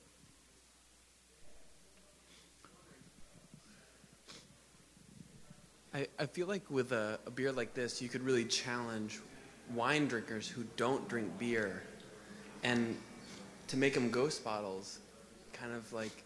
I, 5.98 6.08
I 6.20 6.26
feel 6.28 6.46
like 6.46 6.70
with 6.70 6.92
a, 6.92 7.18
a 7.26 7.32
beer 7.32 7.52
like 7.52 7.74
this, 7.74 8.04
you 8.04 8.08
could 8.08 8.22
really 8.22 8.46
challenge 8.46 9.20
wine 9.74 10.08
drinkers 10.08 10.48
who 10.48 10.64
don't 10.76 11.08
drink 11.10 11.40
beer, 11.40 11.82
and 12.62 12.96
to 13.70 13.78
make 13.78 13.96
them 13.96 14.12
ghost 14.12 14.44
bottles, 14.44 15.00
kind 15.54 15.74
of 15.74 15.92
like 15.94 16.24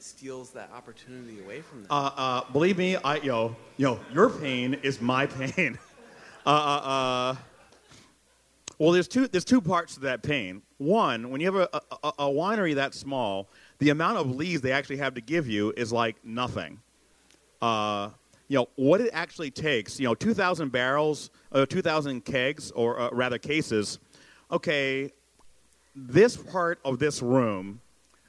steals 0.00 0.50
that 0.50 0.72
opportunity 0.74 1.38
away 1.38 1.60
from 1.60 1.82
them. 1.82 1.86
Uh, 1.88 2.10
uh, 2.16 2.50
believe 2.50 2.76
me, 2.76 2.96
I 2.96 3.18
yo 3.18 3.54
yo, 3.76 4.00
your 4.12 4.28
pain 4.28 4.74
is 4.82 5.00
my 5.00 5.26
pain. 5.26 5.78
uh, 6.46 6.48
uh, 6.48 6.88
uh, 6.88 7.36
well, 8.78 8.90
there's 8.90 9.06
two 9.06 9.28
there's 9.28 9.44
two 9.44 9.60
parts 9.60 9.94
to 9.94 10.00
that 10.00 10.24
pain. 10.24 10.62
One, 10.78 11.30
when 11.30 11.40
you 11.40 11.52
have 11.52 11.68
a, 11.72 11.80
a, 12.02 12.12
a 12.18 12.26
winery 12.28 12.74
that 12.74 12.92
small, 12.92 13.46
the 13.78 13.90
amount 13.90 14.18
of 14.18 14.34
lees 14.34 14.62
they 14.62 14.72
actually 14.72 14.96
have 14.96 15.14
to 15.14 15.20
give 15.20 15.46
you 15.46 15.72
is 15.76 15.92
like 15.92 16.16
nothing. 16.24 16.80
Uh, 17.60 18.10
you 18.52 18.58
know, 18.58 18.68
what 18.76 19.00
it 19.00 19.08
actually 19.14 19.50
takes, 19.50 19.98
you 19.98 20.06
know, 20.06 20.14
2,000 20.14 20.70
barrels, 20.70 21.30
uh, 21.52 21.64
2,000 21.64 22.22
kegs, 22.22 22.70
or 22.72 23.00
uh, 23.00 23.08
rather 23.10 23.38
cases, 23.38 23.98
okay, 24.50 25.10
this 25.96 26.36
part 26.36 26.78
of 26.84 26.98
this 26.98 27.22
room, 27.22 27.80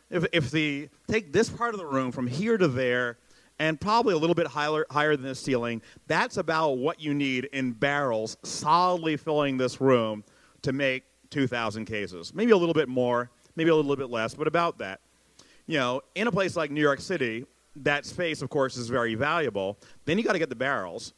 if, 0.09 0.25
if 0.31 0.49
the, 0.49 0.87
take 1.09 1.33
this 1.33 1.49
part 1.49 1.73
of 1.73 1.77
the 1.81 1.85
room 1.85 2.09
from 2.09 2.25
here 2.25 2.57
to 2.57 2.69
there, 2.69 3.17
and 3.59 3.81
probably 3.81 4.13
a 4.13 4.17
little 4.17 4.33
bit 4.33 4.47
higher, 4.47 4.85
higher 4.89 5.17
than 5.17 5.25
the 5.25 5.35
ceiling, 5.35 5.81
that's 6.07 6.37
about 6.37 6.77
what 6.77 7.01
you 7.01 7.13
need 7.13 7.49
in 7.51 7.73
barrels 7.73 8.37
solidly 8.43 9.17
filling 9.17 9.57
this 9.57 9.81
room 9.81 10.23
to 10.61 10.71
make 10.71 11.03
2,000 11.31 11.83
cases. 11.83 12.33
Maybe 12.33 12.53
a 12.53 12.57
little 12.57 12.73
bit 12.73 12.87
more, 12.87 13.29
maybe 13.57 13.71
a 13.71 13.75
little 13.75 13.93
bit 13.97 14.09
less, 14.09 14.33
but 14.33 14.47
about 14.47 14.77
that. 14.77 15.01
You 15.67 15.79
know, 15.79 16.01
in 16.15 16.27
a 16.27 16.31
place 16.31 16.55
like 16.55 16.71
New 16.71 16.81
York 16.81 17.01
City, 17.01 17.45
that 17.75 18.05
space, 18.05 18.41
of 18.41 18.49
course, 18.49 18.77
is 18.77 18.89
very 18.89 19.15
valuable. 19.15 19.77
Then 20.05 20.17
you 20.17 20.23
got 20.23 20.33
to 20.33 20.39
get 20.39 20.49
the 20.49 20.55
barrels, 20.55 21.13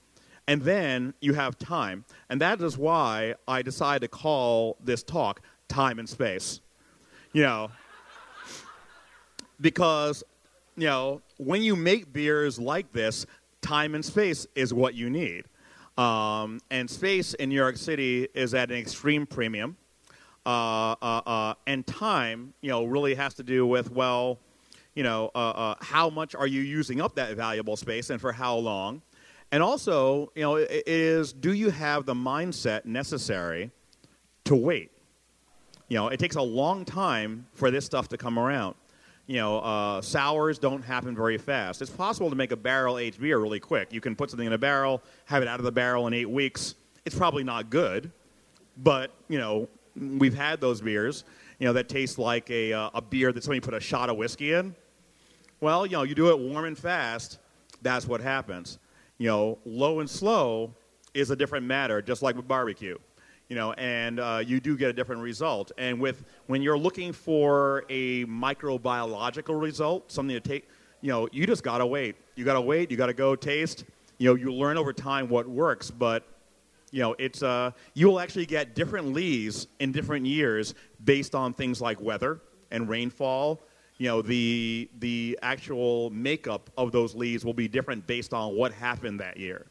and 0.47 0.61
then 0.61 1.13
you 1.19 1.33
have 1.33 1.57
time. 1.57 2.05
And 2.29 2.39
that 2.41 2.61
is 2.61 2.77
why 2.77 3.35
I 3.47 3.61
decided 3.61 4.01
to 4.01 4.07
call 4.07 4.77
this 4.83 5.03
talk 5.03 5.41
Time 5.67 5.99
and 5.99 6.07
Space. 6.07 6.61
You 7.33 7.43
know, 7.43 7.71
because, 9.59 10.23
you 10.77 10.87
know, 10.87 11.21
when 11.37 11.61
you 11.61 11.75
make 11.75 12.13
beers 12.13 12.57
like 12.59 12.91
this, 12.93 13.25
time 13.61 13.95
and 13.95 14.05
space 14.05 14.47
is 14.55 14.73
what 14.73 14.93
you 14.93 15.09
need. 15.09 15.45
Um, 15.97 16.59
and 16.69 16.89
space 16.89 17.33
in 17.33 17.49
New 17.49 17.55
York 17.55 17.77
City 17.77 18.27
is 18.33 18.53
at 18.53 18.69
an 18.71 18.77
extreme 18.77 19.25
premium. 19.25 19.77
Uh, 20.45 20.95
uh, 21.01 21.21
uh, 21.25 21.53
and 21.65 21.87
time, 21.87 22.53
you 22.61 22.69
know, 22.69 22.85
really 22.85 23.15
has 23.15 23.33
to 23.33 23.43
do 23.43 23.65
with, 23.65 23.91
well, 23.91 24.37
you 24.95 25.03
know, 25.03 25.29
uh, 25.35 25.37
uh, 25.37 25.75
how 25.81 26.09
much 26.09 26.33
are 26.35 26.47
you 26.47 26.61
using 26.61 27.01
up 27.01 27.15
that 27.15 27.35
valuable 27.35 27.75
space 27.75 28.09
and 28.09 28.19
for 28.19 28.31
how 28.31 28.55
long? 28.55 29.01
And 29.51 29.61
also, 29.61 30.31
you 30.35 30.41
know, 30.41 30.55
is 30.57 31.31
do 31.31 31.53
you 31.53 31.69
have 31.69 32.05
the 32.05 32.15
mindset 32.15 32.85
necessary 32.85 33.71
to 34.45 34.55
wait? 34.55 34.91
You 35.87 35.97
know, 35.97 36.07
it 36.07 36.19
takes 36.19 36.35
a 36.35 36.41
long 36.41 36.83
time 36.83 37.45
for 37.53 37.69
this 37.69 37.85
stuff 37.85 38.07
to 38.09 38.17
come 38.17 38.39
around. 38.39 38.75
you 39.27 39.37
know, 39.37 39.59
uh, 39.59 40.01
sours 40.01 40.59
don't 40.59 40.83
happen 40.83 41.15
very 41.15 41.37
fast. 41.37 41.81
It's 41.81 41.89
possible 41.89 42.29
to 42.29 42.35
make 42.35 42.51
a 42.51 42.55
barrel 42.55 42.97
aged 42.97 43.19
beer 43.19 43.39
really 43.39 43.59
quick. 43.59 43.91
You 43.91 44.01
can 44.01 44.15
put 44.15 44.29
something 44.29 44.45
in 44.45 44.53
a 44.53 44.57
barrel, 44.57 45.01
have 45.25 45.41
it 45.41 45.47
out 45.47 45.59
of 45.59 45.65
the 45.65 45.71
barrel 45.71 46.07
in 46.07 46.13
eight 46.13 46.29
weeks. 46.29 46.75
It's 47.05 47.15
probably 47.15 47.43
not 47.43 47.69
good, 47.69 48.11
but 48.77 49.11
you 49.27 49.39
know, 49.39 49.67
we've 49.95 50.33
had 50.35 50.61
those 50.61 50.81
beers, 50.81 51.23
you 51.59 51.65
know, 51.65 51.73
that 51.73 51.89
taste 51.89 52.19
like 52.19 52.49
a, 52.51 52.73
uh, 52.73 52.89
a 52.93 53.01
beer 53.01 53.31
that 53.31 53.43
somebody 53.43 53.61
put 53.61 53.73
a 53.73 53.79
shot 53.79 54.09
of 54.09 54.17
whiskey 54.17 54.53
in. 54.53 54.75
Well, 55.61 55.85
you 55.85 55.93
know, 55.93 56.03
you 56.03 56.15
do 56.15 56.29
it 56.29 56.39
warm 56.39 56.65
and 56.65 56.77
fast, 56.77 57.39
that's 57.81 58.07
what 58.07 58.21
happens. 58.21 58.79
You 59.17 59.27
know, 59.27 59.57
low 59.65 59.99
and 59.99 60.09
slow 60.09 60.73
is 61.13 61.29
a 61.29 61.35
different 61.35 61.65
matter, 61.65 62.01
just 62.01 62.21
like 62.21 62.35
with 62.35 62.47
barbecue 62.47 62.97
you 63.47 63.55
know, 63.55 63.73
and 63.73 64.19
uh, 64.19 64.41
you 64.45 64.59
do 64.59 64.75
get 64.75 64.89
a 64.89 64.93
different 64.93 65.21
result. 65.21 65.71
And 65.77 65.99
with 65.99 66.23
when 66.47 66.61
you're 66.61 66.77
looking 66.77 67.13
for 67.13 67.85
a 67.89 68.25
microbiological 68.25 69.59
result, 69.59 70.11
something 70.11 70.35
to 70.35 70.39
take, 70.39 70.67
you 71.01 71.09
know, 71.09 71.29
you 71.31 71.45
just 71.45 71.63
gotta 71.63 71.85
wait. 71.85 72.15
You 72.35 72.45
gotta 72.45 72.61
wait. 72.61 72.89
You 72.89 72.97
gotta 72.97 73.13
go 73.13 73.35
taste. 73.35 73.85
You 74.17 74.29
know, 74.29 74.35
you 74.35 74.51
learn 74.51 74.77
over 74.77 74.93
time 74.93 75.29
what 75.29 75.47
works, 75.47 75.91
but 75.91 76.25
you 76.91 77.01
know, 77.01 77.15
it's 77.19 77.43
uh, 77.43 77.71
you 77.93 78.07
will 78.07 78.19
actually 78.19 78.45
get 78.45 78.73
different 78.73 79.13
lees 79.13 79.67
in 79.79 79.91
different 79.91 80.25
years 80.25 80.73
based 81.03 81.35
on 81.35 81.53
things 81.53 81.81
like 81.81 81.99
weather 82.01 82.39
and 82.71 82.89
rainfall. 82.89 83.61
You 83.97 84.07
know, 84.07 84.21
the 84.21 84.89
the 84.99 85.39
actual 85.41 86.09
makeup 86.09 86.69
of 86.77 86.91
those 86.91 87.15
lees 87.15 87.45
will 87.45 87.53
be 87.53 87.67
different 87.67 88.05
based 88.07 88.33
on 88.33 88.55
what 88.55 88.73
happened 88.73 89.19
that 89.21 89.37
year, 89.37 89.67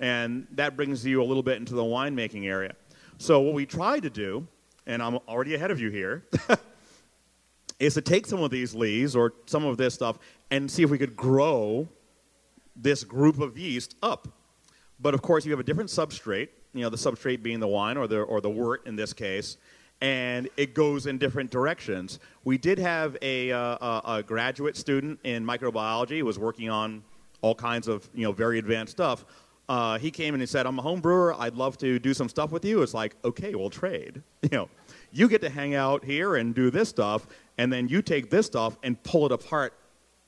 and 0.00 0.46
that 0.52 0.76
brings 0.76 1.04
you 1.04 1.22
a 1.22 1.24
little 1.24 1.42
bit 1.42 1.58
into 1.58 1.74
the 1.74 1.82
winemaking 1.82 2.46
area. 2.46 2.74
So 3.18 3.40
what 3.40 3.52
we 3.52 3.66
tried 3.66 4.02
to 4.04 4.10
do, 4.10 4.46
and 4.86 5.02
I'm 5.02 5.16
already 5.28 5.54
ahead 5.54 5.70
of 5.70 5.78
you 5.78 5.90
here, 5.90 6.24
is 7.78 7.94
to 7.94 8.00
take 8.00 8.26
some 8.26 8.42
of 8.42 8.50
these 8.50 8.74
lees 8.74 9.14
or 9.14 9.34
some 9.44 9.64
of 9.66 9.76
this 9.76 9.92
stuff 9.92 10.18
and 10.50 10.70
see 10.70 10.82
if 10.82 10.90
we 10.90 10.96
could 10.98 11.16
grow 11.16 11.86
this 12.76 13.04
group 13.04 13.40
of 13.40 13.58
yeast 13.58 13.96
up. 14.02 14.28
But 15.00 15.14
of 15.14 15.22
course, 15.22 15.44
you 15.44 15.50
have 15.50 15.60
a 15.60 15.64
different 15.64 15.90
substrate, 15.90 16.48
you 16.72 16.80
know, 16.80 16.90
the 16.90 16.96
substrate 16.96 17.42
being 17.42 17.60
the 17.60 17.68
wine 17.68 17.96
or 17.96 18.06
the, 18.06 18.20
or 18.20 18.40
the 18.40 18.50
wort 18.50 18.86
in 18.86 18.96
this 18.96 19.12
case, 19.12 19.56
and 20.00 20.48
it 20.56 20.74
goes 20.74 21.06
in 21.06 21.18
different 21.18 21.50
directions. 21.50 22.18
We 22.44 22.58
did 22.58 22.78
have 22.78 23.16
a, 23.22 23.52
uh, 23.52 24.16
a 24.16 24.22
graduate 24.22 24.76
student 24.76 25.20
in 25.24 25.44
microbiology 25.44 26.18
who 26.18 26.24
was 26.24 26.38
working 26.38 26.70
on 26.70 27.02
all 27.42 27.54
kinds 27.54 27.88
of, 27.88 28.08
you 28.14 28.24
know, 28.24 28.32
very 28.32 28.58
advanced 28.58 28.92
stuff 28.92 29.24
uh, 29.70 30.00
he 30.00 30.10
came 30.10 30.34
and 30.34 30.42
he 30.42 30.46
said, 30.48 30.66
"I'm 30.66 30.80
a 30.80 30.82
home 30.82 31.00
brewer. 31.00 31.32
I'd 31.38 31.54
love 31.54 31.78
to 31.78 32.00
do 32.00 32.12
some 32.12 32.28
stuff 32.28 32.50
with 32.50 32.64
you." 32.64 32.82
It's 32.82 32.92
like, 32.92 33.14
okay, 33.24 33.54
we'll 33.54 33.70
trade. 33.70 34.22
You 34.42 34.56
know, 34.56 34.68
you 35.12 35.28
get 35.28 35.42
to 35.42 35.48
hang 35.48 35.76
out 35.76 36.04
here 36.04 36.34
and 36.34 36.52
do 36.54 36.70
this 36.70 36.88
stuff, 36.88 37.28
and 37.56 37.72
then 37.72 37.86
you 37.86 38.02
take 38.02 38.30
this 38.30 38.46
stuff 38.46 38.76
and 38.82 39.00
pull 39.04 39.26
it 39.26 39.32
apart 39.32 39.74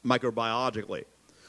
microbiologically. 0.07 1.05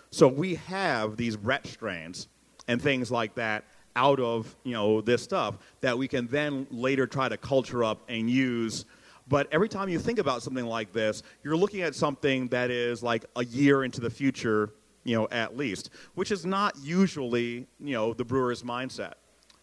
So 0.09 0.27
we 0.27 0.55
have 0.55 1.17
these 1.17 1.35
Brett 1.35 1.67
strains 1.67 2.29
and 2.67 2.81
things 2.81 3.11
like 3.11 3.35
that 3.35 3.65
out 3.95 4.19
of 4.19 4.55
you 4.63 4.73
know 4.73 5.01
this 5.01 5.23
stuff 5.23 5.57
that 5.81 5.97
we 5.97 6.07
can 6.07 6.27
then 6.27 6.67
later 6.71 7.07
try 7.07 7.29
to 7.29 7.37
culture 7.37 7.83
up 7.83 8.01
and 8.09 8.29
use. 8.29 8.85
But 9.27 9.47
every 9.51 9.69
time 9.69 9.87
you 9.87 9.99
think 9.99 10.19
about 10.19 10.43
something 10.43 10.65
like 10.65 10.91
this, 10.91 11.23
you're 11.43 11.55
looking 11.55 11.81
at 11.81 11.95
something 11.95 12.49
that 12.49 12.71
is 12.71 13.01
like 13.01 13.23
a 13.37 13.45
year 13.45 13.85
into 13.85 14.01
the 14.01 14.09
future 14.09 14.73
you 15.03 15.15
know, 15.15 15.27
at 15.31 15.57
least, 15.57 15.89
which 16.15 16.31
is 16.31 16.45
not 16.45 16.75
usually, 16.81 17.67
you 17.79 17.93
know, 17.93 18.13
the 18.13 18.23
brewer's 18.25 18.63
mindset. 18.63 19.13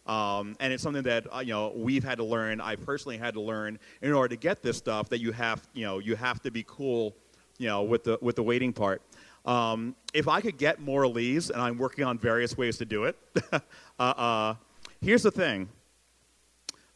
Um, 0.07 0.57
and 0.61 0.73
it's 0.73 0.83
something 0.83 1.03
that 1.05 1.27
uh, 1.33 1.41
you 1.41 1.53
know 1.53 1.73
we've 1.77 2.03
had 2.03 2.19
to 2.19 2.25
learn. 2.25 2.61
I 2.61 2.77
personally 2.77 3.17
had 3.17 3.35
to 3.35 3.41
learn 3.41 3.79
in 4.03 4.13
order 4.13 4.35
to 4.35 4.37
get 4.37 4.63
this 4.63 4.77
stuff 4.77 5.09
that 5.11 5.21
you 5.21 5.31
have, 5.33 5.69
you 5.73 5.85
know, 5.85 5.99
you 5.99 6.17
have 6.17 6.41
to 6.43 6.51
be 6.51 6.65
cool, 6.67 7.15
you 7.59 7.69
know, 7.69 7.83
with 7.83 8.05
the 8.05 8.19
with 8.21 8.37
the 8.37 8.43
waiting 8.43 8.73
part. 8.73 9.03
Um, 9.45 9.95
if 10.13 10.29
I 10.29 10.41
could 10.41 10.59
get 10.59 10.81
more 10.81 11.07
lees, 11.07 11.51
and 11.51 11.61
I'm 11.61 11.79
working 11.79 12.05
on 12.05 12.19
various 12.19 12.57
ways 12.57 12.77
to 12.79 12.85
do 12.85 13.05
it. 13.05 13.17
uh, 13.53 13.61
uh, 13.99 14.55
here's 15.01 15.23
the 15.23 15.31
thing, 15.31 15.69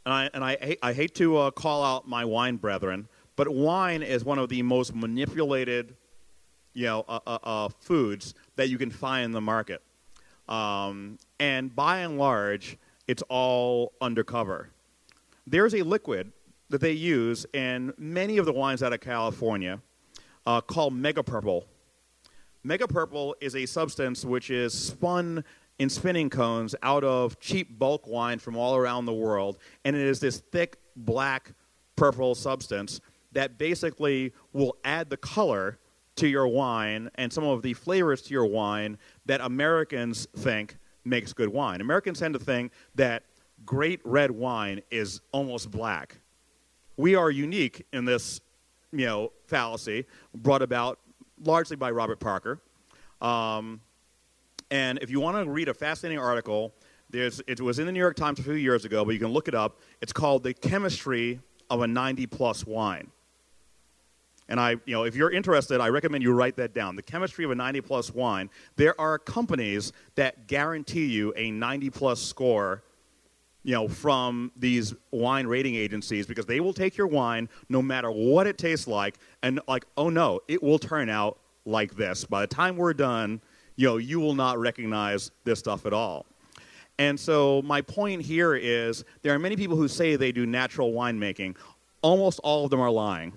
and 0.05 0.15
I 0.15 0.31
and 0.35 0.45
I, 0.45 0.77
I 0.83 0.93
hate 0.93 1.15
to 1.17 1.37
uh, 1.39 1.51
call 1.51 1.83
out 1.83 2.07
my 2.07 2.25
wine 2.25 2.57
brethren, 2.57 3.09
but 3.37 3.49
wine 3.49 4.03
is 4.03 4.25
one 4.25 4.39
of 4.39 4.49
the 4.49 4.63
most 4.63 4.95
manipulated 4.95 5.97
you 6.75 6.87
know, 6.87 7.05
uh, 7.09 7.21
uh, 7.27 7.39
uh, 7.43 7.69
foods 7.81 8.35
that 8.57 8.69
you 8.69 8.77
can 8.77 8.91
find 8.91 9.25
in 9.25 9.33
the 9.33 9.41
market. 9.41 9.81
Um, 10.49 11.19
and 11.41 11.75
by 11.75 12.01
and 12.01 12.19
large, 12.19 12.77
it's 13.07 13.23
all 13.29 13.93
undercover. 14.01 14.71
There's 15.47 15.75
a 15.75 15.83
liquid 15.83 16.33
that 16.69 16.81
they 16.81 16.93
use 16.93 17.47
in 17.55 17.95
many 17.97 18.39
of 18.39 18.47
the 18.47 18.53
wines 18.53 18.83
out 18.83 18.93
of 18.93 19.01
California 19.01 19.81
called 20.67 20.95
Mega 20.95 21.23
Purple. 21.23 21.67
Mega 22.67 22.89
Purple 22.89 23.37
is 23.43 23.55
a 23.55 23.67
substance 23.67 24.25
which 24.25 24.49
is 24.49 24.73
spun 24.73 25.45
in 25.79 25.91
spinning 25.91 26.31
cones 26.31 26.75
out 26.83 27.05
of 27.05 27.39
cheap 27.39 27.79
bulk 27.79 28.07
wine 28.07 28.39
from 28.39 28.57
all 28.57 28.75
around 28.75 29.05
the 29.05 29.13
world, 29.13 29.59
and 29.85 29.95
it 29.95 30.01
is 30.01 30.19
this 30.19 30.39
thick 30.51 30.79
black 30.97 31.53
purple 31.95 32.35
substance 32.35 33.03
that 33.33 33.59
basically 33.59 34.33
will 34.55 34.79
add 34.83 35.11
the 35.11 35.17
color 35.19 35.79
to 36.17 36.27
your 36.27 36.49
wine 36.49 37.11
and 37.17 37.31
some 37.31 37.45
of 37.45 37.61
the 37.61 37.75
flavors 37.75 38.23
to 38.23 38.33
your 38.33 38.47
wine 38.47 38.97
that 39.27 39.43
Americans 39.43 40.27
think 40.35 40.79
makes 41.05 41.35
good 41.35 41.51
wine. 41.51 41.83
Americans 41.83 42.19
tend 42.19 42.33
to 42.33 42.41
think 42.41 42.73
that 42.95 43.25
great 43.67 44.01
red 44.05 44.31
wine 44.31 44.81
is 44.91 45.21
almost 45.33 45.71
black. 45.71 46.19
We 46.97 47.15
are 47.15 47.31
unique 47.31 47.85
in 47.93 48.07
this, 48.07 48.41
you 48.91 49.05
know, 49.05 49.33
fallacy 49.49 50.07
brought 50.35 50.63
about 50.63 50.99
largely 51.47 51.77
by 51.77 51.91
Robert 51.91 52.21
Parker. 52.21 52.61
Um, 53.21 53.81
and 54.71 54.99
if 55.01 55.11
you 55.11 55.21
want 55.21 55.37
to 55.37 55.51
read 55.51 55.69
a 55.69 55.75
fascinating 55.75 56.19
article, 56.19 56.73
there's, 57.11 57.41
it 57.47 57.61
was 57.61 57.79
in 57.79 57.87
the 57.87 57.93
New 57.93 58.01
York 58.01 58.17
Times 58.17 58.39
a 58.39 58.43
few 58.43 58.55
years 58.55 58.85
ago, 58.85 59.05
but 59.05 59.13
you 59.13 59.21
can 59.21 59.29
look 59.29 59.49
it 59.49 59.55
up. 59.55 59.81
It's 60.01 60.13
called 60.13 60.43
The 60.43 60.55
Chemistry 60.55 61.41
of 61.71 61.81
a 61.81 61.87
90 61.87 62.27
Plus 62.27 62.67
Wine. 62.67 63.11
And 64.49 64.61
I, 64.61 64.73
you 64.85 64.95
know, 64.95 65.05
if 65.05 65.15
you're 65.15 65.31
interested, 65.31 65.81
I 65.81 65.89
recommend 65.89 66.23
you 66.23 66.33
write 66.33 66.57
that 66.57 66.75
down. 66.75 66.97
The 66.97 67.03
chemistry 67.03 67.45
of 67.45 67.51
a 67.51 67.55
90 67.55 67.81
plus 67.81 68.13
wine. 68.13 68.51
There 68.77 68.99
are 69.01 69.19
companies 69.19 69.93
that 70.17 70.47
guarantee 70.47 71.07
you 71.07 71.33
a 71.37 71.51
90 71.51 71.91
plus 71.91 72.21
score, 72.21 72.83
you 73.65 73.73
know, 73.73 73.89
from 73.89 74.53
these 74.57 74.95
wine 75.11 75.47
rating 75.47 75.75
agencies 75.75 76.27
because 76.27 76.47
they 76.47 76.61
will 76.61 76.75
take 76.75 76.97
your 76.97 77.07
wine 77.07 77.49
no 77.69 77.83
matter 77.83 78.11
what 78.11 78.47
it 78.47 78.59
tastes 78.59 78.87
like 78.87 79.19
and 79.43 79.61
like, 79.67 79.85
oh 79.97 80.11
no, 80.11 80.41
it 80.47 80.63
will 80.63 80.79
turn 80.79 81.09
out 81.09 81.39
like 81.65 81.97
this. 81.97 82.25
By 82.25 82.43
the 82.43 82.47
time 82.47 82.77
we're 82.77 82.95
done, 82.95 83.41
you 83.77 83.89
know, 83.89 83.97
you 83.97 84.21
will 84.21 84.35
not 84.35 84.59
recognize 84.59 85.31
this 85.45 85.59
stuff 85.59 85.87
at 85.87 85.93
all. 85.93 86.27
And 86.99 87.19
so 87.19 87.63
my 87.63 87.81
point 87.81 88.23
here 88.23 88.55
is 88.55 89.05
there 89.23 89.35
are 89.35 89.39
many 89.39 89.57
people 89.57 89.77
who 89.77 89.89
say 89.89 90.15
they 90.15 90.31
do 90.31 90.47
natural 90.47 90.93
winemaking. 90.93 91.57
Almost 92.03 92.39
all 92.45 92.65
of 92.65 92.71
them 92.71 92.81
are 92.81 92.91
lying 92.91 93.33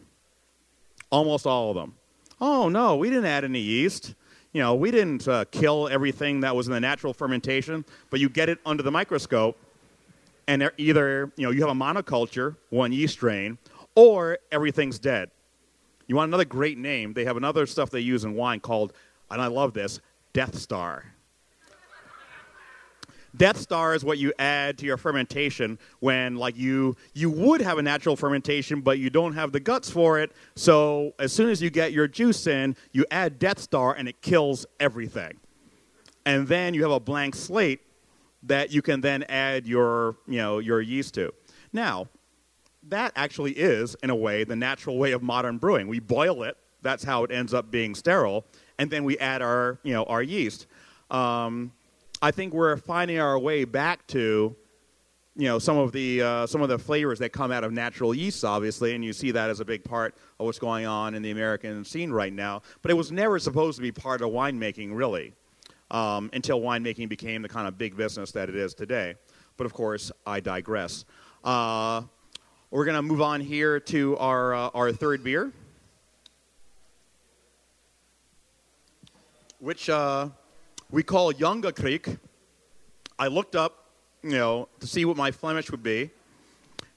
Almost 1.10 1.48
all 1.48 1.70
of 1.70 1.76
them. 1.76 1.96
Oh, 2.42 2.70
no, 2.70 2.98
we 2.98 3.10
didn't 3.10 3.26
add 3.26 3.44
any 3.44 3.60
yeast. 3.60 4.14
You 4.52 4.62
know, 4.62 4.76
we 4.76 4.92
didn't 4.92 5.28
uh, 5.28 5.46
kill 5.52 5.88
everything 5.88 6.42
that 6.42 6.56
was 6.56 6.68
in 6.68 6.74
the 6.74 6.80
natural 6.80 7.14
fermentation, 7.14 7.86
but 8.10 8.20
you 8.20 8.30
get 8.30 8.50
it 8.50 8.60
under 8.66 8.84
the 8.84 8.92
microscope, 8.92 9.58
and 10.48 10.72
either, 10.78 11.32
you 11.36 11.46
know, 11.46 11.52
you 11.52 11.62
have 11.62 11.70
a 11.70 11.80
monoculture, 11.80 12.56
one 12.70 12.92
yeast 12.92 13.14
strain, 13.16 13.58
or 13.96 14.40
everything's 14.52 15.00
dead. 15.00 15.32
You 16.08 16.16
want 16.16 16.30
another 16.30 16.46
great 16.46 16.78
name? 16.78 17.14
They 17.14 17.26
have 17.26 17.38
another 17.38 17.66
stuff 17.66 17.90
they 17.90 18.00
use 18.00 18.24
in 18.24 18.34
wine 18.34 18.62
called, 18.62 18.94
and 19.30 19.42
I 19.42 19.48
love 19.48 19.74
this, 19.74 20.00
Death 20.34 20.58
Star. 20.58 21.14
Death 23.36 23.58
Star 23.58 23.94
is 23.94 24.04
what 24.04 24.18
you 24.18 24.34
add 24.40 24.78
to 24.80 24.86
your 24.86 24.98
fermentation 24.98 25.78
when, 26.00 26.38
like, 26.38 26.58
you 26.58 26.96
you 27.14 27.30
would 27.30 27.62
have 27.62 27.78
a 27.78 27.84
natural 27.84 28.16
fermentation, 28.16 28.82
but 28.82 29.00
you 29.00 29.10
don't 29.10 29.34
have 29.34 29.52
the 29.52 29.60
guts 29.60 29.92
for 29.92 30.18
it. 30.20 30.32
So 30.56 31.14
as 31.20 31.34
soon 31.34 31.50
as 31.50 31.62
you 31.62 31.70
get 31.70 31.92
your 31.92 32.08
juice 32.08 32.48
in, 32.48 32.76
you 32.94 33.06
add 33.12 33.38
Death 33.38 33.60
Star, 33.60 33.94
and 33.94 34.08
it 34.08 34.22
kills 34.22 34.66
everything. 34.80 35.38
And 36.26 36.48
then 36.48 36.74
you 36.74 36.82
have 36.84 36.92
a 36.92 37.00
blank 37.00 37.36
slate 37.36 37.82
that 38.44 38.72
you 38.72 38.82
can 38.82 39.02
then 39.02 39.24
add 39.24 39.68
your 39.68 40.18
you 40.28 40.38
know 40.38 40.60
your 40.60 40.82
yeast 40.82 41.14
to. 41.16 41.34
Now, 41.74 42.08
that 42.84 43.12
actually 43.16 43.52
is, 43.52 43.96
in 44.04 44.10
a 44.10 44.16
way, 44.16 44.44
the 44.44 44.56
natural 44.56 44.98
way 44.98 45.12
of 45.12 45.22
modern 45.22 45.58
brewing. 45.58 45.88
We 45.88 46.00
boil 46.00 46.44
it. 46.44 46.58
That's 46.82 47.04
how 47.04 47.24
it 47.24 47.32
ends 47.32 47.54
up 47.54 47.72
being 47.72 47.96
sterile, 47.96 48.46
and 48.78 48.90
then 48.90 49.04
we 49.04 49.18
add 49.18 49.42
our 49.42 49.80
you 49.84 49.94
know 49.94 50.04
our 50.04 50.22
yeast. 50.22 50.68
Um, 51.10 51.72
I 52.22 52.32
think 52.32 52.54
we're 52.54 52.78
finding 52.78 53.20
our 53.20 53.38
way 53.38 53.64
back 53.64 54.08
to, 54.08 54.56
you 55.36 55.48
know, 55.48 55.60
some 55.60 55.78
of 55.78 55.92
the 55.92 56.22
uh, 56.22 56.48
some 56.48 56.62
of 56.62 56.70
the 56.70 56.80
flavors 56.80 57.20
that 57.20 57.30
come 57.30 57.52
out 57.52 57.64
of 57.64 57.72
natural 57.72 58.14
yeasts, 58.14 58.44
obviously, 58.44 58.96
and 58.96 59.06
you 59.06 59.14
see 59.14 59.32
that 59.32 59.50
as 59.50 59.60
a 59.60 59.66
big 59.66 59.84
part 59.84 60.16
of 60.40 60.46
what's 60.46 60.60
going 60.60 60.86
on 60.86 61.14
in 61.14 61.22
the 61.22 61.32
American 61.32 61.84
scene 61.86 62.12
right 62.12 62.34
now. 62.34 62.64
But 62.82 62.92
it 62.92 62.96
was 62.96 63.12
never 63.12 63.38
supposed 63.38 63.76
to 63.78 63.84
be 63.84 63.92
part 63.92 64.22
of 64.22 64.32
winemaking, 64.32 64.96
really, 64.96 65.34
um, 65.92 66.30
until 66.34 66.60
winemaking 66.60 67.10
became 67.10 67.42
the 67.42 67.50
kind 67.50 67.68
of 67.68 67.78
big 67.78 67.96
business 67.96 68.32
that 68.32 68.50
it 68.50 68.56
is 68.56 68.74
today. 68.74 69.16
But 69.58 69.66
of 69.66 69.74
course, 69.74 70.12
I 70.26 70.40
digress. 70.40 71.06
Uh, 71.44 72.04
we're 72.72 72.86
going 72.86 72.96
to 72.96 73.02
move 73.02 73.22
on 73.22 73.42
here 73.42 73.80
to 73.80 74.18
our 74.18 74.54
uh, 74.54 74.70
our 74.74 74.92
third 74.92 75.24
beer. 75.24 75.52
which 79.60 79.90
uh, 79.90 80.30
we 80.92 81.04
call 81.04 81.34
Jonge 81.34 81.72
Kriek. 81.74 82.18
I 83.18 83.28
looked 83.28 83.56
up, 83.56 83.86
you 84.24 84.32
know, 84.32 84.70
to 84.80 84.88
see 84.88 85.06
what 85.06 85.18
my 85.18 85.32
Flemish 85.32 85.72
would 85.72 85.84
be. 85.84 86.12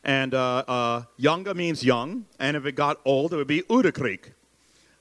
And 0.04 0.34
uh, 0.34 0.64
uh, 0.68 1.02
Jonge 1.18 1.54
means 1.54 1.84
young, 1.84 2.26
and 2.38 2.56
if 2.56 2.64
it 2.66 2.72
got 2.72 3.00
old, 3.04 3.32
it 3.32 3.36
would 3.36 3.46
be 3.46 3.62
Oude 3.70 3.92
Kriek. 3.94 4.32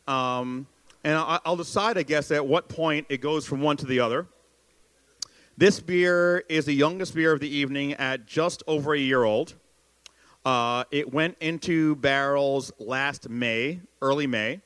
Um, 0.07 0.67
and 1.03 1.15
I'll 1.17 1.55
decide, 1.55 1.97
I 1.97 2.03
guess, 2.03 2.31
at 2.31 2.45
what 2.45 2.67
point 2.67 3.05
it 3.09 3.17
goes 3.21 3.45
from 3.45 3.61
one 3.61 3.77
to 3.77 3.85
the 3.85 3.99
other. 3.99 4.27
This 5.57 5.79
beer 5.79 6.43
is 6.49 6.65
the 6.65 6.73
youngest 6.73 7.13
beer 7.13 7.33
of 7.33 7.39
the 7.39 7.49
evening 7.49 7.93
at 7.93 8.25
just 8.25 8.63
over 8.67 8.93
a 8.93 8.99
year 8.99 9.23
old. 9.23 9.55
Uh, 10.45 10.85
it 10.89 11.13
went 11.13 11.37
into 11.41 11.95
barrels 11.97 12.71
last 12.79 13.29
May, 13.29 13.81
early 14.01 14.25
May. 14.25 14.61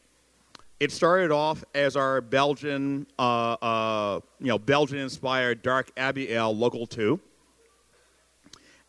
It 0.80 0.92
started 0.92 1.32
off 1.32 1.64
as 1.74 1.96
our 1.96 2.22
Belgian, 2.22 3.08
uh, 3.18 3.54
uh, 3.54 4.20
you 4.40 4.48
know, 4.48 4.60
Belgian-inspired 4.60 5.62
dark 5.62 5.92
Abbey 5.98 6.32
Ale, 6.32 6.56
local 6.56 6.86
two, 6.86 7.20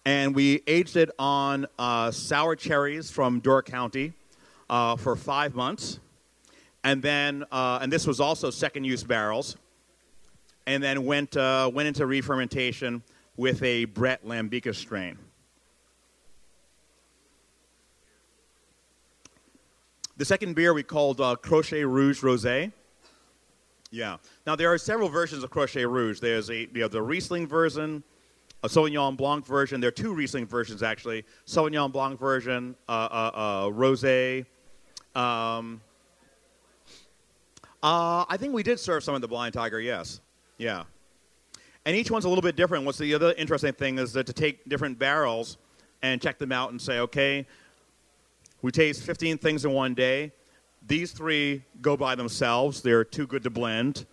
and 0.05 0.35
we 0.35 0.63
aged 0.67 0.97
it 0.97 1.11
on 1.19 1.67
uh, 1.79 2.11
sour 2.11 2.57
cherries 2.57 3.11
from 3.11 3.41
Door 3.41 3.63
County 3.63 4.13
uh, 4.69 4.97
for 4.97 5.17
five 5.17 5.55
months, 5.55 6.01
and 6.85 7.03
then, 7.03 7.45
uh, 7.51 7.81
and 7.83 7.93
this 7.93 8.07
was 8.07 8.21
also 8.21 8.51
second-use 8.51 9.03
barrels, 9.03 9.57
and 10.67 10.83
then 10.83 11.05
went 11.05 11.35
went 11.35 11.89
into 11.89 12.07
re-fermentation 12.07 13.03
with 13.37 13.63
a 13.63 13.87
Brett 13.87 14.25
Lambicus 14.25 14.77
strain. 14.77 15.19
The 20.17 20.25
second 20.25 20.55
beer 20.55 20.73
we 20.73 20.85
called 20.85 21.21
uh, 21.21 21.35
Crochet 21.35 21.85
Rouge 21.85 22.23
Rosé. 22.23 22.71
Yeah. 23.91 24.19
Now 24.47 24.55
there 24.55 24.73
are 24.73 24.79
several 24.79 25.09
versions 25.09 25.43
of 25.43 25.51
Crochet 25.51 25.85
Rouge. 25.85 26.21
There's 26.21 26.51
a 26.51 26.69
you 26.73 26.89
the 26.89 27.03
Riesling 27.03 27.49
version, 27.49 28.05
a 28.63 28.69
Sauvignon 28.69 29.17
Blanc 29.17 29.45
version. 29.45 29.81
There 29.81 29.89
are 29.89 29.93
two 29.93 30.15
Riesling 30.15 30.47
versions 30.47 30.85
actually. 30.85 31.25
Sauvignon 31.47 31.91
Blanc 31.91 32.21
version, 32.21 32.77
uh, 32.89 32.93
uh, 32.93 33.31
uh 33.35 33.65
rosé. 33.71 34.47
Um, 35.17 35.81
uh, 37.85 38.25
I 38.31 38.39
think 38.39 38.55
we 38.55 38.63
did 38.63 38.81
serve 38.81 39.05
some 39.05 39.15
of 39.15 39.21
the 39.21 39.29
Blind 39.29 39.53
Tiger. 39.53 39.79
Yes. 39.79 40.23
Yeah. 40.57 40.85
And 41.85 41.95
each 41.95 42.11
one's 42.11 42.25
a 42.25 42.29
little 42.31 42.41
bit 42.41 42.57
different. 42.57 42.87
What's 42.87 42.97
the 42.97 43.13
other 43.13 43.35
interesting 43.37 43.75
thing 43.75 43.99
is 43.99 44.15
that 44.15 44.27
to 44.27 44.33
take 44.33 44.67
different 44.69 44.99
barrels 44.99 45.59
and 46.03 46.21
check 46.21 46.39
them 46.39 46.51
out 46.51 46.71
and 46.71 46.81
say, 46.81 47.01
okay, 47.01 47.47
we 48.63 48.71
taste 48.71 49.03
15 49.03 49.37
things 49.37 49.67
in 49.67 49.73
one 49.73 49.93
day. 49.93 50.33
These 50.87 51.13
three 51.13 51.63
go 51.83 51.95
by 51.95 52.15
themselves. 52.15 52.81
They're 52.81 53.05
too 53.05 53.27
good 53.27 53.43
to 53.43 53.51
blend. 53.51 54.07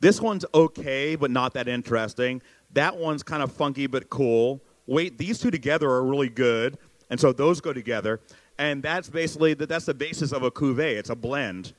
This 0.00 0.20
one's 0.20 0.44
okay, 0.52 1.14
but 1.14 1.30
not 1.30 1.54
that 1.54 1.68
interesting. 1.68 2.42
That 2.72 2.96
one's 2.96 3.22
kind 3.22 3.40
of 3.40 3.52
funky 3.52 3.86
but 3.86 4.10
cool. 4.10 4.60
Wait, 4.88 5.16
these 5.16 5.38
two 5.38 5.52
together 5.52 5.88
are 5.88 6.02
really 6.02 6.28
good, 6.28 6.76
and 7.08 7.20
so 7.20 7.32
those 7.32 7.60
go 7.60 7.72
together. 7.72 8.18
And 8.58 8.82
that's 8.82 9.08
basically 9.08 9.54
that's 9.54 9.86
the 9.86 9.94
basis 9.94 10.32
of 10.32 10.42
a 10.42 10.50
cuvee. 10.50 10.96
It's 10.96 11.10
a 11.10 11.14
blend, 11.14 11.72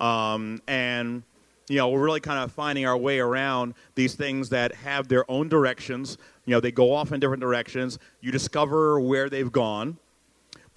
um, 0.00 0.60
and 0.66 1.22
you 1.68 1.76
know 1.76 1.88
we're 1.88 2.02
really 2.02 2.20
kind 2.20 2.38
of 2.42 2.52
finding 2.52 2.86
our 2.86 2.96
way 2.96 3.18
around 3.18 3.74
these 3.94 4.14
things 4.14 4.48
that 4.50 4.74
have 4.74 5.08
their 5.08 5.30
own 5.30 5.48
directions. 5.48 6.18
You 6.46 6.52
know 6.52 6.60
they 6.60 6.72
go 6.72 6.92
off 6.92 7.12
in 7.12 7.20
different 7.20 7.40
directions. 7.40 7.98
You 8.20 8.32
discover 8.32 9.00
where 9.00 9.28
they've 9.28 9.52
gone 9.52 9.98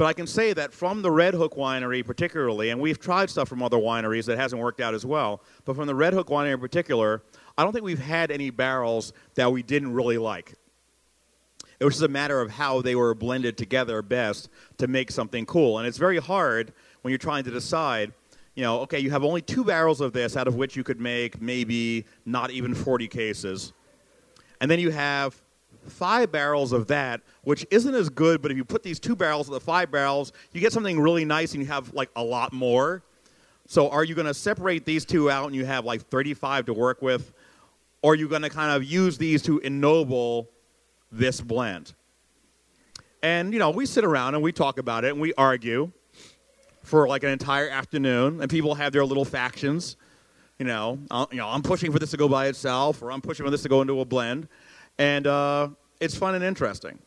but 0.02 0.08
I 0.08 0.14
can 0.14 0.26
say 0.26 0.52
that 0.54 0.74
from 0.74 1.04
the 1.04 1.12
Red 1.12 1.36
Hook 1.36 1.54
Winery, 1.54 2.04
particularly, 2.04 2.72
and 2.72 2.82
we've 2.82 3.00
tried 3.00 3.30
stuff 3.30 3.48
from 3.48 3.62
other 3.62 3.78
wineries 3.78 4.26
that 4.26 4.36
hasn't 4.36 4.60
worked 4.60 4.82
out 4.82 4.96
as 4.96 5.06
well, 5.06 5.44
but 5.64 5.76
from 5.76 5.86
the 5.86 5.94
Red 5.94 6.14
Hook 6.14 6.30
Winery 6.30 6.54
in 6.54 6.60
particular, 6.60 7.22
I 7.56 7.64
don't 7.64 7.72
think 7.72 7.86
we've 7.86 8.00
had 8.00 8.32
any 8.32 8.50
barrels 8.50 9.14
that 9.36 9.52
we 9.52 9.62
didn't 9.62 9.94
really 9.94 10.18
like. 10.18 10.56
It 11.80 11.86
was 11.86 11.94
just 11.94 12.04
a 12.04 12.08
matter 12.08 12.42
of 12.42 12.50
how 12.50 12.82
they 12.82 12.96
were 12.96 13.14
blended 13.14 13.60
together 13.60 14.02
best 14.02 14.50
to 14.80 14.88
make 14.88 15.12
something 15.12 15.46
cool. 15.46 15.78
And 15.78 15.88
it's 15.88 16.00
very 16.00 16.18
hard 16.18 16.74
when 17.04 17.12
you're 17.12 17.20
trying 17.20 17.44
to 17.44 17.52
decide, 17.52 18.12
you 18.56 18.64
know, 18.64 18.80
okay, 18.82 19.00
you 19.00 19.10
have 19.12 19.24
only 19.24 19.42
two 19.42 19.64
barrels 19.64 20.02
of 20.02 20.14
this 20.14 20.36
out 20.36 20.48
of 20.48 20.56
which 20.56 20.76
you 20.76 20.84
could 20.84 21.00
make 21.00 21.42
maybe 21.42 22.06
not 22.26 22.52
even 22.52 22.76
40 22.76 23.08
cases. 23.08 23.74
And 24.60 24.70
then 24.70 24.80
you 24.80 24.92
have 24.92 25.42
five 25.88 26.32
barrels 26.32 26.74
of 26.74 26.88
that, 26.88 27.22
which 27.44 27.66
isn't 27.72 27.96
as 27.96 28.10
good, 28.10 28.42
but 28.42 28.52
if 28.52 28.58
you 28.58 28.66
put 28.66 28.84
these 28.84 29.00
two 29.00 29.16
barrels 29.16 29.48
of 29.48 29.54
the 29.54 29.60
five 29.60 29.90
barrels, 29.90 30.34
you 30.52 30.62
get 30.62 30.74
something 30.74 31.00
really 31.00 31.26
nice 31.26 31.54
and 31.54 31.64
you 31.64 31.68
have 31.68 31.94
like 31.94 32.10
a 32.16 32.24
lot 32.24 32.54
more. 32.54 33.04
So 33.68 33.90
are 33.90 34.04
you 34.04 34.16
going 34.16 34.28
to 34.28 34.34
separate 34.34 34.86
these 34.86 35.06
two 35.06 35.32
out 35.32 35.48
and 35.48 35.56
you 35.56 35.66
have 35.66 35.86
like 35.86 36.02
35 36.10 36.66
to 36.66 36.74
work 36.74 37.02
with? 37.02 37.32
Or 38.02 38.14
are 38.14 38.16
you 38.16 38.28
going 38.28 38.42
to 38.42 38.50
kind 38.50 38.72
of 38.72 38.84
use 38.84 39.18
these 39.18 39.42
to 39.44 39.60
ennoble 39.60 40.50
this 41.12 41.40
blend? 41.40 41.94
And, 43.24 43.54
you 43.54 43.60
know, 43.60 43.70
we 43.70 43.86
sit 43.86 44.04
around 44.04 44.34
and 44.34 44.44
we 44.44 44.52
talk 44.52 44.78
about 44.78 45.06
it 45.06 45.12
and 45.12 45.22
we 45.22 45.34
argue 45.36 45.92
for 46.84 47.08
like 47.08 47.24
an 47.24 47.30
entire 47.30 47.70
afternoon, 47.70 48.42
and 48.42 48.50
people 48.50 48.76
have 48.76 48.94
their 48.94 49.06
little 49.06 49.26
factions. 49.26 49.98
You 50.60 50.66
know, 50.66 51.00
uh, 51.10 51.26
you 51.32 51.38
know, 51.38 51.48
I'm 51.48 51.64
pushing 51.64 51.92
for 51.92 52.00
this 52.00 52.12
to 52.12 52.18
go 52.18 52.28
by 52.28 52.48
itself, 52.48 53.02
or 53.02 53.12
I'm 53.12 53.22
pushing 53.22 53.46
for 53.46 53.50
this 53.50 53.64
to 53.64 53.70
go 53.70 53.82
into 53.82 54.00
a 54.00 54.06
blend 54.06 54.48
and 55.02 55.26
uh, 55.26 55.70
it's 56.00 56.16
fun 56.16 56.36
and 56.36 56.44
interesting. 56.44 57.00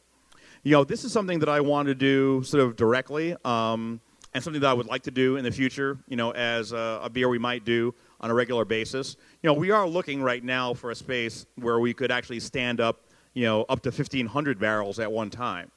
You 0.64 0.72
know, 0.72 0.84
this 0.84 1.04
is 1.04 1.12
something 1.12 1.38
that 1.40 1.48
I 1.48 1.60
want 1.60 1.88
to 1.88 1.94
do 1.94 2.42
sort 2.42 2.64
of 2.64 2.74
directly, 2.74 3.36
um, 3.44 4.00
and 4.32 4.42
something 4.42 4.60
that 4.62 4.68
I 4.68 4.72
would 4.72 4.86
like 4.86 5.02
to 5.04 5.12
do 5.12 5.36
in 5.36 5.44
the 5.44 5.52
future. 5.52 5.98
You 6.08 6.16
know, 6.16 6.32
as 6.32 6.72
a, 6.72 7.00
a 7.04 7.10
beer 7.10 7.28
we 7.28 7.38
might 7.38 7.64
do 7.64 7.94
on 8.20 8.30
a 8.30 8.34
regular 8.34 8.64
basis. 8.64 9.16
You 9.42 9.48
know, 9.48 9.54
we 9.54 9.70
are 9.70 9.86
looking 9.86 10.22
right 10.22 10.42
now 10.42 10.74
for 10.74 10.90
a 10.90 10.94
space 10.94 11.46
where 11.56 11.78
we 11.78 11.94
could 11.94 12.10
actually 12.10 12.40
stand 12.40 12.80
up, 12.80 13.02
you 13.34 13.44
know, 13.44 13.64
up 13.68 13.80
to 13.82 13.90
1,500 13.90 14.58
barrels 14.58 14.98
at 14.98 15.12
one 15.12 15.30
time. 15.30 15.70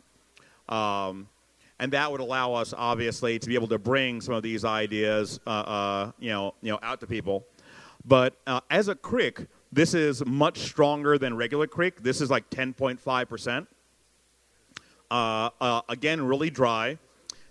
Um, 0.70 1.28
and 1.80 1.94
that 1.94 2.12
would 2.12 2.22
allow 2.22 2.54
us, 2.54 2.74
obviously, 2.76 3.38
to 3.40 3.48
be 3.48 3.56
able 3.56 3.68
to 3.68 3.78
bring 3.78 4.22
some 4.22 4.34
of 4.34 4.44
these 4.44 4.66
ideas, 4.66 5.40
uh, 5.46 5.50
uh, 5.50 6.12
you 6.20 6.30
know, 6.30 6.54
you 6.62 6.72
know, 6.72 6.80
out 6.82 7.00
to 7.02 7.08
people. 7.08 7.46
But 8.06 8.36
uh, 8.48 8.62
as 8.70 8.88
a 8.88 8.96
crick, 8.96 9.48
this 9.72 9.94
is 9.94 10.26
much 10.26 10.60
stronger 10.60 11.18
than 11.18 11.36
regular 11.36 11.68
crick. 11.68 12.02
This 12.02 12.22
is 12.22 12.30
like 12.32 12.50
10.5%. 12.50 13.68
Uh, 15.10 15.50
uh, 15.62 15.82
again, 15.88 16.22
really 16.22 16.50
dry. 16.50 16.98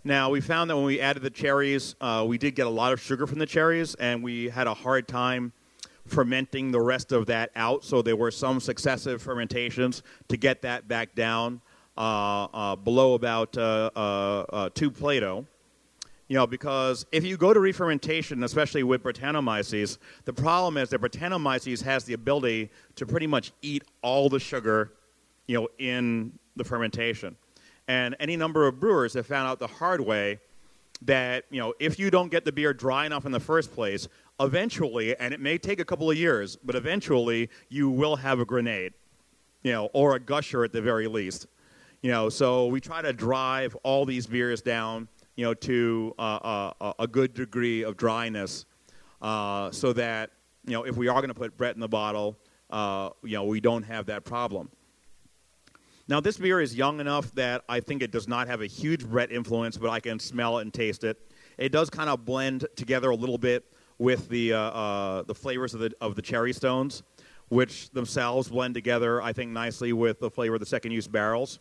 Now, 0.02 0.30
we 0.30 0.40
found 0.40 0.70
that 0.70 0.76
when 0.76 0.86
we 0.86 1.00
added 1.00 1.22
the 1.22 1.30
cherries, 1.30 1.94
uh, 2.00 2.24
we 2.26 2.38
did 2.38 2.54
get 2.54 2.66
a 2.66 2.70
lot 2.70 2.92
of 2.92 3.00
sugar 3.00 3.26
from 3.26 3.38
the 3.38 3.46
cherries, 3.46 3.94
and 3.96 4.22
we 4.22 4.48
had 4.48 4.66
a 4.66 4.74
hard 4.74 5.08
time 5.08 5.52
fermenting 6.06 6.70
the 6.70 6.80
rest 6.80 7.12
of 7.12 7.26
that 7.26 7.50
out. 7.56 7.84
So 7.84 8.02
there 8.02 8.16
were 8.16 8.30
some 8.30 8.60
successive 8.60 9.20
fermentations 9.20 10.02
to 10.28 10.36
get 10.36 10.62
that 10.62 10.86
back 10.86 11.14
down 11.14 11.60
Uh, 11.96 12.44
uh, 12.52 12.76
below 12.76 13.14
about 13.14 13.56
uh, 13.56 13.90
uh 13.96 14.68
2 14.74 14.90
Plato. 14.90 15.46
You 16.28 16.36
know, 16.36 16.46
because 16.46 17.06
if 17.10 17.24
you 17.24 17.38
go 17.38 17.54
to 17.54 17.60
re-fermentation, 17.60 18.42
especially 18.42 18.82
with 18.82 19.02
Brettanomyces, 19.02 19.96
the 20.24 20.32
problem 20.32 20.76
is 20.76 20.90
that 20.90 21.00
Brettanomyces 21.00 21.82
has 21.84 22.04
the 22.04 22.12
ability 22.12 22.70
to 22.96 23.06
pretty 23.06 23.26
much 23.26 23.52
eat 23.62 23.84
all 24.02 24.28
the 24.28 24.40
sugar, 24.40 24.92
you 25.46 25.58
know, 25.58 25.68
in 25.78 26.32
the 26.56 26.64
fermentation. 26.64 27.36
And 27.88 28.16
any 28.18 28.36
number 28.36 28.66
of 28.66 28.80
brewers 28.80 29.14
have 29.14 29.26
found 29.26 29.48
out 29.48 29.58
the 29.58 29.68
hard 29.68 30.00
way 30.00 30.40
that, 31.02 31.44
you 31.50 31.60
know, 31.60 31.72
if 31.78 31.98
you 31.98 32.10
don't 32.10 32.30
get 32.30 32.44
the 32.44 32.52
beer 32.52 32.74
dry 32.74 33.06
enough 33.06 33.24
in 33.24 33.32
the 33.32 33.40
first 33.40 33.72
place, 33.72 34.08
eventually, 34.40 35.16
and 35.16 35.32
it 35.32 35.40
may 35.40 35.56
take 35.56 35.80
a 35.80 35.84
couple 35.84 36.10
of 36.10 36.16
years, 36.16 36.56
but 36.56 36.74
eventually 36.74 37.48
you 37.68 37.88
will 37.88 38.16
have 38.16 38.40
a 38.40 38.44
grenade, 38.44 38.92
you 39.62 39.72
know, 39.72 39.86
or 39.92 40.16
a 40.16 40.20
gusher 40.20 40.64
at 40.64 40.72
the 40.72 40.82
very 40.82 41.06
least. 41.06 41.46
You 42.02 42.10
know, 42.10 42.28
so 42.28 42.66
we 42.66 42.80
try 42.80 43.02
to 43.02 43.12
drive 43.12 43.74
all 43.82 44.04
these 44.04 44.26
beers 44.26 44.62
down 44.62 45.08
you 45.36 45.44
know, 45.44 45.54
to 45.54 46.14
uh, 46.18 46.72
uh, 46.80 46.92
a 46.98 47.06
good 47.06 47.34
degree 47.34 47.82
of 47.82 47.96
dryness, 47.96 48.64
uh, 49.22 49.70
so 49.70 49.92
that 49.92 50.30
you 50.64 50.72
know 50.72 50.84
if 50.84 50.96
we 50.96 51.08
are 51.08 51.20
going 51.20 51.28
to 51.28 51.34
put 51.34 51.56
Brett 51.56 51.74
in 51.74 51.80
the 51.80 51.88
bottle, 51.88 52.38
uh, 52.70 53.10
you 53.22 53.34
know, 53.34 53.44
we 53.44 53.60
don't 53.60 53.82
have 53.84 54.06
that 54.06 54.24
problem. 54.24 54.70
Now, 56.08 56.20
this 56.20 56.36
beer 56.38 56.60
is 56.60 56.74
young 56.74 57.00
enough 57.00 57.32
that 57.34 57.64
I 57.68 57.80
think 57.80 58.00
it 58.00 58.12
does 58.12 58.28
not 58.28 58.46
have 58.46 58.60
a 58.60 58.66
huge 58.66 59.06
Brett 59.06 59.32
influence, 59.32 59.76
but 59.76 59.90
I 59.90 60.00
can 60.00 60.18
smell 60.18 60.58
it 60.58 60.62
and 60.62 60.72
taste 60.72 61.04
it. 61.04 61.18
It 61.58 61.72
does 61.72 61.90
kind 61.90 62.08
of 62.08 62.24
blend 62.24 62.66
together 62.76 63.10
a 63.10 63.16
little 63.16 63.38
bit 63.38 63.64
with 63.98 64.28
the 64.28 64.54
uh, 64.54 64.58
uh, 64.58 65.22
the 65.22 65.34
flavors 65.34 65.74
of 65.74 65.80
the 65.80 65.92
of 66.00 66.14
the 66.14 66.22
cherry 66.22 66.54
stones, 66.54 67.02
which 67.48 67.90
themselves 67.90 68.48
blend 68.48 68.72
together, 68.72 69.20
I 69.20 69.34
think, 69.34 69.50
nicely 69.50 69.92
with 69.92 70.18
the 70.18 70.30
flavor 70.30 70.54
of 70.54 70.60
the 70.60 70.66
second 70.66 70.92
use 70.92 71.06
barrels. 71.06 71.58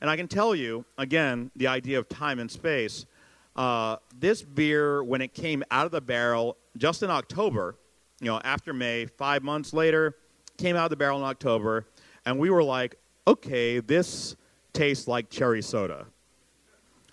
And 0.00 0.10
I 0.10 0.16
can 0.16 0.28
tell 0.28 0.54
you, 0.54 0.84
again, 0.98 1.50
the 1.56 1.66
idea 1.66 1.98
of 1.98 2.08
time 2.08 2.38
and 2.38 2.50
space. 2.50 3.06
Uh, 3.54 3.96
this 4.18 4.42
beer, 4.42 5.02
when 5.02 5.22
it 5.22 5.32
came 5.32 5.64
out 5.70 5.86
of 5.86 5.92
the 5.92 6.00
barrel 6.00 6.56
just 6.76 7.02
in 7.02 7.10
October, 7.10 7.76
you 8.20 8.26
know, 8.26 8.40
after 8.44 8.72
May, 8.72 9.06
five 9.06 9.42
months 9.42 9.72
later, 9.72 10.16
came 10.58 10.76
out 10.76 10.84
of 10.84 10.90
the 10.90 10.96
barrel 10.96 11.18
in 11.18 11.24
October, 11.24 11.86
and 12.24 12.38
we 12.38 12.50
were 12.50 12.62
like, 12.62 12.96
okay, 13.26 13.80
this 13.80 14.36
tastes 14.72 15.08
like 15.08 15.30
cherry 15.30 15.62
soda. 15.62 16.06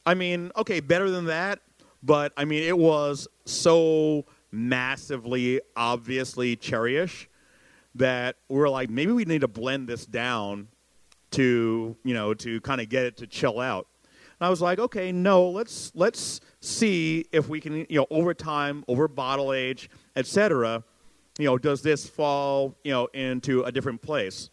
I 0.05 0.13
mean, 0.13 0.51
okay, 0.57 0.81
better 0.81 1.09
than 1.09 1.25
that, 1.25 1.59
but 2.01 2.33
I 2.35 2.45
mean, 2.45 2.63
it 2.63 2.77
was 2.77 3.27
so 3.45 4.25
massively, 4.51 5.61
obviously 5.75 6.55
cherryish 6.57 7.27
that 7.95 8.35
we're 8.49 8.69
like, 8.69 8.89
maybe 8.89 9.11
we 9.11 9.23
need 9.25 9.41
to 9.41 9.47
blend 9.47 9.87
this 9.87 10.05
down 10.05 10.67
to, 11.33 11.95
you 12.03 12.13
know, 12.13 12.33
to 12.33 12.61
kind 12.61 12.81
of 12.81 12.89
get 12.89 13.05
it 13.05 13.17
to 13.17 13.27
chill 13.27 13.59
out. 13.59 13.87
And 14.39 14.47
I 14.47 14.49
was 14.49 14.61
like, 14.61 14.79
okay, 14.79 15.11
no, 15.11 15.49
let's 15.49 15.91
let's 15.95 16.41
see 16.59 17.25
if 17.31 17.47
we 17.49 17.59
can, 17.61 17.85
you 17.89 17.99
know, 17.99 18.07
over 18.09 18.33
time, 18.33 18.83
over 18.87 19.07
bottle 19.07 19.53
age, 19.53 19.89
etc. 20.15 20.83
You 21.37 21.45
know, 21.45 21.57
does 21.57 21.81
this 21.81 22.07
fall, 22.07 22.75
you 22.83 22.91
know, 22.91 23.07
into 23.13 23.63
a 23.63 23.71
different 23.71 24.01
place? 24.01 24.49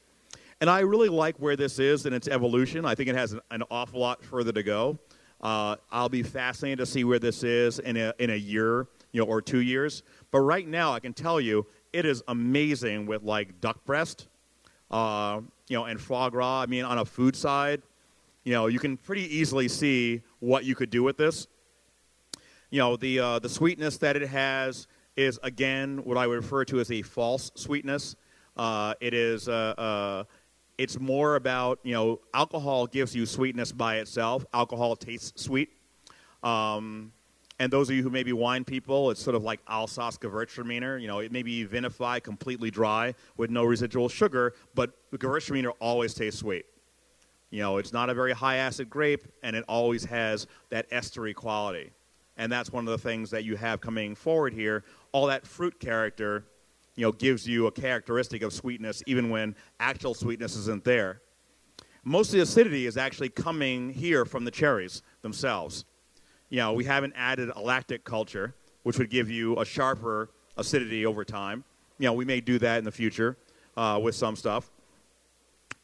And 0.61 0.69
I 0.69 0.81
really 0.81 1.09
like 1.09 1.37
where 1.37 1.57
this 1.57 1.79
is 1.79 2.05
in 2.05 2.13
its 2.13 2.29
evolution. 2.29 2.85
I 2.85 2.95
think 2.95 3.09
it 3.09 3.17
has 3.17 3.33
an, 3.33 3.41
an 3.51 3.63
awful 3.71 4.01
lot 4.01 4.23
further 4.23 4.53
to 4.53 4.63
go. 4.63 4.99
Uh, 5.41 5.77
I'll 5.91 6.11
be 6.11 6.23
fascinated 6.23 6.79
to 6.81 6.87
see 6.87 7.05
where 7.05 7.19
this 7.19 7.43
is 7.43 7.79
in 7.79 7.97
a, 7.97 8.13
in 8.19 8.29
a 8.29 8.37
year, 8.37 8.87
you 9.13 9.23
know, 9.23 9.27
or 9.27 9.41
two 9.41 9.61
years. 9.61 10.03
But 10.31 10.41
right 10.41 10.69
now, 10.69 10.93
I 10.93 11.01
can 11.01 11.15
tell 11.15 11.41
you, 11.41 11.67
it 11.93 12.05
is 12.05 12.23
amazing 12.29 13.07
with 13.07 13.23
like 13.23 13.61
duck 13.61 13.85
breast, 13.87 14.29
uh, 14.91 15.41
you 15.71 15.77
know, 15.77 15.85
and 15.85 16.01
foie 16.01 16.29
gras. 16.29 16.63
I 16.63 16.67
mean, 16.67 16.85
on 16.85 16.99
a 16.99 17.05
food 17.05 17.37
side, 17.37 17.81
you 18.43 18.53
know, 18.53 18.67
you 18.67 18.81
can 18.81 18.97
pretty 18.97 19.23
easily 19.35 19.69
see 19.69 20.21
what 20.41 20.65
you 20.65 20.75
could 20.75 20.91
do 20.91 21.05
with 21.05 21.17
this. 21.17 21.47
You 22.71 22.81
know, 22.81 22.97
the 22.97 23.21
uh, 23.21 23.39
the 23.39 23.49
sweetness 23.49 23.97
that 23.99 24.17
it 24.17 24.29
has 24.29 24.89
is 25.17 25.39
again 25.45 25.99
what 26.05 26.19
I 26.19 26.27
would 26.27 26.37
refer 26.37 26.65
to 26.67 26.81
as 26.81 26.91
a 26.91 27.03
false 27.03 27.53
sweetness. 27.55 28.17
Uh, 28.57 28.95
it 29.01 29.15
is 29.15 29.49
uh, 29.49 29.75
uh, 29.79 30.25
it's 30.77 30.99
more 30.99 31.37
about, 31.37 31.79
you 31.85 31.95
know, 31.95 32.21
alcohol 32.35 32.87
gives 32.89 33.15
you 33.15 33.25
sweetness 33.25 33.71
by 33.71 33.99
itself. 33.99 34.45
Alcohol 34.53 34.97
tastes 34.97 35.41
sweet. 35.41 35.71
Um, 36.43 37.13
and 37.61 37.71
those 37.71 37.91
of 37.91 37.95
you 37.95 38.03
who 38.03 38.09
may 38.09 38.23
be 38.23 38.33
wine 38.33 38.65
people, 38.65 39.11
it's 39.11 39.23
sort 39.23 39.37
of 39.37 39.45
like 39.45 39.61
Alsace 39.69 40.17
Gewürztraminer. 40.17 40.99
You 40.99 41.07
know, 41.07 41.19
it 41.19 41.31
may 41.31 41.43
be 41.43 41.67
vinified, 41.67 42.23
completely 42.23 42.71
dry, 42.71 43.15
with 43.37 43.51
no 43.51 43.65
residual 43.65 44.09
sugar, 44.09 44.55
but 44.75 44.93
Gewürztraminer 45.13 45.73
always 45.79 46.15
tastes 46.15 46.41
sweet. 46.41 46.65
You 47.51 47.61
know, 47.61 47.77
it's 47.77 47.93
not 47.93 48.09
a 48.09 48.15
very 48.15 48.33
high 48.33 48.57
acid 48.57 48.89
grape, 48.89 49.25
and 49.43 49.55
it 49.55 49.63
always 49.69 50.07
has 50.07 50.47
that 50.71 50.91
estery 50.91 51.35
quality. 51.35 51.91
And 52.39 52.51
that's 52.51 52.73
one 52.73 52.89
of 52.89 52.93
the 52.93 53.09
things 53.09 53.29
that 53.31 53.45
you 53.45 53.57
have 53.57 53.83
coming 53.83 54.15
forward 54.15 54.55
here. 54.55 54.83
All 55.13 55.27
that 55.27 55.47
fruit 55.47 55.79
character 55.79 56.47
you 56.95 57.03
know, 57.03 57.13
gives 57.13 57.47
you 57.47 57.67
a 57.67 57.71
characteristic 57.71 58.41
of 58.41 58.55
sweetness 58.55 59.03
even 59.07 59.29
when 59.29 59.55
actual 59.81 60.15
sweetness 60.15 60.57
isn't 60.57 60.85
there. 60.85 61.21
Most 62.05 62.29
of 62.29 62.37
the 62.37 62.41
acidity 62.41 62.87
is 62.87 62.97
actually 62.97 63.29
coming 63.29 63.91
here 63.91 64.25
from 64.25 64.47
the 64.47 64.51
cherries 64.51 65.03
themselves. 65.21 65.85
You 66.51 66.59
know, 66.59 66.73
we 66.73 66.85
haven't 66.85 67.15
added 67.17 67.51
a 67.55 67.61
lactic 67.61 68.05
culture, 68.05 68.55
which 68.83 68.99
would 68.99 69.09
give 69.09 69.31
you 69.31 69.59
a 69.59 69.65
sharper 69.65 70.31
acidity 70.57 71.07
over 71.07 71.25
time. 71.25 71.65
You 71.99 72.07
know, 72.07 72.13
we 72.13 72.25
may 72.25 72.41
do 72.41 72.59
that 72.59 72.79
in 72.79 72.85
the 72.85 72.93
future 72.93 73.37
uh, 73.77 74.01
with 74.03 74.15
some 74.15 74.35
stuff. 74.37 74.71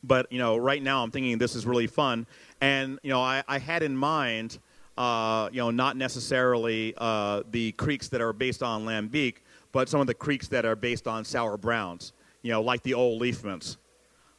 But, 0.02 0.30
you 0.30 0.38
know, 0.38 0.56
right 0.56 0.82
now 0.82 1.02
I'm 1.02 1.10
thinking 1.10 1.38
this 1.38 1.54
is 1.54 1.66
really 1.66 1.86
fun. 1.86 2.26
And, 2.60 2.98
you 3.02 3.10
know, 3.10 3.20
I, 3.20 3.42
I 3.48 3.58
had 3.58 3.82
in 3.82 3.96
mind, 3.96 4.58
uh, 4.98 5.48
you 5.52 5.58
know, 5.58 5.70
not 5.70 5.96
necessarily 5.96 6.94
uh, 6.98 7.42
the 7.50 7.72
krieks 7.72 8.10
that 8.10 8.20
are 8.20 8.32
based 8.32 8.62
on 8.62 8.84
lambic, 8.84 9.36
but 9.72 9.88
some 9.88 10.00
of 10.00 10.06
the 10.06 10.14
krieks 10.14 10.48
that 10.48 10.64
are 10.64 10.76
based 10.76 11.06
on 11.06 11.24
sour 11.24 11.56
browns, 11.56 12.12
you 12.42 12.50
know, 12.50 12.62
like 12.62 12.82
the 12.82 12.94
old 12.94 13.20
Liefmans. 13.20 13.76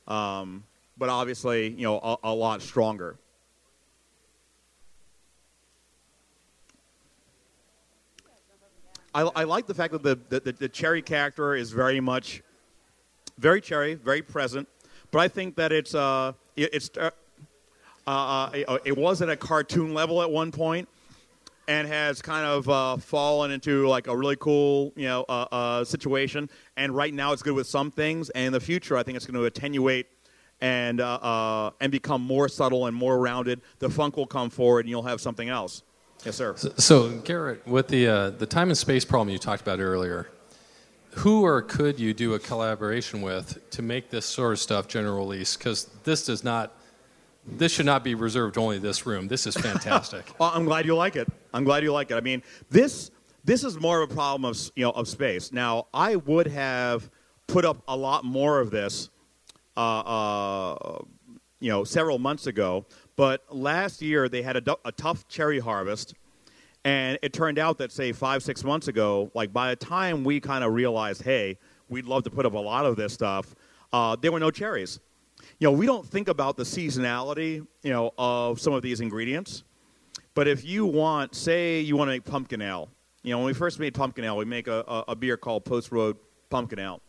Um, 0.07 0.63
but 0.97 1.09
obviously, 1.09 1.69
you 1.69 1.83
know, 1.83 1.99
a, 1.99 2.17
a 2.23 2.33
lot 2.33 2.61
stronger. 2.61 3.17
I, 9.13 9.21
I, 9.21 9.43
like 9.45 9.67
the 9.67 9.73
fact 9.73 9.93
that 9.93 10.03
the, 10.03 10.19
the, 10.29 10.51
the, 10.51 10.69
cherry 10.69 11.01
character 11.01 11.55
is 11.55 11.71
very 11.71 11.99
much, 11.99 12.43
very 13.37 13.61
cherry, 13.61 13.95
very 13.95 14.21
present. 14.21 14.67
But 15.11 15.19
I 15.19 15.27
think 15.27 15.55
that 15.55 15.71
it's, 15.71 15.95
uh, 15.95 16.33
it, 16.55 16.69
it's, 16.73 16.89
uh, 16.97 17.09
uh, 18.05 18.49
it, 18.53 18.81
it 18.85 18.97
was 18.97 19.21
at 19.21 19.29
a 19.29 19.37
cartoon 19.37 19.93
level 19.93 20.21
at 20.21 20.29
one 20.29 20.51
point, 20.51 20.87
and 21.67 21.87
has 21.87 22.21
kind 22.21 22.45
of 22.45 22.69
uh, 22.69 22.97
fallen 22.97 23.51
into 23.51 23.87
like 23.87 24.07
a 24.07 24.15
really 24.15 24.37
cool 24.37 24.93
you 24.95 25.05
know 25.05 25.25
uh, 25.27 25.45
uh, 25.51 25.83
situation. 25.83 26.49
And 26.77 26.95
right 26.95 27.13
now 27.13 27.33
it's 27.33 27.41
good 27.41 27.55
with 27.55 27.67
some 27.67 27.91
things, 27.91 28.29
and 28.31 28.47
in 28.47 28.53
the 28.53 28.59
future 28.59 28.97
I 28.97 29.03
think 29.03 29.17
it's 29.17 29.25
going 29.25 29.35
to 29.35 29.45
attenuate 29.45 30.07
and 30.61 31.01
uh, 31.01 31.15
uh, 31.15 31.71
and 31.81 31.91
become 31.91 32.21
more 32.21 32.47
subtle 32.47 32.87
and 32.87 32.95
more 32.95 33.19
rounded. 33.19 33.61
The 33.79 33.89
funk 33.89 34.17
will 34.17 34.27
come 34.27 34.49
forward, 34.49 34.81
and 34.81 34.89
you'll 34.89 35.03
have 35.03 35.21
something 35.21 35.49
else. 35.49 35.83
Yes, 36.25 36.35
sir. 36.35 36.55
So, 36.57 36.73
so 36.77 37.09
Garrett, 37.19 37.65
with 37.67 37.87
the 37.87 38.07
uh, 38.07 38.29
the 38.31 38.45
time 38.45 38.69
and 38.69 38.77
space 38.77 39.05
problem 39.05 39.29
you 39.29 39.37
talked 39.37 39.61
about 39.61 39.79
earlier, 39.79 40.29
who 41.11 41.45
or 41.45 41.61
could 41.61 41.99
you 41.99 42.13
do 42.13 42.33
a 42.33 42.39
collaboration 42.39 43.21
with 43.21 43.69
to 43.71 43.81
make 43.81 44.09
this 44.09 44.25
sort 44.25 44.53
of 44.53 44.59
stuff 44.59 44.87
general 44.87 45.17
release? 45.17 45.55
Because 45.57 45.85
this 46.03 46.25
does 46.25 46.43
not 46.43 46.73
this 47.47 47.71
should 47.71 47.85
not 47.85 48.03
be 48.03 48.13
reserved 48.13 48.57
only 48.57 48.77
this 48.77 49.05
room. 49.05 49.27
This 49.27 49.47
is 49.47 49.55
fantastic. 49.55 50.25
well, 50.39 50.51
I'm 50.53 50.65
glad 50.65 50.85
you 50.85 50.95
like 50.95 51.15
it. 51.15 51.27
I'm 51.53 51.63
glad 51.63 51.83
you 51.83 51.93
like 51.93 52.11
it. 52.11 52.15
I 52.15 52.21
mean, 52.21 52.43
this 52.69 53.11
this 53.45 53.63
is 53.63 53.79
more 53.79 54.01
of 54.01 54.11
a 54.11 54.13
problem 54.13 54.45
of 54.45 54.59
you 54.75 54.83
know 54.83 54.91
of 54.91 55.07
space. 55.07 55.51
Now, 55.51 55.87
I 55.93 56.17
would 56.17 56.47
have 56.47 57.09
put 57.47 57.63
up 57.63 57.81
a 57.87 57.95
lot 57.95 58.25
more 58.25 58.59
of 58.59 58.71
this, 58.71 59.09
uh, 59.77 59.99
uh, 59.99 60.99
you 61.59 61.69
know, 61.69 61.83
several 61.83 62.19
months 62.19 62.47
ago. 62.47 62.85
But 63.17 63.43
last 63.53 64.01
year 64.01 64.29
they 64.29 64.41
had 64.41 64.55
a, 64.55 64.77
a 64.85 64.93
tough 64.93 65.27
cherry 65.27 65.59
harvest, 65.59 66.13
and 66.85 67.19
it 67.21 67.33
turned 67.33 67.59
out 67.59 67.77
that 67.79 67.91
say 67.91 68.13
five 68.13 68.41
six 68.41 68.63
months 68.63 68.87
ago, 68.87 69.29
like 69.33 69.51
by 69.51 69.71
the 69.71 69.75
time 69.75 70.23
we 70.23 70.39
kind 70.39 70.63
of 70.63 70.73
realized, 70.73 71.23
hey, 71.23 71.57
we'd 71.89 72.05
love 72.05 72.23
to 72.23 72.29
put 72.29 72.45
up 72.45 72.53
a 72.53 72.57
lot 72.57 72.85
of 72.85 72.95
this 72.95 73.11
stuff, 73.11 73.53
uh, 73.91 74.15
there 74.15 74.31
were 74.31 74.39
no 74.39 74.51
cherries 74.51 75.01
you 75.59 75.67
know, 75.67 75.71
we 75.71 75.85
don't 75.85 76.05
think 76.05 76.27
about 76.27 76.57
the 76.57 76.63
seasonality, 76.63 77.65
you 77.81 77.91
know, 77.91 78.13
of 78.17 78.59
some 78.59 78.73
of 78.73 78.81
these 78.81 79.01
ingredients. 79.01 79.63
But 80.33 80.47
if 80.47 80.63
you 80.63 80.85
want, 80.85 81.35
say, 81.35 81.79
you 81.79 81.97
want 81.97 82.09
to 82.09 82.13
make 82.13 82.25
pumpkin 82.25 82.61
ale. 82.61 82.89
You 83.23 83.31
know, 83.31 83.39
when 83.39 83.47
we 83.47 83.53
first 83.53 83.79
made 83.79 83.93
pumpkin 83.93 84.23
ale, 84.23 84.37
we 84.37 84.45
make 84.45 84.67
a, 84.67 84.83
a, 84.87 85.03
a 85.09 85.15
beer 85.15 85.35
called 85.35 85.65
Post 85.65 85.91
Road 85.91 86.17
Pumpkin 86.49 86.79
Ale, 86.79 87.01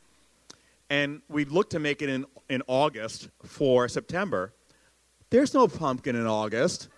and 0.90 1.20
we 1.28 1.44
looked 1.44 1.70
to 1.72 1.78
make 1.78 2.02
it 2.02 2.08
in 2.08 2.24
in 2.48 2.62
August 2.66 3.28
for 3.44 3.86
September. 3.86 4.52
There's 5.30 5.54
no 5.54 5.68
pumpkin 5.68 6.16
in 6.16 6.26
August. 6.26 6.88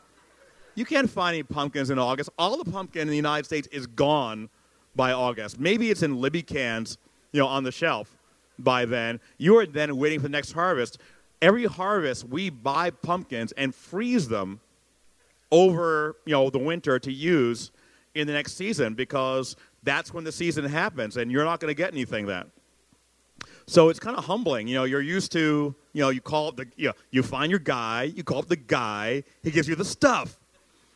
You 0.74 0.84
can't 0.84 1.10
find 1.10 1.34
any 1.34 1.42
pumpkins 1.42 1.90
in 1.90 1.98
August. 1.98 2.30
All 2.38 2.56
the 2.56 2.70
pumpkin 2.70 3.02
in 3.02 3.08
the 3.08 3.16
United 3.16 3.44
States 3.44 3.68
is 3.72 3.86
gone 3.86 4.48
by 4.94 5.12
August. 5.12 5.58
Maybe 5.58 5.90
it's 5.90 6.02
in 6.02 6.20
Libby 6.20 6.42
cans, 6.42 6.96
you 7.32 7.40
know, 7.40 7.46
on 7.46 7.64
the 7.64 7.72
shelf 7.72 8.16
by 8.58 8.84
then. 8.84 9.20
You 9.38 9.58
are 9.58 9.66
then 9.66 9.96
waiting 9.96 10.20
for 10.20 10.24
the 10.24 10.32
next 10.32 10.52
harvest 10.52 10.98
every 11.42 11.66
harvest 11.66 12.28
we 12.28 12.50
buy 12.50 12.90
pumpkins 12.90 13.52
and 13.52 13.74
freeze 13.74 14.28
them 14.28 14.60
over 15.50 16.16
you 16.26 16.32
know 16.32 16.50
the 16.50 16.58
winter 16.58 16.98
to 16.98 17.12
use 17.12 17.70
in 18.14 18.26
the 18.26 18.32
next 18.32 18.56
season 18.56 18.94
because 18.94 19.56
that's 19.82 20.12
when 20.12 20.24
the 20.24 20.32
season 20.32 20.64
happens 20.64 21.16
and 21.16 21.32
you're 21.32 21.44
not 21.44 21.60
going 21.60 21.70
to 21.70 21.74
get 21.74 21.92
anything 21.92 22.26
then 22.26 22.44
so 23.70 23.88
it's 23.88 24.00
kind 24.00 24.16
of 24.16 24.24
humbling 24.24 24.66
you 24.68 24.74
know 24.74 24.84
you're 24.84 25.00
used 25.00 25.32
to 25.32 25.74
you 25.92 26.00
know 26.00 26.10
you 26.10 26.20
call 26.20 26.48
up 26.48 26.56
the 26.56 26.66
you, 26.76 26.88
know, 26.88 26.94
you 27.10 27.22
find 27.22 27.50
your 27.50 27.60
guy 27.60 28.02
you 28.02 28.22
call 28.22 28.38
up 28.38 28.48
the 28.48 28.56
guy 28.56 29.22
he 29.42 29.50
gives 29.50 29.68
you 29.68 29.74
the 29.74 29.84
stuff 29.84 30.38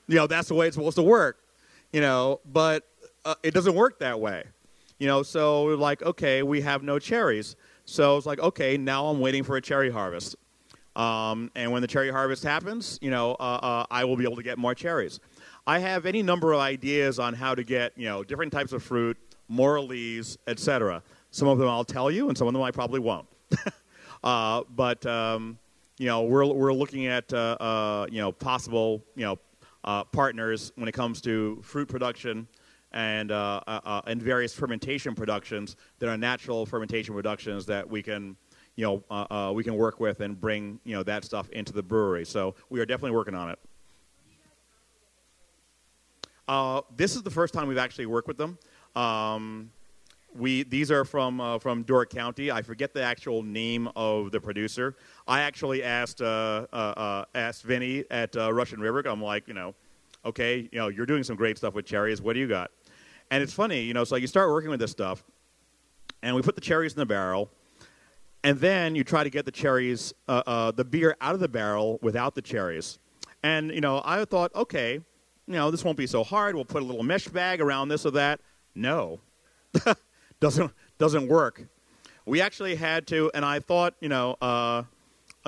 you 0.09 0.16
know 0.16 0.27
that's 0.27 0.49
the 0.49 0.55
way 0.55 0.66
it's 0.66 0.77
supposed 0.77 0.97
to 0.97 1.03
work 1.03 1.39
you 1.93 2.01
know 2.01 2.41
but 2.51 2.87
uh, 3.25 3.35
it 3.43 3.55
doesn't 3.55 3.75
work 3.75 3.99
that 3.99 4.20
way 4.20 4.45
you 4.99 5.07
know 5.07 5.22
so 5.22 5.64
we're 5.64 5.77
like 5.77 6.03
okay 6.03 6.43
we 6.43 6.61
have 6.61 6.83
no 6.83 6.99
cherries 6.99 7.57
so 7.85 8.16
it's 8.16 8.27
like, 8.27 8.39
okay, 8.41 8.77
now 8.77 9.07
I'm 9.07 9.20
waiting 9.20 9.43
for 9.43 9.57
a 9.57 9.61
cherry 9.61 9.91
harvest. 9.91 10.37
Um, 10.97 11.51
and 11.55 11.72
when 11.72 11.83
the 11.83 11.89
cherry 11.89 12.11
harvest 12.11 12.43
happens, 12.43 12.99
you 13.03 13.11
know, 13.11 13.33
uh, 13.33 13.59
uh, 13.62 13.87
I 13.91 14.05
will 14.05 14.16
be 14.16 14.25
able 14.25 14.37
to 14.37 14.43
get 14.43 14.59
more 14.59 14.75
cherries. 14.75 15.20
I 15.66 15.81
have 15.81 16.07
any 16.07 16.22
number 16.22 16.53
of 16.53 16.61
ideas 16.61 17.18
on 17.18 17.35
how 17.35 17.55
to 17.55 17.64
get, 17.64 17.93
you 17.97 18.07
know, 18.07 18.22
different 18.22 18.53
types 18.53 18.72
of 18.72 18.83
fruit, 18.83 19.16
more 19.49 19.81
lees, 19.81 20.39
etc. 20.47 21.03
Some 21.35 21.49
of 21.49 21.59
them 21.59 21.66
I'll 21.66 21.85
tell 21.85 22.12
you, 22.12 22.28
and 22.28 22.39
some 22.39 22.47
of 22.47 22.53
them 22.53 22.62
I 22.62 22.70
probably 22.70 23.01
won't. 23.01 23.26
uh, 24.24 24.62
but 24.76 25.05
um, 25.05 25.59
you 25.99 26.07
know, 26.07 26.22
we're 26.22 26.47
we're 26.47 26.72
looking 26.72 27.09
at 27.09 27.32
uh, 27.32 27.57
uh, 27.59 28.07
you 28.09 28.20
know 28.20 28.30
possible 28.30 29.03
you 29.16 29.24
know 29.24 29.39
uh, 29.82 30.05
partners 30.05 30.70
when 30.76 30.87
it 30.87 30.93
comes 30.93 31.20
to 31.22 31.59
fruit 31.61 31.89
production 31.89 32.47
and, 32.93 33.32
uh, 33.32 33.61
uh, 33.66 34.01
and 34.07 34.22
various 34.22 34.55
fermentation 34.55 35.12
productions 35.16 35.74
that 35.99 36.09
are 36.09 36.16
natural 36.16 36.64
fermentation 36.64 37.12
productions 37.16 37.66
that 37.66 37.91
we 37.91 38.01
can, 38.01 38.37
you 38.76 38.85
know, 38.85 39.53
we 39.53 39.64
can 39.64 39.74
work 39.74 39.99
with 39.99 40.20
and 40.20 40.41
bring, 40.41 40.78
you 40.85 40.95
know, 40.95 41.03
that 41.03 41.24
stuff 41.24 41.51
into 41.51 41.72
the 41.72 41.82
brewery. 41.82 42.24
So 42.24 42.55
we 42.70 42.78
are 42.78 42.87
definitely 42.87 43.16
working 43.16 43.35
on 43.35 43.51
it. 43.51 43.59
Uh, 46.47 46.82
this 46.97 47.16
is 47.16 47.24
the 47.24 47.30
first 47.30 47.53
time 47.53 47.66
we've 47.66 47.76
actually 47.76 48.07
worked 48.07 48.28
with 48.28 48.39
them. 48.39 48.57
Um, 48.95 49.72
we 50.35 50.64
these 50.64 50.91
are 50.91 51.05
from 51.05 51.41
uh, 51.41 51.59
from 51.59 51.82
Door 51.82 52.07
County. 52.07 52.51
I 52.51 52.62
forget 52.62 52.93
the 52.93 53.03
actual 53.03 53.43
name 53.43 53.89
of 53.97 54.32
the 54.32 54.41
producer. 54.41 54.97
I 55.26 55.41
actually 55.41 55.82
asked 55.82 56.20
uh, 56.20 56.66
uh, 56.72 57.24
asked 57.35 57.62
Vinny 57.62 58.05
at 58.11 58.35
Russian 58.35 58.80
River. 58.80 59.03
I'm 59.07 59.22
like, 59.22 59.49
you 59.49 59.55
know, 59.55 59.74
okay, 60.24 60.68
you 60.72 60.78
know, 60.78 60.89
you're 60.89 61.07
doing 61.07 61.22
some 61.22 61.37
great 61.37 61.59
stuff 61.59 61.74
with 61.74 61.87
cherries. 61.87 62.20
What 62.20 62.35
do 62.35 62.41
you 62.41 62.49
got? 62.49 62.70
And 63.30 63.43
it's 63.43 63.53
funny, 63.53 63.80
you 63.82 63.95
know, 63.95 64.05
so 64.05 64.16
you 64.16 64.26
start 64.26 64.51
working 64.51 64.70
with 64.70 64.80
this 64.80 64.91
stuff, 64.91 65.24
and 66.22 66.37
we 66.37 66.43
put 66.43 66.55
the 66.55 66.61
cherries 66.61 66.93
in 66.93 66.99
the 66.99 67.07
barrel, 67.07 67.51
and 68.43 68.59
then 68.61 68.95
you 68.95 69.05
try 69.05 69.24
to 69.24 69.30
get 69.30 69.47
the 69.47 69.51
cherries, 69.51 70.12
uh, 70.28 70.43
uh, 70.47 70.70
the 70.70 70.85
beer 70.85 71.16
out 71.20 71.35
of 71.35 71.41
the 71.41 71.49
barrel 71.49 71.99
without 72.03 72.35
the 72.35 72.43
cherries. 72.43 72.99
And, 73.43 73.70
you 73.70 73.80
know, 73.80 74.03
I 74.05 74.24
thought, 74.24 74.55
okay, 74.55 74.95
you 74.95 75.53
know, 75.55 75.70
this 75.70 75.85
won't 75.85 75.99
be 75.99 76.07
so 76.07 76.22
hard. 76.22 76.55
We'll 76.55 76.64
put 76.64 76.82
a 76.82 76.87
little 76.87 77.03
mesh 77.03 77.26
bag 77.28 77.61
around 77.61 77.89
this 77.89 78.07
or 78.07 78.11
that. 78.12 78.41
No, 78.74 79.20
doesn't, 80.45 80.70
doesn't 80.99 81.26
work. 81.28 81.66
We 82.26 82.42
actually 82.42 82.74
had 82.74 83.07
to, 83.07 83.30
and 83.34 83.45
I 83.45 83.61
thought, 83.61 83.95
you 84.01 84.11
know, 84.11 84.36
uh, 84.42 84.82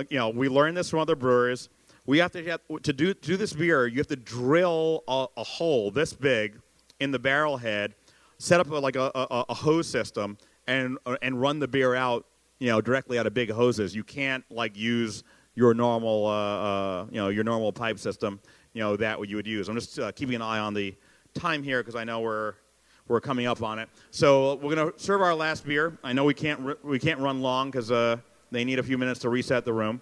you 0.09 0.19
know, 0.19 0.31
we 0.31 0.49
learned 0.49 0.77
this 0.77 0.89
from 0.89 1.01
other 1.01 1.17
brewers. 1.17 1.69
We 2.07 2.19
have 2.19 2.33
to 2.33 2.43
have, 2.45 2.61
to 2.83 2.93
do 2.93 3.13
to 3.13 3.21
do 3.21 3.37
this 3.37 3.53
beer. 3.53 3.87
You 3.87 3.99
have 3.99 4.07
to 4.07 4.17
drill 4.17 5.05
a, 5.07 5.27
a 5.37 5.45
hole 5.45 5.91
this 5.91 6.13
big 6.15 6.61
in 7.01 7.11
the 7.11 7.19
barrel 7.19 7.57
head, 7.59 7.95
set 8.39 8.61
up 8.61 8.71
a, 8.71 8.75
like 8.75 8.97
a, 8.97 9.11
a, 9.15 9.45
a 9.51 9.55
hose 9.55 9.89
system, 9.89 10.39
and 10.67 10.99
and 11.21 11.41
run 11.41 11.59
the 11.59 11.69
beer 11.69 11.95
out, 11.95 12.27
you 12.59 12.69
know, 12.69 12.81
directly 12.81 13.19
out 13.19 13.27
of 13.27 13.35
big 13.35 13.51
hoses. 13.51 13.95
You 13.95 14.05
can't 14.05 14.45
like 14.51 14.77
use 14.77 15.25
your 15.57 15.75
normal, 15.75 16.27
uh, 16.27 16.31
uh, 16.31 17.07
you 17.11 17.17
know, 17.17 17.29
your 17.29 17.45
normal 17.45 17.73
pipe 17.73 17.99
system, 17.99 18.41
you 18.73 18.83
know, 18.83 18.97
that 18.97 19.19
what 19.19 19.29
you 19.29 19.37
would 19.37 19.47
use. 19.47 19.69
I'm 19.69 19.75
just 19.75 19.99
uh, 19.99 20.13
keeping 20.13 20.37
an 20.37 20.43
eye 20.43 20.59
on 20.59 20.75
the 20.75 20.95
time 21.35 21.63
here 21.63 21.83
because 21.83 21.97
I 21.97 22.05
know 22.05 22.21
we're 22.21 22.55
we're 23.09 23.21
coming 23.21 23.47
up 23.47 23.63
on 23.63 23.79
it. 23.79 23.89
So 24.11 24.57
we're 24.57 24.75
going 24.75 24.93
to 24.93 24.99
serve 24.99 25.23
our 25.23 25.35
last 25.35 25.67
beer. 25.67 25.97
I 26.03 26.13
know 26.13 26.25
we 26.25 26.35
can't 26.35 26.85
we 26.85 26.99
can't 26.99 27.21
run 27.21 27.41
long 27.41 27.71
because 27.71 27.91
uh, 27.91 28.19
they 28.51 28.65
need 28.65 28.79
a 28.79 28.83
few 28.83 28.99
minutes 28.99 29.21
to 29.21 29.29
reset 29.29 29.65
the 29.65 29.73
room. 29.73 30.01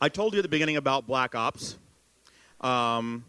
I 0.00 0.08
told 0.08 0.34
you 0.34 0.40
at 0.40 0.42
the 0.42 0.48
beginning 0.48 0.76
about 0.76 1.06
Black 1.06 1.34
Ops. 1.34 1.78
Um, 2.60 3.24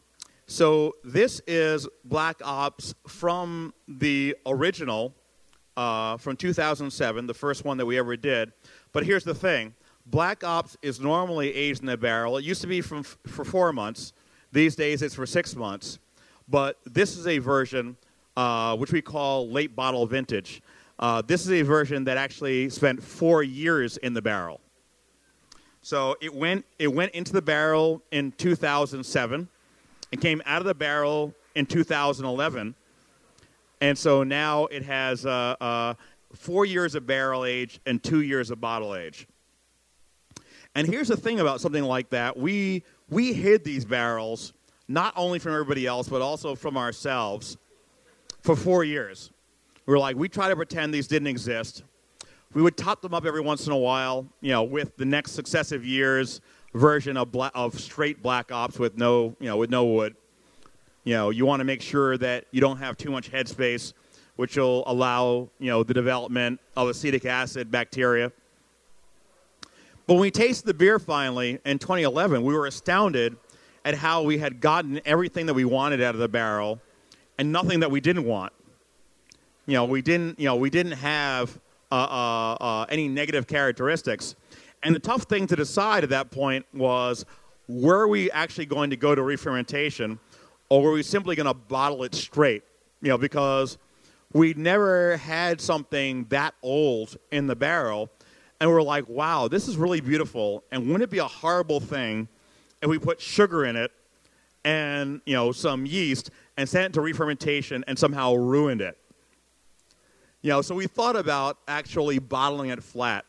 so 0.48 0.96
this 1.04 1.42
is 1.48 1.88
Black 2.04 2.42
Ops 2.44 2.94
from 3.08 3.74
the 3.88 4.36
original 4.46 5.14
uh, 5.78 6.18
from 6.18 6.36
2007, 6.36 7.28
the 7.28 7.34
first 7.34 7.66
one 7.66 7.78
that 7.78 7.86
we 7.86 7.98
ever 7.98 8.16
did. 8.16 8.52
But 8.92 9.06
here's 9.06 9.24
the 9.24 9.36
thing: 9.36 9.74
Black 10.06 10.44
Ops 10.44 10.78
is 10.82 11.00
normally 11.00 11.54
aged 11.54 11.84
in 11.84 11.90
a 11.90 11.98
barrel. 11.98 12.38
It 12.38 12.46
used 12.46 12.62
to 12.62 12.68
be 12.68 12.82
from 12.82 13.04
for 13.04 13.46
four 13.46 13.72
months. 13.72 14.14
These 14.52 14.76
days, 14.76 15.02
it's 15.02 15.16
for 15.16 15.26
six 15.26 15.56
months. 15.56 16.00
But 16.48 16.80
this 16.86 17.18
is 17.18 17.28
a 17.28 17.40
version 17.40 17.98
uh, 18.38 18.76
which 18.76 18.92
we 18.92 19.02
call 19.02 19.50
late 19.50 19.76
bottle 19.76 20.06
vintage. 20.06 20.62
Uh, 21.00 21.22
this 21.22 21.42
is 21.42 21.52
a 21.52 21.62
version 21.62 22.04
that 22.06 22.18
actually 22.18 22.70
spent 22.70 23.02
four 23.02 23.44
years 23.44 23.98
in 23.98 24.14
the 24.14 24.22
barrel. 24.22 24.62
So 25.82 26.16
it 26.22 26.34
went, 26.34 26.66
it 26.80 26.88
went 26.88 27.12
into 27.14 27.32
the 27.32 27.42
barrel 27.42 28.02
in 28.12 28.32
2007. 28.34 29.48
It 30.12 30.22
came 30.22 30.42
out 30.46 30.62
of 30.62 30.66
the 30.66 30.74
barrel 30.74 31.34
in 31.54 31.66
2011. 31.66 32.76
And 33.82 33.98
so 33.98 34.24
now 34.24 34.66
it 34.66 34.84
has 34.84 35.26
uh, 35.26 35.56
uh, 35.60 35.94
four 36.34 36.66
years 36.66 36.96
of 36.96 37.06
barrel 37.06 37.46
age 37.46 37.80
and 37.86 38.02
two 38.02 38.22
years 38.22 38.50
of 38.52 38.60
bottle 38.60 38.96
age. 38.96 39.28
And 40.74 40.88
here's 40.88 41.08
the 41.08 41.18
thing 41.18 41.40
about 41.40 41.62
something 41.62 41.84
like 41.84 42.10
that 42.10 42.36
we, 42.36 42.84
we 43.10 43.34
hid 43.34 43.64
these 43.64 43.86
barrels 43.86 44.54
not 44.88 45.14
only 45.16 45.40
from 45.40 45.54
everybody 45.54 45.88
else, 45.88 46.08
but 46.08 46.22
also 46.22 46.56
from 46.56 46.78
ourselves 46.78 47.58
for 48.46 48.56
four 48.56 48.84
years. 48.84 49.32
We 49.88 49.92
were 49.92 50.00
like, 50.00 50.16
we 50.16 50.30
try 50.30 50.50
to 50.50 50.56
pretend 50.56 50.94
these 50.94 51.08
didn't 51.08 51.28
exist. 51.28 51.84
We 52.54 52.62
would 52.62 52.78
top 52.78 53.02
them 53.02 53.14
up 53.14 53.26
every 53.26 53.42
once 53.42 53.66
in 53.66 53.74
a 53.74 53.78
while, 53.78 54.28
you 54.40 54.52
know, 54.52 54.64
with 54.64 54.96
the 54.98 55.06
next 55.06 55.32
successive 55.32 55.84
years 55.84 56.42
version 56.76 57.18
of, 57.18 57.32
black, 57.32 57.52
of 57.56 57.80
straight 57.80 58.22
black 58.22 58.52
ops 58.52 58.78
with 58.78 58.98
no, 58.98 59.36
you 59.40 59.48
know, 59.48 59.58
with 59.58 59.72
no 59.72 59.86
wood. 59.86 60.16
You 61.06 61.16
know, 61.16 61.30
you 61.32 61.46
want 61.46 61.60
to 61.60 61.64
make 61.64 61.82
sure 61.82 62.18
that 62.20 62.46
you 62.52 62.62
don't 62.62 62.78
have 62.78 62.98
too 62.98 63.10
much 63.10 63.32
headspace, 63.32 63.94
which 64.36 64.58
will 64.58 64.84
allow, 64.86 65.50
you 65.60 65.72
know, 65.72 65.84
the 65.84 65.94
development 65.94 66.60
of 66.78 66.88
acetic 66.88 67.26
acid 67.26 67.72
bacteria. 67.72 68.32
But 70.06 70.14
when 70.14 70.22
we 70.22 70.32
tasted 70.32 70.68
the 70.68 70.74
beer 70.76 71.00
finally 71.00 71.60
in 71.66 71.80
2011, 71.80 72.44
we 72.44 72.54
were 72.54 72.68
astounded 72.68 73.38
at 73.84 73.96
how 73.96 74.22
we 74.22 74.38
had 74.38 74.62
gotten 74.62 75.02
everything 75.04 75.48
that 75.48 75.56
we 75.56 75.66
wanted 75.66 76.02
out 76.02 76.14
of 76.14 76.22
the 76.22 76.30
barrel 76.30 76.80
and 77.38 77.52
nothing 77.52 77.80
that 77.82 77.92
we 77.92 78.00
didn't 78.00 78.26
want. 78.26 78.54
You 79.66 79.74
know, 79.74 79.86
we 79.86 80.02
didn't, 80.02 80.40
you 80.40 80.46
know, 80.46 80.56
we 80.56 80.70
didn't 80.70 80.94
have 80.94 81.60
uh, 81.92 81.96
uh, 81.96 82.64
uh, 82.64 82.86
any 82.90 83.08
negative 83.08 83.48
characteristics. 83.48 84.36
And 84.84 84.94
the 84.94 85.00
tough 85.00 85.24
thing 85.24 85.48
to 85.48 85.56
decide 85.56 86.04
at 86.04 86.10
that 86.12 86.30
point 86.30 86.66
was 86.74 87.26
were 87.68 88.08
we 88.08 88.30
actually 88.32 88.68
going 88.68 88.92
to 88.92 88.96
go 88.96 89.16
to 89.16 89.24
re-fermentation 89.24 90.20
or 90.70 90.82
were 90.82 90.92
we 90.92 91.04
simply 91.04 91.36
going 91.36 91.48
to 91.48 91.54
bottle 91.54 92.04
it 92.04 92.14
straight? 92.14 92.64
You 93.02 93.10
know, 93.10 93.18
because 93.18 93.78
we'd 94.34 94.58
never 94.58 95.18
had 95.18 95.62
something 95.62 96.26
that 96.30 96.54
old 96.62 97.18
in 97.32 97.48
the 97.48 97.56
barrel. 97.56 98.12
And 98.60 98.70
we're 98.70 98.82
like, 98.82 99.08
wow, 99.10 99.48
this 99.48 99.68
is 99.68 99.78
really 99.78 100.02
beautiful. 100.02 100.64
And 100.72 100.84
wouldn't 100.84 101.04
it 101.04 101.10
be 101.10 101.18
a 101.18 101.28
horrible 101.28 101.80
thing 101.80 102.28
if 102.82 102.90
we 102.90 103.00
put 103.00 103.20
sugar 103.20 103.66
in 103.66 103.76
it 103.76 103.92
and, 104.66 105.22
you 105.26 105.34
know, 105.34 105.54
some 105.54 105.86
yeast 105.86 106.32
and 106.58 106.68
sent 106.68 106.88
it 106.88 106.94
to 106.94 107.02
re-fermentation 107.02 107.86
and 107.88 107.98
somehow 107.98 108.34
ruined 108.34 108.82
it? 108.82 108.98
You 110.42 110.50
know, 110.50 110.62
so 110.62 110.76
we 110.76 110.88
thought 110.88 111.16
about 111.16 111.58
actually 111.68 112.20
bottling 112.20 112.72
it 112.72 112.84
flat. 112.84 113.24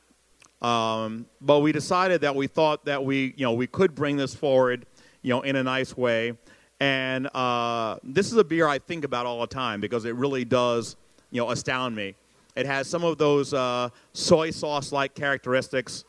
Um, 0.61 1.27
but 1.41 1.61
we 1.61 1.71
decided 1.71 2.23
that 2.23 2.35
we 2.35 2.47
thought 2.47 2.87
that 2.87 3.05
we, 3.05 3.35
you 3.37 3.45
know, 3.45 3.53
we 3.53 3.67
could 3.67 3.95
bring 3.95 4.17
this 4.17 4.35
forward, 4.35 4.87
you 5.23 5.31
know, 5.31 5.43
in 5.43 5.57
a 5.57 5.63
nice 5.63 5.97
way. 5.97 6.33
And 6.81 7.29
uh, 7.35 7.99
this 8.03 8.33
is 8.33 8.39
a 8.39 8.45
beer 8.45 8.67
I 8.67 8.79
think 8.79 9.05
about 9.05 9.27
all 9.27 9.41
the 9.41 9.47
time 9.47 9.81
because 9.81 10.05
it 10.05 10.15
really 10.15 10.45
does, 10.45 10.97
you 11.31 11.41
know, 11.41 11.51
astound 11.51 11.95
me. 11.95 12.15
It 12.55 12.67
has 12.67 12.89
some 12.89 13.05
of 13.05 13.19
those 13.19 13.53
uh, 13.53 13.91
soy 14.13 14.51
sauce-like 14.51 15.15
characteristics, 15.15 16.05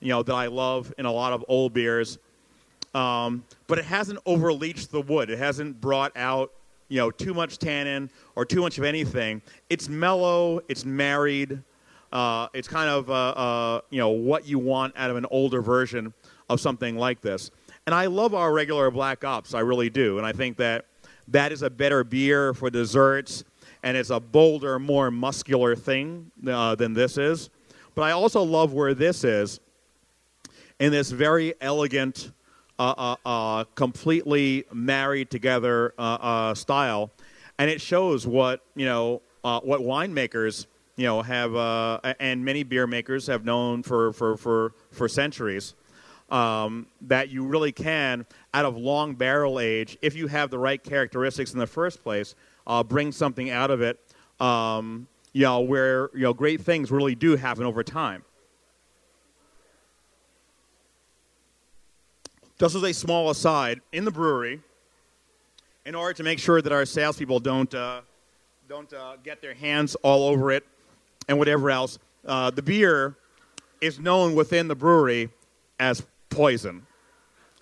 you 0.00 0.08
know, 0.08 0.22
that 0.22 0.34
I 0.34 0.46
love 0.46 0.92
in 0.98 1.06
a 1.06 1.12
lot 1.12 1.32
of 1.32 1.44
old 1.48 1.72
beers. 1.72 2.18
Um, 2.94 3.44
but 3.66 3.78
it 3.78 3.84
hasn't 3.84 4.18
overleached 4.26 4.92
the 4.92 5.00
wood. 5.00 5.30
It 5.30 5.38
hasn't 5.38 5.80
brought 5.80 6.16
out 6.16 6.52
you 6.92 6.98
know, 6.98 7.10
too 7.10 7.32
much 7.32 7.56
tannin 7.56 8.10
or 8.36 8.44
too 8.44 8.60
much 8.60 8.76
of 8.76 8.84
anything. 8.84 9.40
It's 9.70 9.88
mellow. 9.88 10.60
It's 10.68 10.84
married. 10.84 11.62
Uh, 12.12 12.48
it's 12.52 12.68
kind 12.68 12.90
of 12.90 13.08
uh, 13.08 13.14
uh, 13.14 13.80
you 13.88 13.98
know 13.98 14.10
what 14.10 14.46
you 14.46 14.58
want 14.58 14.94
out 14.98 15.08
of 15.08 15.16
an 15.16 15.24
older 15.30 15.62
version 15.62 16.12
of 16.50 16.60
something 16.60 16.96
like 16.96 17.22
this. 17.22 17.50
And 17.86 17.94
I 17.94 18.06
love 18.06 18.34
our 18.34 18.52
regular 18.52 18.90
Black 18.90 19.24
Ops. 19.24 19.54
I 19.54 19.60
really 19.60 19.88
do. 19.88 20.18
And 20.18 20.26
I 20.26 20.32
think 20.32 20.58
that 20.58 20.84
that 21.28 21.50
is 21.50 21.62
a 21.62 21.70
better 21.70 22.04
beer 22.04 22.52
for 22.52 22.68
desserts, 22.68 23.42
and 23.82 23.96
it's 23.96 24.10
a 24.10 24.20
bolder, 24.20 24.78
more 24.78 25.10
muscular 25.10 25.74
thing 25.74 26.30
uh, 26.46 26.74
than 26.74 26.92
this 26.92 27.16
is. 27.16 27.48
But 27.94 28.02
I 28.02 28.10
also 28.10 28.42
love 28.42 28.74
where 28.74 28.92
this 28.92 29.24
is 29.24 29.60
in 30.78 30.92
this 30.92 31.10
very 31.10 31.54
elegant 31.62 32.32
uh, 32.82 32.94
uh, 32.96 33.28
uh, 33.28 33.64
completely 33.76 34.64
married 34.72 35.30
together 35.30 35.94
uh, 35.98 36.18
uh, 36.20 36.54
style, 36.54 37.12
and 37.58 37.70
it 37.70 37.80
shows 37.80 38.26
what 38.26 38.64
you 38.74 38.84
know 38.84 39.22
uh, 39.44 39.60
what 39.60 39.80
winemakers 39.82 40.66
you 40.96 41.06
know 41.06 41.22
have 41.22 41.54
and 42.18 42.44
many 42.44 42.64
beer 42.64 42.88
makers 42.88 43.28
have 43.28 43.44
known 43.44 43.84
for 43.84 44.12
for 44.12 44.36
for 44.36 44.72
for 44.90 45.08
centuries. 45.08 45.74
Um, 46.28 46.86
that 47.02 47.28
you 47.28 47.44
really 47.44 47.72
can, 47.72 48.24
out 48.54 48.64
of 48.64 48.74
long 48.74 49.14
barrel 49.14 49.60
age, 49.60 49.98
if 50.00 50.16
you 50.16 50.28
have 50.28 50.48
the 50.48 50.58
right 50.58 50.82
characteristics 50.82 51.52
in 51.52 51.58
the 51.58 51.66
first 51.66 52.02
place, 52.02 52.34
bring 52.86 53.12
something 53.12 53.50
out 53.50 53.70
of 53.70 53.82
it. 53.82 54.00
Um, 54.40 55.08
you 55.34 55.42
know, 55.42 55.60
where 55.60 56.10
you 56.14 56.22
know 56.22 56.32
great 56.32 56.62
things 56.62 56.90
really 56.90 57.14
do 57.14 57.36
happen 57.36 57.64
over 57.64 57.84
time. 57.84 58.24
Just 62.62 62.76
as 62.76 62.84
a 62.84 62.92
small 62.92 63.28
aside, 63.28 63.80
in 63.90 64.04
the 64.04 64.12
brewery, 64.12 64.60
in 65.84 65.96
order 65.96 66.12
to 66.12 66.22
make 66.22 66.38
sure 66.38 66.62
that 66.62 66.70
our 66.70 66.84
salespeople 66.84 67.40
don't, 67.40 67.74
uh, 67.74 68.02
don't 68.68 68.92
uh, 68.92 69.16
get 69.24 69.42
their 69.42 69.52
hands 69.52 69.96
all 70.04 70.28
over 70.28 70.52
it 70.52 70.64
and 71.26 71.40
whatever 71.40 71.70
else, 71.70 71.98
uh, 72.24 72.50
the 72.50 72.62
beer 72.62 73.16
is 73.80 73.98
known 73.98 74.36
within 74.36 74.68
the 74.68 74.76
brewery 74.76 75.28
as 75.80 76.06
poison 76.30 76.86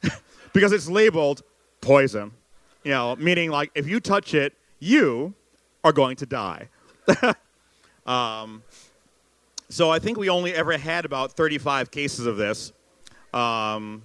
because 0.53 0.71
it's 0.71 0.87
labeled 0.87 1.45
poison. 1.81 2.31
You 2.85 2.91
know, 2.91 3.17
meaning 3.17 3.51
like 3.51 3.71
if 3.75 3.89
you 3.89 4.01
touch 4.01 4.35
it, 4.35 4.53
you 4.81 5.33
are 5.83 5.93
going 5.93 6.17
to 6.17 6.27
die. 6.27 6.69
um, 8.05 8.63
so 9.71 9.89
I 9.89 9.99
think 9.99 10.19
we 10.19 10.29
only 10.29 10.53
ever 10.53 10.77
had 10.77 11.07
about 11.07 11.33
35 11.33 11.91
cases 11.91 12.27
of 12.27 12.37
this. 12.37 12.75
Um, 13.33 14.03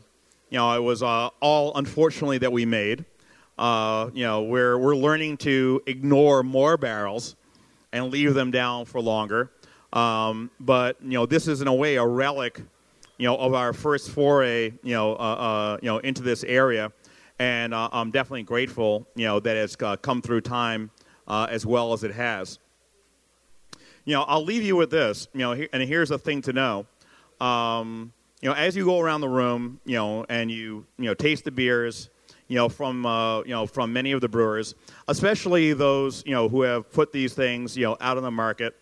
you 0.55 0.61
know, 0.61 0.71
it 0.71 0.81
was 0.81 1.03
uh, 1.03 1.27
all 1.41 1.75
unfortunately 1.75 2.37
that 2.37 2.49
we 2.49 2.65
made. 2.65 3.03
Uh, 3.57 4.09
you 4.13 4.23
know, 4.23 4.43
we're, 4.43 4.77
we're 4.77 4.95
learning 4.95 5.35
to 5.35 5.81
ignore 5.85 6.43
more 6.43 6.77
barrels 6.77 7.35
and 7.91 8.09
leave 8.09 8.33
them 8.33 8.51
down 8.51 8.85
for 8.85 9.01
longer. 9.01 9.51
Um, 9.91 10.49
but, 10.61 10.95
you 11.01 11.09
know, 11.09 11.25
this 11.25 11.49
is 11.49 11.59
in 11.59 11.67
a 11.67 11.73
way 11.73 11.97
a 11.97 12.07
relic, 12.07 12.61
you 13.17 13.27
know, 13.27 13.35
of 13.35 13.53
our 13.53 13.73
first 13.73 14.11
foray, 14.11 14.71
you 14.81 14.93
know, 14.93 15.17
uh, 15.17 15.17
uh 15.17 15.77
you 15.81 15.89
know, 15.89 15.97
into 15.97 16.23
this 16.23 16.45
area. 16.45 16.93
And 17.37 17.73
uh, 17.73 17.89
I'm 17.91 18.11
definitely 18.11 18.43
grateful, 18.43 19.05
you 19.13 19.25
know, 19.25 19.41
that 19.41 19.57
it's 19.57 19.75
uh, 19.81 19.97
come 19.97 20.21
through 20.21 20.39
time 20.39 20.89
as 21.27 21.65
well 21.65 21.91
as 21.91 22.05
it 22.05 22.13
has. 22.13 22.59
You 24.05 24.13
know, 24.13 24.21
I'll 24.21 24.45
leave 24.45 24.63
you 24.63 24.77
with 24.77 24.89
this. 24.89 25.27
You 25.33 25.39
know, 25.39 25.51
and 25.51 25.83
here's 25.83 26.11
a 26.11 26.17
thing 26.17 26.43
to 26.43 26.53
know. 26.53 26.85
Um, 27.45 28.13
you 28.45 28.51
know, 28.51 28.57
as 28.57 28.75
you 28.75 28.85
go 28.85 28.99
around 28.99 29.21
the 29.21 29.27
room, 29.27 29.79
you 29.85 29.95
know, 29.95 30.23
and 30.29 30.51
you 30.51 30.85
you 30.99 31.05
know 31.05 31.15
taste 31.15 31.45
the 31.45 31.51
beers, 31.51 32.11
you 32.47 32.55
know, 32.55 32.69
from 32.69 33.03
uh, 33.03 33.39
you 33.39 33.49
know 33.49 33.65
from 33.65 33.91
many 33.91 34.11
of 34.11 34.21
the 34.21 34.29
brewers, 34.29 34.75
especially 35.07 35.73
those 35.73 36.21
you 36.27 36.31
know 36.31 36.47
who 36.47 36.61
have 36.61 36.91
put 36.91 37.11
these 37.11 37.33
things 37.33 37.75
you 37.75 37.85
know 37.85 37.97
out 37.99 38.17
on 38.17 38.23
the 38.23 38.29
market. 38.29 38.75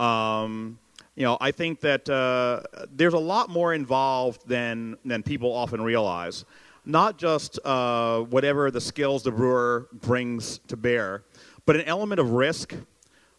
Um, 0.00 0.80
you 1.14 1.22
know, 1.22 1.38
I 1.40 1.52
think 1.52 1.78
that 1.82 2.10
uh, 2.10 2.62
there's 2.90 3.14
a 3.14 3.18
lot 3.20 3.50
more 3.50 3.72
involved 3.72 4.48
than 4.48 4.96
than 5.04 5.22
people 5.22 5.52
often 5.52 5.80
realize. 5.80 6.44
Not 6.84 7.16
just 7.16 7.60
uh, 7.64 8.22
whatever 8.22 8.72
the 8.72 8.80
skills 8.80 9.22
the 9.22 9.30
brewer 9.30 9.86
brings 9.92 10.58
to 10.66 10.76
bear, 10.76 11.22
but 11.66 11.76
an 11.76 11.82
element 11.82 12.18
of 12.18 12.30
risk 12.30 12.74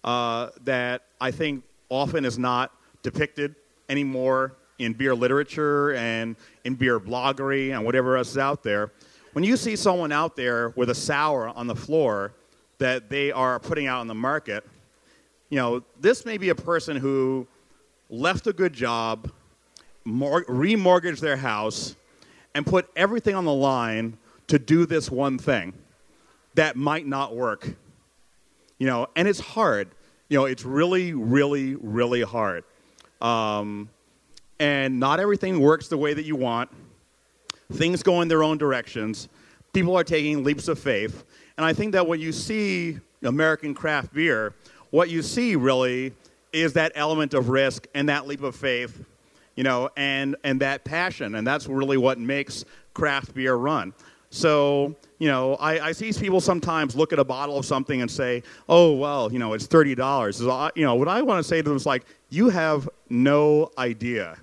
uh, 0.06 0.52
that 0.64 1.02
I 1.20 1.32
think 1.32 1.66
often 1.90 2.24
is 2.24 2.40
not 2.40 2.72
depicted 3.04 3.56
anymore 3.90 4.56
in 4.80 4.94
beer 4.94 5.16
literature 5.16 5.94
and 5.94 6.36
in 6.64 6.76
beer 6.76 7.00
bloggery 7.00 7.74
and 7.74 7.86
whatever 7.86 8.18
else 8.18 8.32
is 8.32 8.38
out 8.38 8.64
there. 8.64 8.92
When 9.34 9.44
you 9.44 9.58
see 9.58 9.76
someone 9.76 10.12
out 10.12 10.36
there 10.36 10.70
with 10.76 10.90
a 10.90 10.96
sour 10.96 11.50
on 11.50 11.68
the 11.68 11.76
floor 11.76 12.34
that 12.78 13.10
they 13.10 13.32
are 13.32 13.60
putting 13.60 13.88
out 13.88 14.00
on 14.00 14.08
the 14.08 14.16
market, 14.16 14.66
you 15.50 15.58
know, 15.58 15.84
this 16.00 16.26
may 16.26 16.38
be 16.38 16.50
a 16.50 16.56
person 16.56 16.98
who 16.98 17.48
left 18.10 18.48
a 18.48 18.54
good 18.54 18.74
job, 18.74 19.32
mor- 20.04 20.46
remortgaged 20.46 21.20
their 21.20 21.38
house, 21.38 21.96
and 22.54 22.66
put 22.66 22.90
everything 22.96 23.36
on 23.36 23.46
the 23.46 23.54
line 23.54 24.18
to 24.48 24.60
do 24.60 24.86
this 24.86 25.10
one 25.10 25.38
thing 25.38 25.74
that 26.56 26.76
might 26.76 27.06
not 27.06 27.36
work. 27.36 27.76
You 28.78 28.88
know, 28.88 29.08
and 29.16 29.28
it's 29.28 29.40
hard. 29.40 29.90
You 30.30 30.38
know, 30.40 30.46
it's 30.46 30.66
really, 30.66 31.14
really, 31.14 31.76
really 31.76 32.22
hard. 32.22 32.64
Um, 33.22 33.90
and 34.60 35.00
not 35.00 35.20
everything 35.20 35.60
works 35.60 35.88
the 35.88 35.98
way 35.98 36.14
that 36.14 36.26
you 36.26 36.36
want. 36.36 36.70
Things 37.74 38.04
go 38.04 38.22
in 38.22 38.28
their 38.28 38.44
own 38.44 38.58
directions. 38.58 39.28
People 39.74 39.98
are 39.98 40.04
taking 40.04 40.44
leaps 40.44 40.68
of 40.68 40.80
faith. 40.80 41.24
And 41.58 41.66
I 41.66 41.74
think 41.74 41.94
that 41.94 42.08
when 42.08 42.20
you 42.20 42.32
see 42.32 43.00
American 43.24 43.74
craft 43.74 44.14
beer, 44.14 44.54
what 44.92 45.10
you 45.10 45.22
see 45.22 45.56
really 45.56 46.14
is 46.54 46.74
that 46.74 46.92
element 46.96 47.34
of 47.34 47.50
risk 47.50 47.88
and 47.94 48.08
that 48.08 48.28
leap 48.28 48.44
of 48.44 48.56
faith, 48.56 49.04
you 49.56 49.64
know, 49.64 49.90
and, 49.98 50.36
and 50.44 50.62
that 50.62 50.86
passion. 50.86 51.36
And 51.36 51.46
that's 51.46 51.68
really 51.68 51.98
what 51.98 52.20
makes 52.20 52.64
craft 52.94 53.34
beer 53.34 53.56
run. 53.56 53.94
So, 54.30 54.96
you 55.20 55.28
know, 55.28 55.56
I, 55.56 55.80
I 55.80 55.92
see 55.92 56.12
people 56.12 56.42
sometimes 56.42 56.96
look 56.96 57.14
at 57.14 57.20
a 57.20 57.24
bottle 57.24 57.58
of 57.58 57.66
something 57.66 58.02
and 58.02 58.12
say, 58.12 58.44
oh, 58.68 58.94
well, 58.94 59.32
you 59.32 59.40
know, 59.40 59.54
it's 59.54 59.68
$30. 59.68 60.72
You 60.76 60.84
know, 60.84 60.96
what 60.96 61.08
I 61.08 61.22
want 61.22 61.40
to 61.40 61.44
say 61.48 61.58
to 61.58 61.64
them 61.64 61.78
is 61.78 61.86
like, 61.86 62.06
you 62.36 62.50
have 62.50 62.90
no 63.10 63.72
idea. 63.78 64.38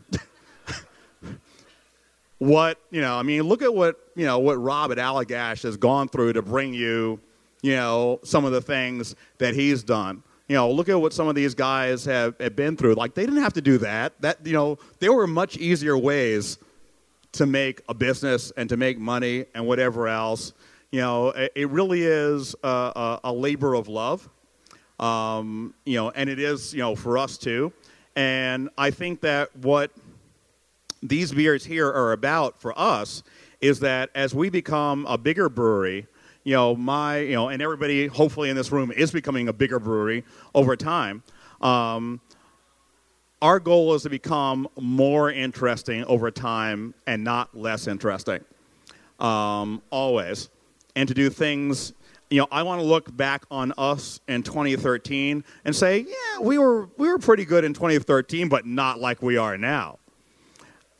what, 2.38 2.78
you 2.90 3.00
know, 3.00 3.14
I 3.14 3.22
mean, 3.22 3.42
look 3.42 3.62
at 3.62 3.74
what, 3.74 4.00
you 4.16 4.24
know, 4.24 4.38
what 4.38 4.60
Rob 4.60 4.92
at 4.92 4.98
Allagash 4.98 5.62
has 5.62 5.76
gone 5.76 6.08
through 6.08 6.32
to 6.34 6.42
bring 6.42 6.74
you, 6.74 7.20
you 7.62 7.76
know, 7.76 8.20
some 8.24 8.44
of 8.44 8.52
the 8.52 8.60
things 8.60 9.14
that 9.38 9.54
he's 9.54 9.82
done 9.82 10.22
you 10.52 10.58
know, 10.58 10.70
look 10.70 10.90
at 10.90 11.00
what 11.00 11.14
some 11.14 11.28
of 11.28 11.34
these 11.34 11.54
guys 11.54 12.04
have, 12.04 12.34
have 12.38 12.54
been 12.54 12.76
through. 12.76 12.92
Like, 12.92 13.14
they 13.14 13.24
didn't 13.24 13.42
have 13.42 13.54
to 13.54 13.62
do 13.62 13.78
that. 13.78 14.20
That, 14.20 14.44
you 14.46 14.52
know, 14.52 14.78
there 14.98 15.10
were 15.10 15.26
much 15.26 15.56
easier 15.56 15.96
ways 15.96 16.58
to 17.32 17.46
make 17.46 17.80
a 17.88 17.94
business 17.94 18.52
and 18.58 18.68
to 18.68 18.76
make 18.76 18.98
money 18.98 19.46
and 19.54 19.66
whatever 19.66 20.08
else. 20.08 20.52
You 20.90 21.00
know, 21.00 21.28
it, 21.28 21.52
it 21.54 21.70
really 21.70 22.02
is 22.02 22.54
a, 22.62 22.68
a, 22.68 23.20
a, 23.24 23.32
labor 23.32 23.74
of 23.74 23.88
love. 23.88 24.28
Um, 25.00 25.72
you 25.86 25.96
know, 25.96 26.10
and 26.10 26.28
it 26.28 26.38
is, 26.38 26.74
you 26.74 26.80
know, 26.80 26.94
for 26.94 27.16
us 27.16 27.38
too. 27.38 27.72
And 28.16 28.68
I 28.76 28.90
think 28.90 29.20
that 29.22 29.54
what 29.56 29.90
these 31.02 31.32
beers 31.32 31.64
here 31.64 31.88
are 31.88 32.12
about 32.12 32.60
for 32.60 32.78
us 32.78 33.22
is 33.60 33.80
that 33.80 34.10
as 34.14 34.34
we 34.34 34.50
become 34.50 35.06
a 35.06 35.16
bigger 35.16 35.48
brewery, 35.48 36.06
you 36.44 36.54
know, 36.54 36.74
my, 36.74 37.18
you 37.18 37.34
know, 37.34 37.48
and 37.48 37.62
everybody 37.62 38.06
hopefully 38.06 38.50
in 38.50 38.56
this 38.56 38.72
room 38.72 38.90
is 38.92 39.12
becoming 39.12 39.48
a 39.48 39.52
bigger 39.52 39.78
brewery 39.78 40.24
over 40.54 40.76
time. 40.76 41.22
Um, 41.60 42.20
our 43.40 43.58
goal 43.58 43.94
is 43.94 44.02
to 44.02 44.10
become 44.10 44.68
more 44.80 45.30
interesting 45.30 46.04
over 46.04 46.30
time 46.30 46.94
and 47.06 47.24
not 47.24 47.56
less 47.56 47.86
interesting, 47.86 48.44
um, 49.18 49.82
always. 49.90 50.50
And 50.94 51.08
to 51.08 51.14
do 51.14 51.30
things, 51.30 51.92
you 52.32 52.38
know, 52.38 52.48
I 52.50 52.62
want 52.62 52.80
to 52.80 52.86
look 52.86 53.14
back 53.14 53.44
on 53.50 53.74
us 53.76 54.18
in 54.26 54.42
2013 54.42 55.44
and 55.66 55.76
say, 55.76 55.98
yeah, 55.98 56.40
we 56.40 56.56
were, 56.56 56.88
we 56.96 57.08
were 57.08 57.18
pretty 57.18 57.44
good 57.44 57.62
in 57.62 57.74
2013, 57.74 58.48
but 58.48 58.64
not 58.64 59.00
like 59.00 59.20
we 59.20 59.36
are 59.36 59.58
now. 59.58 59.98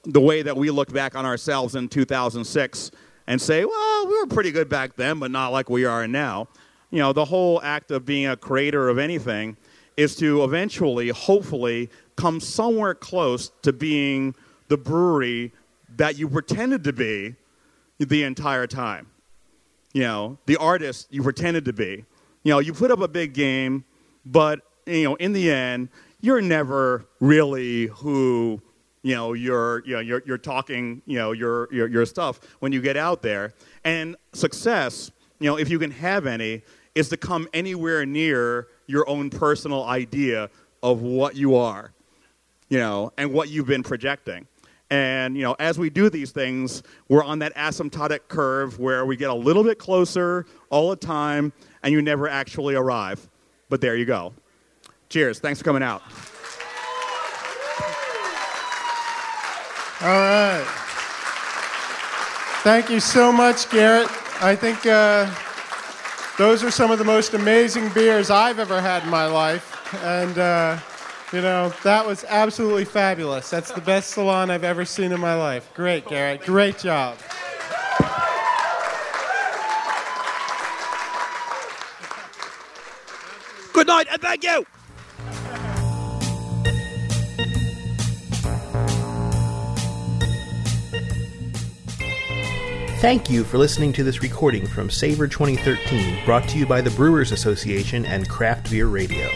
The 0.05 0.21
way 0.21 0.43
that 0.43 0.55
we 0.55 0.71
look 0.71 0.93
back 0.93 1.17
on 1.17 1.25
ourselves 1.25 1.75
in 1.75 1.89
2006 1.89 2.91
and 3.27 3.41
say, 3.41 3.65
well, 3.65 4.07
we 4.07 4.19
were 4.21 4.27
pretty 4.27 4.51
good 4.51 4.69
back 4.69 4.95
then, 4.97 5.19
but 5.21 5.31
not 5.31 5.53
like 5.53 5.71
we 5.71 5.87
are 5.87 6.07
now. 6.07 6.49
You 6.91 6.99
know, 6.99 7.15
the 7.15 7.25
whole 7.25 7.63
act 7.63 7.91
of 7.93 8.05
being 8.05 8.27
a 8.27 8.37
creator 8.37 8.91
of 8.91 8.99
anything 8.99 9.57
is 9.97 10.15
to 10.17 10.45
eventually, 10.45 11.09
hopefully, 11.09 11.89
come 12.15 12.41
somewhere 12.41 12.95
close 12.95 13.53
to 13.63 13.73
being 13.73 14.35
the 14.69 14.77
brewery 14.77 15.53
that 15.97 16.19
you 16.19 16.29
pretended 16.29 16.85
to 16.85 16.93
be 16.93 17.37
the 17.99 18.23
entire 18.25 18.67
time. 18.67 19.12
You 19.93 20.03
know, 20.03 20.39
the 20.47 20.57
artist 20.57 21.09
you 21.11 21.23
pretended 21.23 21.65
to 21.67 21.73
be. 21.73 22.05
You 22.45 22.53
know, 22.53 22.59
you 22.59 22.73
put 22.73 22.91
up 22.91 23.01
a 23.01 23.09
big 23.09 23.35
game, 23.35 23.85
but, 24.25 24.61
you 24.87 25.05
know, 25.05 25.15
in 25.17 25.33
the 25.33 25.51
end, 25.51 25.89
you're 26.21 26.41
never 26.41 27.05
really 27.21 27.87
who 27.87 28.61
you 29.03 29.15
know 29.15 29.33
your 29.33 29.83
you 29.85 29.95
know 29.95 30.01
you're, 30.01 30.23
you're 30.25 30.39
talking 30.39 31.03
you 31.07 31.19
know 31.19 31.33
your, 31.33 31.69
your 31.73 31.89
your 31.89 32.07
stuff 32.07 32.41
when 32.61 32.73
you 32.73 32.81
get 32.81 32.97
out 32.97 33.21
there 33.21 33.53
and 33.85 34.17
success 34.33 35.11
you 35.41 35.51
know 35.51 35.59
if 35.59 35.69
you 35.69 35.79
can 35.79 35.91
have 35.91 36.25
any 36.25 36.63
is 36.95 37.09
to 37.09 37.17
come 37.17 37.49
anywhere 37.53 38.07
near 38.07 38.69
your 38.87 39.09
own 39.09 39.29
personal 39.29 39.85
idea 39.85 40.49
of 40.83 41.03
what 41.03 41.35
you 41.35 41.57
are 41.57 41.93
you 42.69 42.79
know 42.79 43.13
and 43.19 43.33
what 43.33 43.49
you've 43.49 43.67
been 43.67 43.83
projecting 43.83 44.47
and 44.93 45.37
you 45.37 45.43
know 45.43 45.57
as 45.59 45.79
we 45.79 45.89
do 45.89 46.11
these 46.11 46.33
things 46.33 46.83
we're 47.09 47.25
on 47.25 47.39
that 47.39 47.55
asymptotic 47.57 48.21
curve 48.29 48.79
where 48.79 49.07
we 49.07 49.17
get 49.17 49.31
a 49.31 49.35
little 49.35 49.65
bit 49.65 49.79
closer 49.79 50.45
all 50.69 50.91
the 50.91 50.97
time 50.97 51.53
and 51.83 51.93
you 51.93 52.03
never 52.03 52.29
actually 52.29 52.75
arrive 52.75 53.29
but 53.71 53.81
there 53.81 53.97
you 53.97 54.05
go 54.05 54.35
cheers 55.09 55.41
thanks 55.41 55.61
for 55.61 55.65
coming 55.65 55.83
out 55.83 56.03
All 60.03 60.09
right. 60.09 60.65
Thank 62.65 62.91
you 62.91 62.99
so 62.99 63.31
much, 63.31 63.71
Garrett. 63.71 64.09
I 64.43 64.57
think 64.57 64.85
uh, 64.85 65.33
those 66.37 66.65
are 66.65 66.73
some 66.73 66.91
of 66.91 66.99
the 66.99 67.05
most 67.05 67.35
amazing 67.35 67.89
beers 67.91 68.29
I've 68.29 68.59
ever 68.59 68.81
had 68.81 69.05
in 69.05 69.11
my 69.11 69.27
life. 69.27 69.95
And, 70.03 70.37
uh, 70.39 70.79
you 71.33 71.41
know, 71.41 71.73
that 71.83 72.07
was 72.07 72.25
absolutely 72.29 72.85
fabulous. 72.85 73.49
That's 73.49 73.73
the 73.73 73.81
best 73.81 74.11
salon 74.11 74.51
I've 74.51 74.65
ever 74.65 74.85
seen 74.85 75.13
in 75.13 75.21
my 75.21 75.35
life. 75.35 75.73
Great, 75.75 76.07
Garrett. 76.07 76.43
Great 76.43 76.79
job. 76.79 77.17
Good 83.73 83.87
night 83.87 84.07
and 84.11 84.21
thank 84.21 84.45
you. 84.45 84.67
Thank 93.01 93.29
you 93.29 93.43
for 93.43 93.59
listening 93.59 93.93
to 93.95 94.05
this 94.05 94.23
recording 94.23 94.65
from 94.65 94.89
Savor 94.89 95.27
2013, 95.27 96.25
brought 96.25 96.49
to 96.51 96.59
you 96.59 96.67
by 96.67 96.81
the 96.81 96.91
Brewers 96.91 97.33
Association 97.33 98.07
and 98.07 98.29
Craft 98.29 98.71
Beer 98.71 98.87
Radio. 98.87 99.29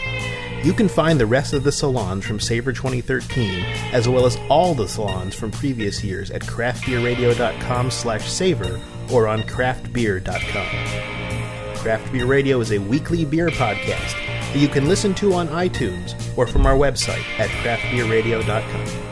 You 0.67 0.73
can 0.73 0.89
find 0.89 1.17
the 1.17 1.25
rest 1.25 1.53
of 1.53 1.63
the 1.63 1.71
salons 1.71 2.25
from 2.25 2.41
Savor 2.41 2.73
2013, 2.73 3.63
as 3.93 4.09
well 4.09 4.25
as 4.25 4.37
all 4.49 4.73
the 4.73 4.85
salons 4.85 5.33
from 5.33 5.49
previous 5.49 6.03
years 6.03 6.29
at 6.29 6.41
craftbeerradio.com 6.41 7.89
slash 7.89 8.29
savor 8.29 8.77
or 9.09 9.29
on 9.29 9.43
craftbeer.com. 9.43 11.77
Craft 11.77 12.11
Beer 12.11 12.25
Radio 12.25 12.59
is 12.59 12.73
a 12.73 12.79
weekly 12.79 13.23
beer 13.23 13.47
podcast 13.47 14.11
that 14.51 14.57
you 14.57 14.67
can 14.67 14.89
listen 14.89 15.13
to 15.13 15.35
on 15.35 15.47
iTunes 15.47 16.15
or 16.37 16.45
from 16.45 16.65
our 16.65 16.75
website 16.75 17.23
at 17.39 17.47
craftbeerradio.com. 17.63 19.06